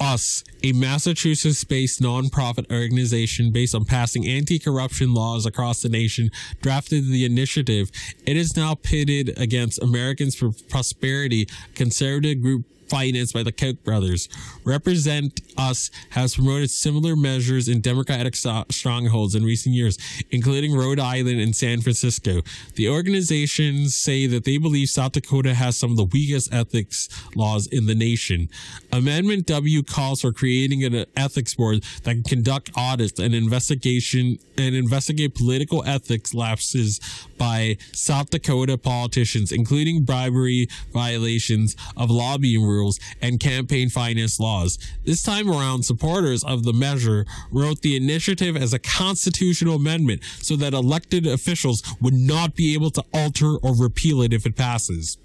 Us, 0.00 0.44
a 0.62 0.72
Massachusetts 0.72 1.64
based 1.64 2.00
nonprofit 2.00 2.70
organization 2.70 3.50
based 3.52 3.74
on 3.74 3.84
passing 3.84 4.26
anti 4.26 4.58
corruption 4.58 5.12
laws 5.12 5.46
across 5.46 5.82
the 5.82 5.88
nation, 5.88 6.30
drafted 6.62 7.08
the 7.08 7.24
initiative. 7.24 7.90
It 8.26 8.36
is 8.36 8.56
now 8.56 8.74
pitted 8.74 9.38
against 9.38 9.82
Americans 9.82 10.34
for 10.36 10.52
Prosperity, 10.68 11.48
conservative 11.74 12.40
group 12.40 12.64
financed 12.88 13.34
by 13.34 13.42
the 13.42 13.52
Koch 13.52 13.82
brothers. 13.84 14.28
Represent 14.64 15.40
Us 15.56 15.90
has 16.10 16.34
promoted 16.34 16.70
similar 16.70 17.14
measures 17.14 17.68
in 17.68 17.80
Democratic 17.80 18.34
strongholds 18.34 19.34
in 19.34 19.44
recent 19.44 19.74
years, 19.74 19.98
including 20.30 20.74
Rhode 20.74 21.00
Island 21.00 21.40
and 21.40 21.54
San 21.54 21.80
Francisco. 21.80 22.40
The 22.76 22.88
organizations 22.88 23.96
say 23.96 24.26
that 24.26 24.44
they 24.44 24.58
believe 24.58 24.88
South 24.88 25.12
Dakota 25.12 25.54
has 25.54 25.76
some 25.76 25.90
of 25.90 25.96
the 25.96 26.04
weakest 26.04 26.52
ethics 26.52 27.08
laws 27.34 27.66
in 27.66 27.86
the 27.86 27.94
nation. 27.94 28.48
Amendment 28.92 29.46
W 29.46 29.82
calls 29.82 30.22
for 30.22 30.32
creating 30.32 30.84
an 30.84 31.04
ethics 31.16 31.54
board 31.54 31.82
that 32.04 32.14
can 32.14 32.22
conduct 32.22 32.70
audits 32.76 33.18
and 33.18 33.34
investigation 33.34 34.38
and 34.56 34.74
investigate 34.74 35.34
political 35.34 35.84
ethics 35.84 36.34
lapses 36.34 37.00
by 37.36 37.76
South 37.92 38.30
Dakota 38.30 38.78
politicians, 38.78 39.52
including 39.52 40.04
bribery 40.04 40.68
violations 40.92 41.76
of 41.96 42.10
lobbying 42.10 42.62
rules 42.62 42.77
and 43.20 43.40
campaign 43.40 43.88
finance 43.88 44.38
laws. 44.38 44.78
This 45.04 45.22
time 45.22 45.50
around, 45.50 45.84
supporters 45.84 46.44
of 46.44 46.64
the 46.64 46.72
measure 46.72 47.26
wrote 47.50 47.80
the 47.82 47.96
initiative 47.96 48.56
as 48.56 48.72
a 48.72 48.78
constitutional 48.78 49.76
amendment 49.76 50.22
so 50.40 50.56
that 50.56 50.72
elected 50.72 51.26
officials 51.26 51.82
would 52.00 52.14
not 52.14 52.54
be 52.54 52.74
able 52.74 52.90
to 52.90 53.04
alter 53.12 53.56
or 53.56 53.74
repeal 53.74 54.22
it 54.22 54.32
if 54.32 54.46
it 54.46 54.56
passes. 54.56 55.18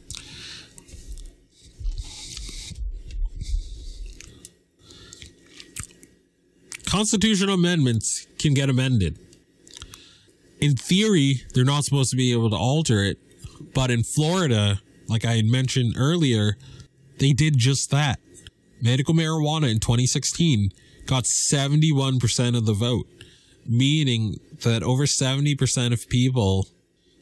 Constitutional 6.85 7.55
amendments 7.55 8.27
can 8.37 8.53
get 8.53 8.69
amended. 8.69 9.17
In 10.59 10.75
theory, 10.75 11.41
they're 11.53 11.65
not 11.65 11.83
supposed 11.83 12.11
to 12.11 12.15
be 12.15 12.31
able 12.31 12.51
to 12.51 12.55
alter 12.55 13.03
it, 13.03 13.17
but 13.73 13.89
in 13.89 14.03
Florida, 14.03 14.79
like 15.07 15.25
I 15.25 15.33
had 15.33 15.45
mentioned 15.45 15.95
earlier, 15.97 16.55
they 17.20 17.34
did 17.34 17.57
just 17.57 17.91
that. 17.91 18.20
Medical 18.82 19.14
marijuana 19.14 19.70
in 19.72 19.80
2016 19.80 20.72
got 21.05 21.24
71% 21.24 22.57
of 22.57 22.66
the 22.66 22.74
vote, 22.74 23.07
meaning 23.66 24.39
that 24.64 24.84
over 24.84 25.03
70% 25.03 25.93
of 25.93 26.09
people, 26.09 26.68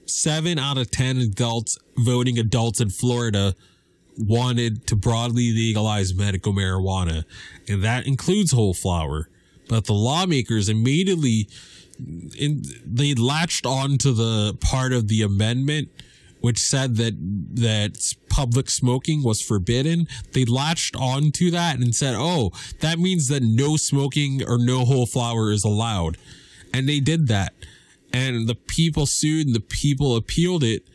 7 0.06 0.60
out 0.60 0.78
of 0.78 0.92
10 0.92 1.18
adults 1.18 1.78
voting 1.98 2.38
adults 2.40 2.82
in 2.82 2.90
Florida 2.90 3.56
wanted 4.18 4.86
to 4.88 4.96
broadly 4.96 5.52
legalize 5.52 6.14
medical 6.14 6.54
marijuana, 6.54 7.24
and 7.68 7.84
that 7.84 8.06
includes 8.06 8.52
whole 8.52 8.74
flower. 8.74 9.30
But 9.70 9.86
the 9.86 9.94
lawmakers 9.94 10.68
immediately 10.68 11.48
in, 12.38 12.64
they 12.86 13.14
latched 13.14 13.66
onto 13.66 14.12
the 14.12 14.58
part 14.60 14.92
of 14.92 15.08
the 15.08 15.22
amendment 15.22 15.90
which 16.42 16.60
said 16.60 16.98
that 16.98 17.14
that 17.56 18.14
public 18.30 18.70
smoking 18.70 19.24
was 19.24 19.42
forbidden. 19.42 20.08
They 20.34 20.46
latched 20.46 20.96
onto 20.96 21.52
that 21.52 21.80
and 21.80 21.96
said, 21.96 22.16
"Oh, 22.18 22.52
that 22.80 23.00
means 23.00 23.28
that 23.30 23.44
no 23.44 23.78
smoking 23.78 24.44
or 24.44 24.58
no 24.58 24.84
whole 24.86 25.06
flower 25.06 25.52
is 25.52 25.64
allowed," 25.64 26.18
and 26.74 26.90
they 26.90 27.00
did 27.00 27.28
that. 27.28 27.54
And 28.12 28.48
the 28.48 28.56
people 28.56 29.06
sued, 29.06 29.48
and 29.48 29.56
the 29.56 29.62
people 29.62 30.16
appealed 30.16 30.64
it. 30.64 30.86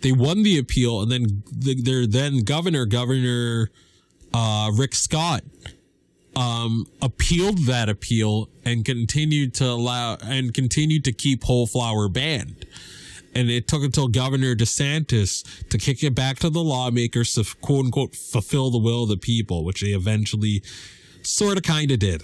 They 0.00 0.12
won 0.12 0.42
the 0.42 0.58
appeal, 0.58 1.02
and 1.02 1.12
then 1.12 1.42
the, 1.52 1.74
their 1.74 2.06
then 2.06 2.40
governor, 2.40 2.86
Governor 2.86 3.70
uh, 4.32 4.70
Rick 4.74 4.94
Scott, 4.94 5.44
um, 6.34 6.86
appealed 7.00 7.66
that 7.66 7.88
appeal 7.88 8.48
and 8.64 8.84
continued 8.84 9.54
to 9.54 9.66
allow 9.66 10.16
and 10.16 10.54
continued 10.54 11.04
to 11.04 11.12
keep 11.12 11.44
whole 11.44 11.66
flower 11.66 12.08
banned. 12.08 12.66
And 13.34 13.50
it 13.50 13.66
took 13.66 13.82
until 13.82 14.08
Governor 14.08 14.54
DeSantis 14.54 15.68
to 15.70 15.78
kick 15.78 16.02
it 16.02 16.14
back 16.14 16.38
to 16.40 16.50
the 16.50 16.62
lawmakers 16.62 17.34
to 17.34 17.44
quote 17.60 17.86
unquote 17.86 18.14
fulfill 18.14 18.70
the 18.70 18.78
will 18.78 19.04
of 19.04 19.08
the 19.08 19.16
people, 19.16 19.64
which 19.64 19.80
they 19.80 19.88
eventually 19.88 20.62
sort 21.22 21.56
of 21.56 21.62
kind 21.62 21.90
of 21.90 21.98
did. 21.98 22.22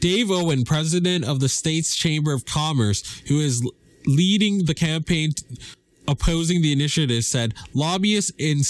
Dave 0.00 0.30
Owen, 0.30 0.64
president 0.64 1.24
of 1.24 1.40
the 1.40 1.48
state's 1.48 1.96
Chamber 1.96 2.32
of 2.32 2.44
Commerce, 2.44 3.20
who 3.26 3.40
is 3.40 3.68
leading 4.06 4.64
the 4.64 4.74
campaign 4.74 5.32
opposing 6.06 6.62
the 6.62 6.72
initiative, 6.72 7.24
said 7.24 7.54
lobbyists 7.74 8.32
in, 8.38 8.62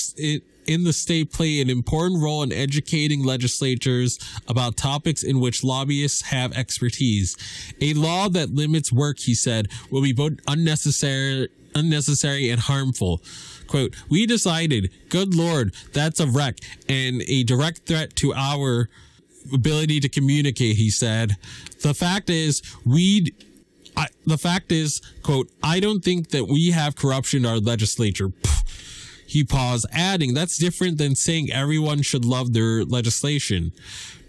in 0.68 0.84
the 0.84 0.92
state 0.92 1.32
play 1.32 1.60
an 1.60 1.70
important 1.70 2.22
role 2.22 2.42
in 2.42 2.52
educating 2.52 3.24
legislatures 3.24 4.18
about 4.46 4.76
topics 4.76 5.22
in 5.24 5.40
which 5.40 5.64
lobbyists 5.64 6.22
have 6.22 6.52
expertise. 6.52 7.36
A 7.80 7.94
law 7.94 8.28
that 8.28 8.54
limits 8.54 8.92
work, 8.92 9.18
he 9.18 9.34
said, 9.34 9.68
will 9.90 10.02
be 10.02 10.12
both 10.12 10.34
unnecessary, 10.46 11.48
unnecessary 11.74 12.50
and 12.50 12.60
harmful. 12.60 13.22
Quote, 13.66 13.96
we 14.08 14.26
decided, 14.26 14.90
good 15.08 15.34
Lord, 15.34 15.74
that's 15.92 16.20
a 16.20 16.26
wreck 16.26 16.58
and 16.88 17.22
a 17.26 17.42
direct 17.44 17.86
threat 17.86 18.14
to 18.16 18.34
our 18.34 18.88
ability 19.52 20.00
to 20.00 20.08
communicate, 20.08 20.76
he 20.76 20.90
said. 20.90 21.36
The 21.82 21.94
fact 21.94 22.28
is, 22.28 22.62
we 22.84 23.34
the 24.26 24.38
fact 24.38 24.70
is, 24.70 25.00
quote, 25.22 25.50
I 25.60 25.80
don't 25.80 26.04
think 26.04 26.28
that 26.30 26.46
we 26.46 26.70
have 26.70 26.94
corruption 26.94 27.44
in 27.44 27.50
our 27.50 27.58
legislature. 27.58 28.32
He 29.28 29.44
paused, 29.44 29.86
adding, 29.92 30.32
That's 30.32 30.56
different 30.56 30.96
than 30.96 31.14
saying 31.14 31.52
everyone 31.52 32.00
should 32.00 32.24
love 32.24 32.54
their 32.54 32.82
legislation. 32.82 33.72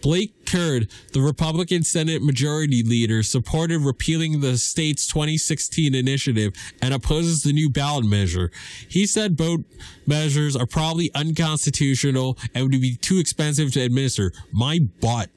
Blake 0.01 0.45
Curd, 0.45 0.89
the 1.13 1.21
Republican 1.21 1.83
Senate 1.83 2.21
Majority 2.21 2.83
Leader, 2.83 3.23
supported 3.23 3.79
repealing 3.79 4.41
the 4.41 4.57
state's 4.57 5.07
2016 5.07 5.95
initiative 5.95 6.53
and 6.81 6.93
opposes 6.93 7.43
the 7.43 7.53
new 7.53 7.69
ballot 7.69 8.05
measure. 8.05 8.51
He 8.89 9.05
said 9.05 9.37
both 9.37 9.61
measures 10.05 10.55
are 10.55 10.65
probably 10.65 11.11
unconstitutional 11.15 12.37
and 12.53 12.63
would 12.63 12.81
be 12.81 12.97
too 12.97 13.19
expensive 13.19 13.71
to 13.73 13.81
administer. 13.81 14.33
My 14.51 14.79
butt 14.99 15.29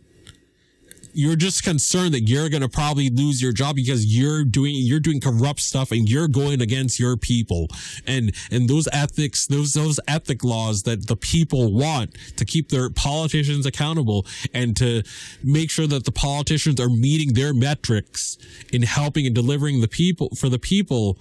you're 1.12 1.36
just 1.36 1.62
concerned 1.62 2.14
that 2.14 2.22
you're 2.22 2.48
going 2.48 2.62
to 2.62 2.68
probably 2.68 3.10
lose 3.10 3.42
your 3.42 3.52
job 3.52 3.76
because 3.76 4.06
you're 4.06 4.44
doing 4.44 4.74
you're 4.76 5.00
doing 5.00 5.20
corrupt 5.20 5.60
stuff 5.60 5.90
and 5.92 6.08
you're 6.08 6.28
going 6.28 6.60
against 6.60 6.98
your 6.98 7.16
people. 7.16 7.68
And 8.06 8.34
and 8.50 8.68
those 8.68 8.88
ethics 8.92 9.46
those 9.46 9.74
those 9.74 10.00
ethic 10.08 10.44
laws 10.44 10.82
that 10.84 11.06
the 11.06 11.16
people 11.16 11.72
want 11.72 12.16
to 12.36 12.44
keep 12.44 12.70
their 12.70 12.90
politicians 12.90 13.66
accountable 13.66 14.26
and 14.54 14.76
to 14.76 15.02
make 15.42 15.70
sure 15.70 15.86
that 15.86 16.04
the 16.04 16.12
politicians 16.12 16.80
are 16.80 16.88
meeting 16.88 17.34
their 17.34 17.52
metrics 17.54 18.38
in 18.72 18.82
helping 18.82 19.26
and 19.26 19.34
delivering 19.34 19.80
the 19.80 19.88
people 19.88 20.30
for 20.36 20.48
the 20.48 20.58
people 20.58 21.18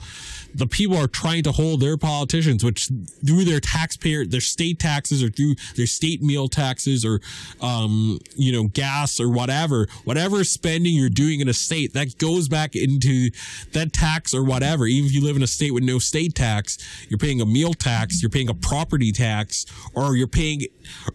the 0.54 0.68
people 0.68 0.98
are 0.98 1.08
trying 1.08 1.44
to 1.44 1.52
hold 1.52 1.80
their 1.80 1.98
politicians 1.98 2.64
which 2.64 2.90
through 3.26 3.44
their 3.46 3.60
taxpayer 3.60 4.26
their 4.26 4.42
state 4.42 4.80
taxes 4.80 5.24
or 5.24 5.30
through 5.30 5.56
their 5.76 5.88
state 5.88 6.22
meal 6.22 6.48
taxes 6.48 7.06
or 7.06 7.20
um 7.62 8.20
you 8.36 8.52
know 8.52 8.68
gas 8.70 9.20
or 9.20 9.30
whatever 9.30 9.81
whatever 10.04 10.44
spending 10.44 10.94
you're 10.94 11.10
doing 11.10 11.40
in 11.40 11.48
a 11.48 11.54
state 11.54 11.94
that 11.94 12.18
goes 12.18 12.48
back 12.48 12.76
into 12.76 13.30
that 13.74 13.94
tax 13.94 14.34
or 14.34 14.44
whatever. 14.44 14.86
Even 14.86 15.08
if 15.08 15.14
you 15.14 15.24
live 15.24 15.36
in 15.36 15.44
a 15.44 15.48
state 15.48 15.74
with 15.74 15.84
no 15.84 16.00
state 16.00 16.36
tax, 16.36 16.78
you're 17.10 17.18
paying 17.18 17.42
a 17.42 17.46
meal 17.46 17.74
tax, 17.74 18.22
you're 18.22 18.30
paying 18.30 18.50
a 18.50 18.54
property 18.54 19.12
tax, 19.12 19.66
or 19.94 20.16
you're 20.16 20.28
paying, 20.28 20.64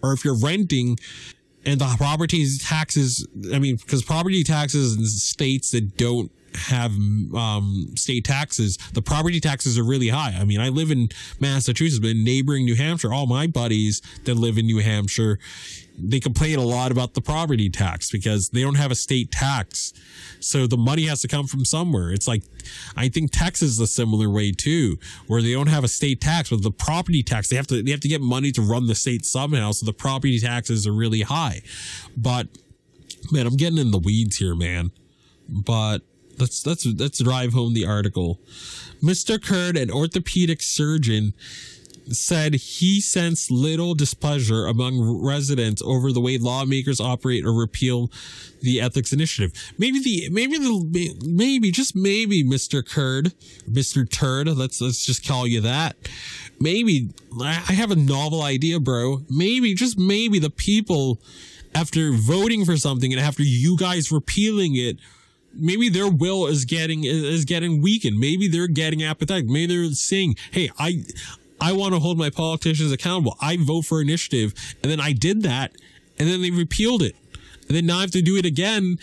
or 0.03 0.13
if 0.13 0.25
you're 0.25 0.39
renting, 0.39 0.99
and 1.65 1.81
the 1.81 1.95
property 1.97 2.47
taxes, 2.61 3.27
I 3.53 3.59
mean, 3.59 3.77
because 3.77 4.03
property 4.05 4.45
taxes 4.45 4.97
in 4.97 5.05
states 5.05 5.73
that 5.73 5.97
don't 5.97 6.31
have 6.55 6.93
um, 7.35 7.89
state 7.97 8.25
taxes, 8.25 8.79
the 8.93 9.03
property 9.03 9.41
taxes 9.41 9.79
are 9.79 9.85
really 9.85 10.09
high. 10.09 10.37
I 10.39 10.45
mean, 10.45 10.61
I 10.61 10.69
live 10.69 10.91
in 10.91 11.09
Massachusetts, 11.41 11.99
but 11.99 12.11
in 12.11 12.25
neighboring 12.25 12.65
New 12.65 12.77
Hampshire, 12.77 13.13
all 13.13 13.27
my 13.27 13.47
buddies 13.47 14.01
that 14.25 14.35
live 14.35 14.59
in 14.59 14.67
New 14.67 14.79
Hampshire, 14.79 15.39
they 15.99 16.21
complain 16.21 16.59
a 16.59 16.63
lot 16.63 16.93
about 16.93 17.15
the 17.15 17.21
property 17.21 17.71
tax 17.71 18.11
because 18.11 18.51
they 18.51 18.61
don't 18.61 18.77
have 18.77 18.91
a 18.91 18.95
state 18.95 19.31
tax. 19.31 19.93
So 20.41 20.67
the 20.67 20.77
money 20.77 21.07
has 21.07 21.23
to 21.23 21.29
come 21.29 21.47
from 21.47 21.65
somewhere. 21.65 22.13
It's 22.13 22.29
like, 22.29 22.43
I 22.97 23.09
think 23.09 23.31
Texas 23.33 23.71
is 23.71 23.81
a 23.81 23.87
similar 23.87 24.29
way 24.29 24.53
too, 24.53 24.99
where 25.27 25.41
they 25.41 25.53
don't 25.53 25.69
have 25.69 25.85
a 25.85 25.89
state 25.89 26.21
tax, 26.21 26.51
but 26.51 26.63
the 26.63 26.71
property 26.71 27.23
tax, 27.23 27.49
they 27.49 27.57
have 27.57 27.67
to, 27.69 27.83
they 27.83 27.91
have 27.91 28.01
to 28.01 28.09
get 28.09 28.21
money 28.21 28.53
to 28.53 28.63
run 28.63 28.87
the 28.87 28.95
state 28.95 29.25
somehow. 29.25 29.73
So 29.73 29.87
the 29.87 29.93
property 29.93 30.39
taxes 30.39 30.87
are 30.87 30.93
really 30.93 31.23
high. 31.23 31.63
But 32.17 32.49
man, 33.33 33.47
I'm 33.47 33.57
getting 33.57 33.79
in 33.79 33.91
the 33.91 33.99
weeds 33.99 34.37
here, 34.37 34.55
man. 34.55 34.91
But 35.49 36.03
let's, 36.39 36.67
let's, 36.67 36.85
let's 36.85 37.23
drive 37.23 37.53
home 37.53 37.73
the 37.73 37.87
article. 37.87 38.41
Mr. 39.03 39.43
Curd, 39.43 39.77
an 39.77 39.91
orthopedic 39.91 40.63
surgeon, 40.63 41.33
said 42.13 42.55
he 42.55 43.01
sensed 43.01 43.51
little 43.51 43.95
displeasure 43.95 44.67
among 44.67 45.25
residents 45.25 45.83
over 45.83 46.13
the 46.13 46.21
way 46.21 46.39
lawmakers 46.39 47.01
operate 47.01 47.45
or 47.45 47.53
repeal 47.53 48.11
the 48.63 48.81
ethics 48.81 49.13
initiative. 49.13 49.53
Maybe 49.79 50.01
the 50.01 50.29
maybe 50.31 50.59
the 50.59 51.17
maybe 51.27 51.71
just 51.71 51.97
maybe 51.97 52.45
Mr. 52.45 52.87
Curd, 52.87 53.33
Mr. 53.69 54.09
Turd, 54.09 54.49
let's 54.49 54.81
let's 54.81 55.05
just 55.05 55.27
call 55.27 55.47
you 55.47 55.61
that. 55.63 55.97
Maybe 56.61 57.11
I 57.41 57.53
have 57.53 57.91
a 57.91 57.97
novel 57.97 58.43
idea, 58.43 58.81
bro. 58.81 59.23
Maybe 59.29 59.75
just 59.75 59.99
maybe 59.99 60.39
the 60.39 60.51
people 60.51 61.21
after 61.75 62.13
voting 62.13 62.65
for 62.65 62.77
something 62.77 63.13
and 63.13 63.21
after 63.21 63.43
you 63.43 63.77
guys 63.77 64.11
repealing 64.11 64.77
it 64.77 64.99
maybe 65.59 65.89
their 65.89 66.09
will 66.09 66.47
is 66.47 66.65
getting 66.65 67.05
is 67.05 67.45
getting 67.45 67.83
weakened. 67.83 68.19
Maybe 68.19 68.49
they're 68.49 68.69
getting 68.69 69.03
apathetic. 69.03 69.47
Maybe 69.47 69.75
they're 69.75 69.93
saying, 69.93 70.37
"Hey, 70.51 70.71
I 70.79 71.05
I 71.61 71.73
want 71.73 71.95
to 71.95 72.01
hold 72.01 72.19
my 72.19 72.31
politicians 72.31 72.93
accountable. 72.93 73.37
I 73.41 73.57
vote 73.57 73.83
for 73.83 74.01
initiative. 74.01 74.55
And 74.83 74.91
then 74.91 75.01
I 75.01 75.13
did 75.13 75.43
that. 75.43 75.73
And 76.19 76.29
then 76.29 76.43
they 76.43 76.51
repealed 76.51 77.03
it. 77.03 77.17
And 77.69 77.77
then 77.77 77.87
now 77.87 77.99
I 77.99 78.01
have 78.03 78.11
to 78.13 78.23
do 78.23 78.37
it 78.37 78.45
again. 78.45 78.99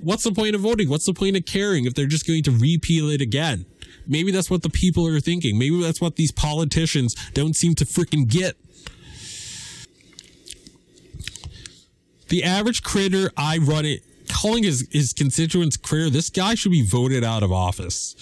What's 0.00 0.24
the 0.24 0.32
point 0.32 0.54
of 0.54 0.62
voting? 0.62 0.88
What's 0.88 1.06
the 1.06 1.14
point 1.14 1.36
of 1.36 1.44
caring 1.44 1.84
if 1.84 1.94
they're 1.94 2.06
just 2.06 2.26
going 2.26 2.42
to 2.44 2.50
repeal 2.50 3.08
it 3.10 3.20
again? 3.20 3.66
Maybe 4.06 4.32
that's 4.32 4.50
what 4.50 4.62
the 4.62 4.70
people 4.70 5.06
are 5.06 5.20
thinking. 5.20 5.58
Maybe 5.58 5.80
that's 5.82 6.00
what 6.00 6.16
these 6.16 6.32
politicians 6.32 7.14
don't 7.32 7.54
seem 7.54 7.74
to 7.76 7.84
freaking 7.84 8.26
get. 8.26 8.56
The 12.28 12.44
average 12.44 12.82
critter 12.82 13.30
I 13.36 13.58
run 13.58 13.84
it 13.84 14.02
calling 14.28 14.62
his, 14.62 14.88
his 14.90 15.12
constituents 15.12 15.76
critter, 15.76 16.10
this 16.10 16.30
guy 16.30 16.54
should 16.54 16.72
be 16.72 16.82
voted 16.82 17.24
out 17.24 17.42
of 17.42 17.52
office. 17.52 18.14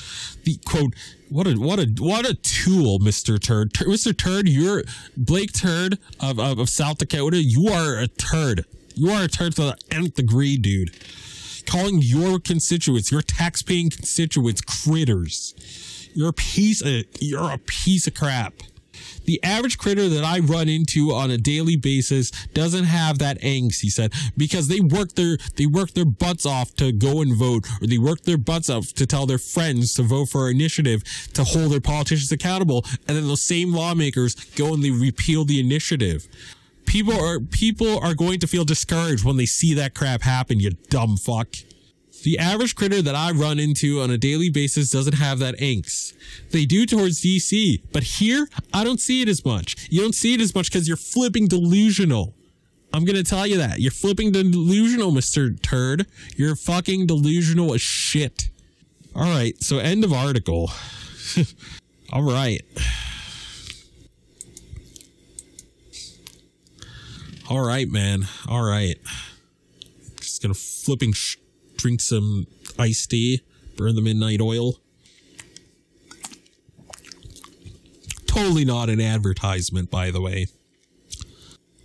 The 0.44 0.58
quote, 0.64 0.94
what 1.28 1.46
a 1.46 1.54
what 1.54 1.78
a 1.78 1.86
what 1.98 2.28
a 2.28 2.34
tool, 2.34 2.98
Mr. 2.98 3.40
Turd. 3.40 3.74
Tur- 3.74 3.86
Mr. 3.86 4.16
Turd, 4.16 4.48
you're 4.48 4.84
Blake 5.16 5.52
Turd 5.52 5.98
of, 6.20 6.38
of, 6.38 6.58
of 6.58 6.68
South 6.68 6.98
Dakota. 6.98 7.42
You 7.42 7.68
are 7.68 7.98
a 7.98 8.06
turd. 8.06 8.64
You 8.94 9.10
are 9.10 9.24
a 9.24 9.28
turd 9.28 9.54
to 9.56 9.62
the 9.62 9.76
nth 9.90 10.14
degree, 10.14 10.56
dude. 10.56 10.90
Calling 11.66 12.00
your 12.00 12.38
constituents, 12.38 13.10
your 13.10 13.22
tax-paying 13.22 13.90
constituents, 13.90 14.60
critters. 14.60 16.08
You're 16.14 16.28
a 16.28 16.32
piece 16.32 16.80
of 16.80 17.04
you're 17.20 17.50
a 17.50 17.58
piece 17.58 18.06
of 18.06 18.14
crap. 18.14 18.54
The 19.26 19.42
average 19.42 19.78
critter 19.78 20.08
that 20.08 20.24
I 20.24 20.38
run 20.38 20.68
into 20.68 21.12
on 21.12 21.30
a 21.30 21.38
daily 21.38 21.76
basis 21.76 22.30
doesn't 22.54 22.84
have 22.84 23.18
that 23.18 23.40
angst, 23.42 23.80
he 23.80 23.90
said, 23.90 24.12
because 24.36 24.68
they 24.68 24.80
work 24.80 25.12
their 25.12 25.36
they 25.56 25.66
work 25.66 25.92
their 25.92 26.04
butts 26.04 26.46
off 26.46 26.74
to 26.76 26.92
go 26.92 27.20
and 27.20 27.36
vote, 27.36 27.66
or 27.80 27.86
they 27.86 27.98
work 27.98 28.22
their 28.22 28.38
butts 28.38 28.70
off 28.70 28.92
to 28.94 29.06
tell 29.06 29.26
their 29.26 29.38
friends 29.38 29.92
to 29.94 30.02
vote 30.02 30.26
for 30.26 30.42
our 30.42 30.50
initiative 30.50 31.02
to 31.34 31.44
hold 31.44 31.72
their 31.72 31.80
politicians 31.80 32.32
accountable, 32.32 32.84
and 33.06 33.16
then 33.16 33.26
those 33.26 33.42
same 33.42 33.72
lawmakers 33.72 34.34
go 34.56 34.74
and 34.74 34.82
they 34.82 34.90
repeal 34.90 35.44
the 35.44 35.60
initiative. 35.60 36.26
People 36.86 37.14
are 37.14 37.40
people 37.40 37.98
are 37.98 38.14
going 38.14 38.38
to 38.40 38.46
feel 38.46 38.64
discouraged 38.64 39.24
when 39.24 39.36
they 39.36 39.46
see 39.46 39.74
that 39.74 39.94
crap 39.94 40.22
happen, 40.22 40.60
you 40.60 40.70
dumb 40.88 41.16
fuck. 41.16 41.48
The 42.24 42.38
average 42.38 42.74
critter 42.74 43.02
that 43.02 43.14
I 43.14 43.30
run 43.30 43.58
into 43.58 44.00
on 44.00 44.10
a 44.10 44.18
daily 44.18 44.50
basis 44.50 44.90
doesn't 44.90 45.14
have 45.14 45.38
that 45.38 45.56
angst. 45.58 46.14
They 46.50 46.64
do 46.64 46.86
towards 46.86 47.22
DC, 47.22 47.82
but 47.92 48.02
here 48.02 48.48
I 48.72 48.84
don't 48.84 49.00
see 49.00 49.22
it 49.22 49.28
as 49.28 49.44
much. 49.44 49.88
You 49.90 50.00
don't 50.00 50.14
see 50.14 50.34
it 50.34 50.40
as 50.40 50.54
much 50.54 50.70
because 50.70 50.88
you're 50.88 50.96
flipping 50.96 51.46
delusional. 51.46 52.34
I'm 52.92 53.04
gonna 53.04 53.22
tell 53.22 53.46
you 53.46 53.58
that. 53.58 53.80
You're 53.80 53.90
flipping 53.90 54.32
delusional, 54.32 55.12
Mr. 55.12 55.60
Turd. 55.60 56.06
You're 56.36 56.56
fucking 56.56 57.06
delusional 57.06 57.74
as 57.74 57.80
shit. 57.80 58.50
Alright, 59.14 59.62
so 59.62 59.78
end 59.78 60.04
of 60.04 60.12
article. 60.12 60.70
Alright. 62.12 62.62
Alright, 67.50 67.88
man. 67.88 68.26
Alright. 68.48 68.98
Just 70.20 70.42
gonna 70.42 70.54
flipping 70.54 71.12
drink 71.76 72.00
some 72.00 72.46
iced 72.78 73.10
tea, 73.10 73.42
burn 73.76 73.94
the 73.94 74.02
midnight 74.02 74.40
oil. 74.40 74.80
Totally 78.26 78.64
not 78.64 78.90
an 78.90 79.00
advertisement, 79.00 79.90
by 79.90 80.10
the 80.10 80.20
way. 80.20 80.46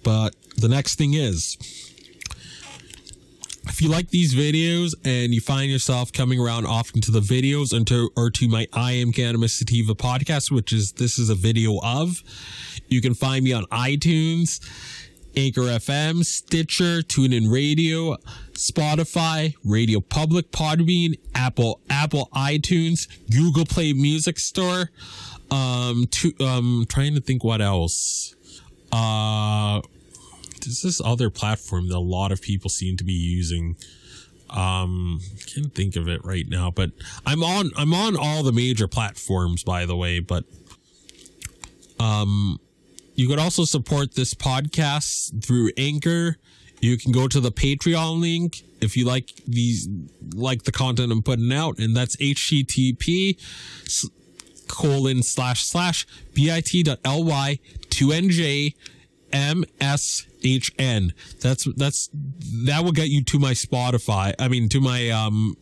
But 0.03 0.35
the 0.57 0.67
next 0.67 0.95
thing 0.95 1.13
is 1.13 1.57
if 3.67 3.81
you 3.81 3.89
like 3.89 4.09
these 4.09 4.35
videos 4.35 4.93
and 5.05 5.33
you 5.33 5.41
find 5.41 5.71
yourself 5.71 6.11
coming 6.11 6.39
around 6.39 6.65
often 6.65 7.01
to 7.01 7.11
the 7.11 7.19
videos 7.19 7.73
and 7.73 7.87
to, 7.87 8.09
or 8.17 8.29
to 8.31 8.47
my 8.47 8.67
I 8.73 8.93
am 8.93 9.11
Cannabis 9.11 9.53
Sativa 9.53 9.95
podcast, 9.95 10.51
which 10.51 10.73
is 10.73 10.93
this 10.93 11.17
is 11.17 11.29
a 11.29 11.35
video 11.35 11.79
of, 11.83 12.21
you 12.89 13.01
can 13.01 13.13
find 13.13 13.43
me 13.43 13.53
on 13.53 13.65
iTunes, 13.65 14.59
Anchor 15.35 15.61
FM, 15.61 16.25
Stitcher, 16.25 17.01
TuneIn 17.01 17.51
Radio, 17.51 18.17
Spotify, 18.53 19.55
Radio 19.63 19.99
Public, 20.01 20.51
Podbean, 20.51 21.17
Apple, 21.33 21.79
Apple 21.89 22.29
iTunes, 22.35 23.07
Google 23.31 23.65
Play 23.65 23.93
Music 23.93 24.39
Store. 24.39 24.89
Um, 25.49 26.07
to, 26.11 26.33
um, 26.39 26.85
trying 26.87 27.13
to 27.15 27.21
think 27.21 27.43
what 27.43 27.61
else. 27.61 28.35
Uh, 28.91 29.81
there's 30.61 30.81
this 30.81 31.01
other 31.03 31.29
platform 31.29 31.89
that 31.89 31.95
a 31.95 31.99
lot 31.99 32.31
of 32.31 32.41
people 32.41 32.69
seem 32.69 32.97
to 32.97 33.03
be 33.03 33.13
using. 33.13 33.75
Um, 34.49 35.19
can't 35.53 35.73
think 35.73 35.95
of 35.95 36.07
it 36.07 36.23
right 36.23 36.47
now, 36.47 36.71
but 36.71 36.91
I'm 37.25 37.43
on 37.43 37.71
I'm 37.77 37.93
on 37.93 38.17
all 38.17 38.43
the 38.43 38.51
major 38.51 38.87
platforms, 38.87 39.63
by 39.63 39.85
the 39.85 39.95
way. 39.95 40.19
But 40.19 40.43
um, 41.99 42.59
you 43.21 43.27
could 43.27 43.37
also 43.37 43.65
support 43.65 44.15
this 44.15 44.33
podcast 44.33 45.45
through 45.45 45.69
Anchor. 45.77 46.37
You 46.79 46.97
can 46.97 47.11
go 47.11 47.27
to 47.27 47.39
the 47.39 47.51
Patreon 47.51 48.19
link 48.19 48.63
if 48.81 48.97
you 48.97 49.05
like 49.05 49.29
these 49.47 49.87
like 50.33 50.63
the 50.63 50.71
content 50.71 51.11
I'm 51.11 51.21
putting 51.21 51.53
out, 51.53 51.77
and 51.77 51.95
that's 51.95 52.15
http 52.15 53.37
colon 54.67 55.21
slash 55.21 55.63
slash 55.63 56.07
bit.ly 56.33 57.59
2nj 57.89 58.75
mshn 59.31 61.11
that's 61.39 61.67
that's 61.75 62.09
that 62.65 62.83
will 62.83 62.91
get 62.91 63.09
you 63.09 63.23
to 63.23 63.37
my 63.37 63.51
spotify 63.51 64.33
i 64.39 64.47
mean 64.47 64.67
to 64.69 64.81
my 64.81 65.09
um 65.09 65.55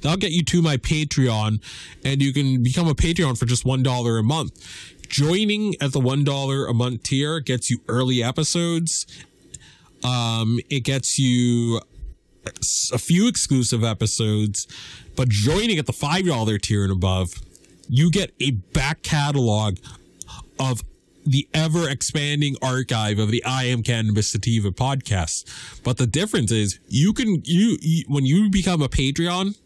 that'll 0.00 0.16
get 0.16 0.30
you 0.30 0.42
to 0.44 0.62
my 0.62 0.76
patreon 0.76 1.60
and 2.04 2.22
you 2.22 2.32
can 2.32 2.62
become 2.62 2.88
a 2.88 2.94
patreon 2.94 3.36
for 3.38 3.44
just 3.44 3.64
one 3.64 3.82
dollar 3.82 4.18
a 4.18 4.22
month 4.22 4.93
joining 5.08 5.74
at 5.80 5.92
the 5.92 6.00
one 6.00 6.24
dollar 6.24 6.66
a 6.66 6.74
month 6.74 7.02
tier 7.04 7.40
gets 7.40 7.70
you 7.70 7.78
early 7.88 8.22
episodes 8.22 9.06
um 10.02 10.58
it 10.70 10.80
gets 10.80 11.18
you 11.18 11.80
a 12.92 12.98
few 12.98 13.26
exclusive 13.26 13.82
episodes 13.82 14.66
but 15.16 15.28
joining 15.28 15.78
at 15.78 15.86
the 15.86 15.92
five 15.92 16.26
dollar 16.26 16.58
tier 16.58 16.82
and 16.82 16.92
above 16.92 17.34
you 17.88 18.10
get 18.10 18.32
a 18.40 18.50
back 18.50 19.02
catalog 19.02 19.76
of 20.58 20.82
the 21.26 21.48
ever 21.54 21.88
expanding 21.88 22.56
archive 22.62 23.18
of 23.18 23.30
the 23.30 23.42
I 23.44 23.64
am 23.64 23.82
Cannabis 23.82 24.28
Sativa 24.28 24.70
podcast. 24.70 25.82
But 25.82 25.96
the 25.96 26.06
difference 26.06 26.52
is 26.52 26.78
you 26.88 27.12
can 27.12 27.42
you, 27.44 27.78
you 27.80 28.04
when 28.08 28.26
you 28.26 28.50
become 28.50 28.82
a 28.82 28.88
Patreon, 28.88 29.58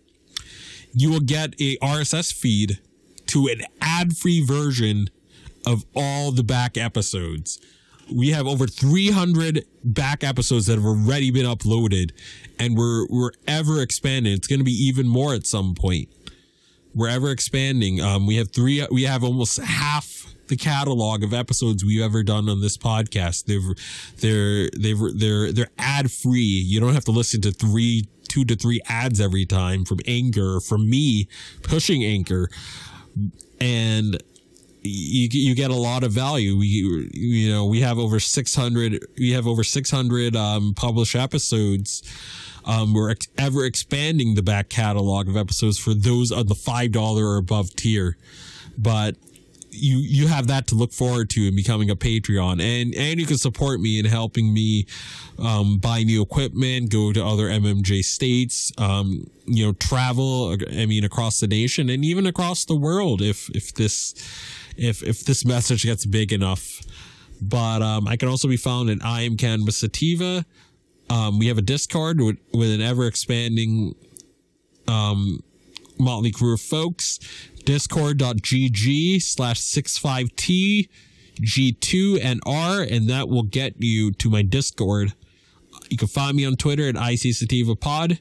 you 0.93 1.11
will 1.11 1.21
get 1.21 1.55
a 1.61 1.77
RSS 1.79 2.33
feed 2.33 2.79
to 3.27 3.47
an 3.49 3.63
ad-free 3.81 4.45
version 4.45 5.11
of 5.69 5.85
all 5.95 6.33
the 6.33 6.45
back 6.45 6.77
episodes. 6.77 7.61
We 8.11 8.31
have 8.31 8.47
over 8.47 8.67
300 8.67 9.65
back 9.85 10.25
episodes 10.25 10.67
that 10.67 10.77
have 10.77 10.85
already 10.87 11.31
been 11.31 11.45
uploaded 11.45 12.13
and 12.59 12.77
we're 12.77 13.07
we're 13.09 13.33
ever 13.47 13.83
expanding. 13.83 14.33
It's 14.33 14.47
going 14.47 14.61
to 14.61 14.65
be 14.65 14.73
even 14.73 15.07
more 15.07 15.35
at 15.35 15.47
some 15.47 15.75
point 15.75 16.09
we're 16.95 17.09
ever 17.09 17.31
expanding. 17.31 18.01
Um, 18.01 18.27
we 18.27 18.37
have 18.37 18.51
three, 18.51 18.85
we 18.91 19.05
have 19.05 19.23
almost 19.23 19.59
half 19.59 20.35
the 20.49 20.57
catalog 20.57 21.23
of 21.23 21.33
episodes 21.35 21.85
we've 21.85 22.03
ever 22.03 22.23
done 22.23 22.49
on 22.49 22.61
this 22.61 22.77
podcast. 22.77 23.45
They've, 23.45 23.63
they're, 24.21 24.69
they've, 24.77 25.19
they're, 25.19 25.53
they're 25.53 25.71
ad 25.79 26.11
free. 26.11 26.41
You 26.41 26.81
don't 26.81 26.95
have 26.95 27.05
to 27.05 27.13
listen 27.13 27.41
to 27.43 27.53
three 27.53 28.09
two 28.29 28.45
to 28.45 28.57
three 28.57 28.81
ads 28.89 29.21
every 29.21 29.47
time 29.47 29.85
from 29.87 30.01
Anchor, 30.07 30.61
from 30.61 30.89
me 30.91 31.29
pushing 31.63 32.05
Anchor, 32.05 32.51
and 33.59 34.23
you 34.83 35.29
you 35.31 35.55
get 35.55 35.71
a 35.71 35.77
lot 35.77 36.05
of 36.05 36.13
value. 36.13 36.57
We 36.57 36.67
you 37.13 37.51
know 37.51 37.67
we 37.67 37.81
have 37.81 37.99
over 37.99 38.21
six 38.21 38.55
hundred 38.55 39.05
we 39.17 39.33
have 39.33 39.47
over 39.47 39.65
six 39.65 39.91
hundred 39.91 40.37
um, 40.37 40.75
published 40.75 41.17
episodes. 41.17 42.03
Um, 42.65 42.93
we're 42.93 43.11
ex- 43.11 43.29
ever 43.39 43.65
expanding 43.65 44.35
the 44.35 44.43
back 44.43 44.69
catalog 44.69 45.29
of 45.29 45.37
episodes 45.37 45.79
for 45.79 45.95
those 45.95 46.31
on 46.31 46.47
the 46.47 46.55
five 46.55 46.93
dollar 46.93 47.27
or 47.27 47.37
above 47.39 47.75
tier, 47.75 48.17
but 48.77 49.17
you 49.71 49.99
you 49.99 50.29
have 50.29 50.47
that 50.49 50.67
to 50.69 50.75
look 50.75 50.93
forward 50.93 51.31
to 51.31 51.49
in 51.49 51.57
becoming 51.57 51.91
a 51.91 51.97
Patreon, 51.97 52.61
and 52.61 52.95
and 52.95 53.21
you 53.21 53.27
can 53.27 53.39
support 53.39 53.81
me 53.81 53.99
in 53.99 54.05
helping 54.05 54.53
me 54.53 54.87
um, 55.39 55.79
buy 55.79 56.03
new 56.03 56.23
equipment, 56.23 56.91
go 56.91 57.13
to 57.13 57.25
other 57.25 57.49
MMJ 57.49 58.03
states, 58.05 58.73
um, 58.79 59.31
you 59.47 59.67
know, 59.67 59.73
travel. 59.73 60.57
I 60.71 60.87
mean, 60.87 61.05
across 61.05 61.41
the 61.41 61.47
nation 61.47 61.89
and 61.89 62.05
even 62.05 62.27
across 62.27 62.65
the 62.65 62.77
world 62.77 63.23
if 63.23 63.49
if 63.51 63.75
this 63.75 64.15
if 64.79 65.03
if 65.03 65.25
this 65.25 65.45
message 65.45 65.85
gets 65.85 66.07
big 66.07 66.33
enough. 66.33 66.81
But 67.41 67.83
um, 67.83 68.09
I 68.09 68.17
can 68.17 68.29
also 68.29 68.49
be 68.49 68.57
found 68.57 68.91
at 68.91 68.99
I 69.05 69.23
am 69.23 69.37
Cannabis 69.37 69.77
Sativa. 69.77 70.45
Um, 71.11 71.39
we 71.39 71.47
have 71.47 71.59
a 71.59 71.63
Discord 71.63 72.21
with, 72.21 72.37
with 72.53 72.71
an 72.71 72.83
ever 72.83 73.07
expanding 73.07 73.95
um, 74.87 75.43
Motley 75.99 76.33
Crew 76.33 76.55
of 76.55 76.61
folks. 76.61 77.19
Discord.gg 77.65 79.23
slash 79.23 79.61
65T 79.61 80.89
G2 81.41 82.21
and 82.23 82.41
R, 82.47 82.83
and 82.83 83.09
that 83.09 83.29
will 83.29 83.45
get 83.45 83.75
you 83.79 84.11
to 84.13 84.31
my 84.31 84.43
Discord. 84.43 85.13
You 85.89 85.97
can 85.97 86.09
find 86.09 86.37
me 86.37 86.45
on 86.45 86.57
Twitter 86.57 86.89
at 86.89 86.97
IC 86.97 87.35
Sativa 87.35 87.77
Pod. 87.77 88.21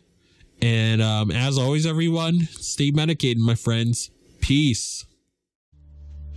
And 0.61 1.01
um, 1.01 1.31
as 1.31 1.57
always, 1.57 1.85
everyone, 1.85 2.41
stay 2.51 2.91
medicated, 2.91 3.39
my 3.39 3.55
friends. 3.55 4.11
Peace. 4.39 5.06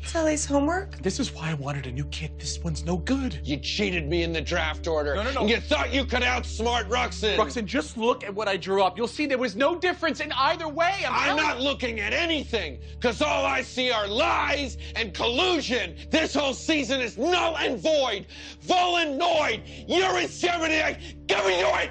Sally's 0.05 0.45
homework? 0.45 1.01
This 1.03 1.21
is 1.21 1.33
why 1.33 1.51
I 1.51 1.55
wanted 1.55 1.87
a 1.87 1.93
new 1.93 2.05
kit. 2.07 2.39
This 2.39 2.59
one's 2.59 2.85
no 2.85 2.97
good. 2.97 3.39
You 3.45 3.59
cheated 3.59 4.09
me 4.09 4.23
in 4.23 4.33
the 4.33 4.41
draft 4.41 4.87
order. 4.89 5.15
No, 5.15 5.23
no, 5.23 5.33
no. 5.33 5.41
And 5.43 5.51
you 5.51 5.61
thought 5.61 5.93
you 5.93 6.05
could 6.05 6.23
outsmart 6.23 6.89
Ruxin. 6.89 7.37
Ruxin, 7.37 7.65
just 7.65 7.97
look 7.97 8.25
at 8.25 8.35
what 8.35 8.49
I 8.49 8.57
drew 8.57 8.83
up. 8.83 8.97
You'll 8.97 9.07
see 9.07 9.27
there 9.27 9.39
was 9.39 9.55
no 9.55 9.79
difference 9.79 10.21
in 10.21 10.33
either 10.33 10.69
way. 10.69 11.05
I'm, 11.07 11.31
I'm 11.31 11.37
not 11.37 11.61
looking 11.61 12.01
at 12.01 12.13
anything, 12.13 12.81
because 12.93 13.23
all 13.23 13.45
I 13.45 13.63
see 13.63 13.91
are 13.91 14.09
lies 14.09 14.79
and 14.97 15.15
collusion. 15.15 15.97
This 16.11 16.35
whole 16.35 16.55
season 16.55 17.01
is 17.01 17.19
null 17.19 17.57
and 17.59 17.79
void. 17.79 18.27
Volanoid, 18.63 19.63
you're 19.87 20.19
in 20.19 20.31
inseminating. 20.31 21.27
Give 21.27 21.45
me 21.47 21.61
your 21.61 21.81
it. 21.81 21.91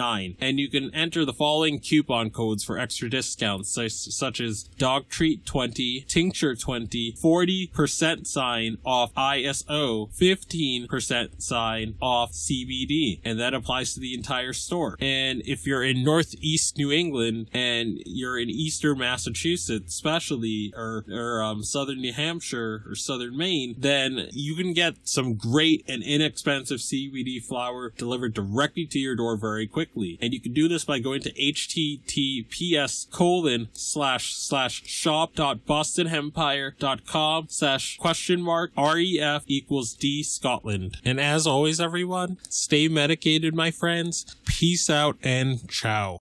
and 0.01 0.59
you 0.59 0.67
can 0.67 0.93
enter 0.95 1.25
the 1.25 1.33
following 1.33 1.79
coupon 1.79 2.31
codes 2.31 2.63
for 2.63 2.79
extra 2.79 3.07
discounts 3.07 3.69
such, 3.71 4.41
as 4.41 4.63
dog 4.77 5.07
treat 5.09 5.45
20 5.45 6.05
tincture 6.07 6.55
20 6.55 7.13
40% 7.13 8.25
sign 8.25 8.77
off 8.83 9.13
iso 9.13 10.09
15% 10.17 11.41
sign 11.41 11.95
off 12.01 12.31
cbd 12.31 13.19
and 13.23 13.39
that 13.39 13.53
applies 13.53 13.93
to 13.93 13.99
the 13.99 14.15
entire 14.15 14.53
store. 14.53 14.95
And 14.99 15.43
if 15.45 15.67
you're 15.67 15.83
in 15.83 16.03
northeast 16.03 16.77
new 16.77 16.91
england 16.91 17.49
and 17.53 17.99
you're 18.05 18.39
in 18.39 18.49
eastern 18.49 18.97
massachusetts 18.97 19.93
especially 19.93 20.73
or, 20.75 21.05
or 21.11 21.43
um, 21.43 21.63
southern 21.63 22.01
new 22.01 22.13
hampshire 22.13 22.83
or 22.87 22.95
southern 22.95 23.37
maine 23.37 23.75
then 23.77 24.29
you 24.31 24.55
can 24.55 24.73
get 24.73 24.95
some 25.03 25.35
great 25.35 25.85
and 25.87 26.01
inexpensive 26.01 26.79
cbd 26.79 27.43
flower 27.43 27.93
delivered 27.97 28.33
directly 28.33 28.85
to 28.85 28.97
your 28.97 29.15
door 29.15 29.37
very 29.37 29.67
quickly. 29.91 30.17
And 30.21 30.33
you 30.33 30.41
can 30.41 30.53
do 30.53 30.67
this 30.67 30.85
by 30.85 30.99
going 30.99 31.21
to 31.21 31.31
https 31.33 33.09
colon 33.11 33.69
slash 33.73 34.35
slash 34.35 34.85
shop 34.85 35.35
dot 35.35 35.65
bostonhempire.com 35.65 37.47
slash 37.49 37.97
question 37.97 38.41
mark 38.41 38.71
ref 38.77 39.43
equals 39.47 39.93
d 39.93 40.23
scotland. 40.23 40.97
And 41.03 41.19
as 41.19 41.47
always 41.47 41.79
everyone 41.79 42.37
stay 42.49 42.87
medicated 42.87 43.55
my 43.55 43.71
friends. 43.71 44.35
Peace 44.45 44.89
out 44.89 45.17
and 45.23 45.67
ciao 45.69 46.19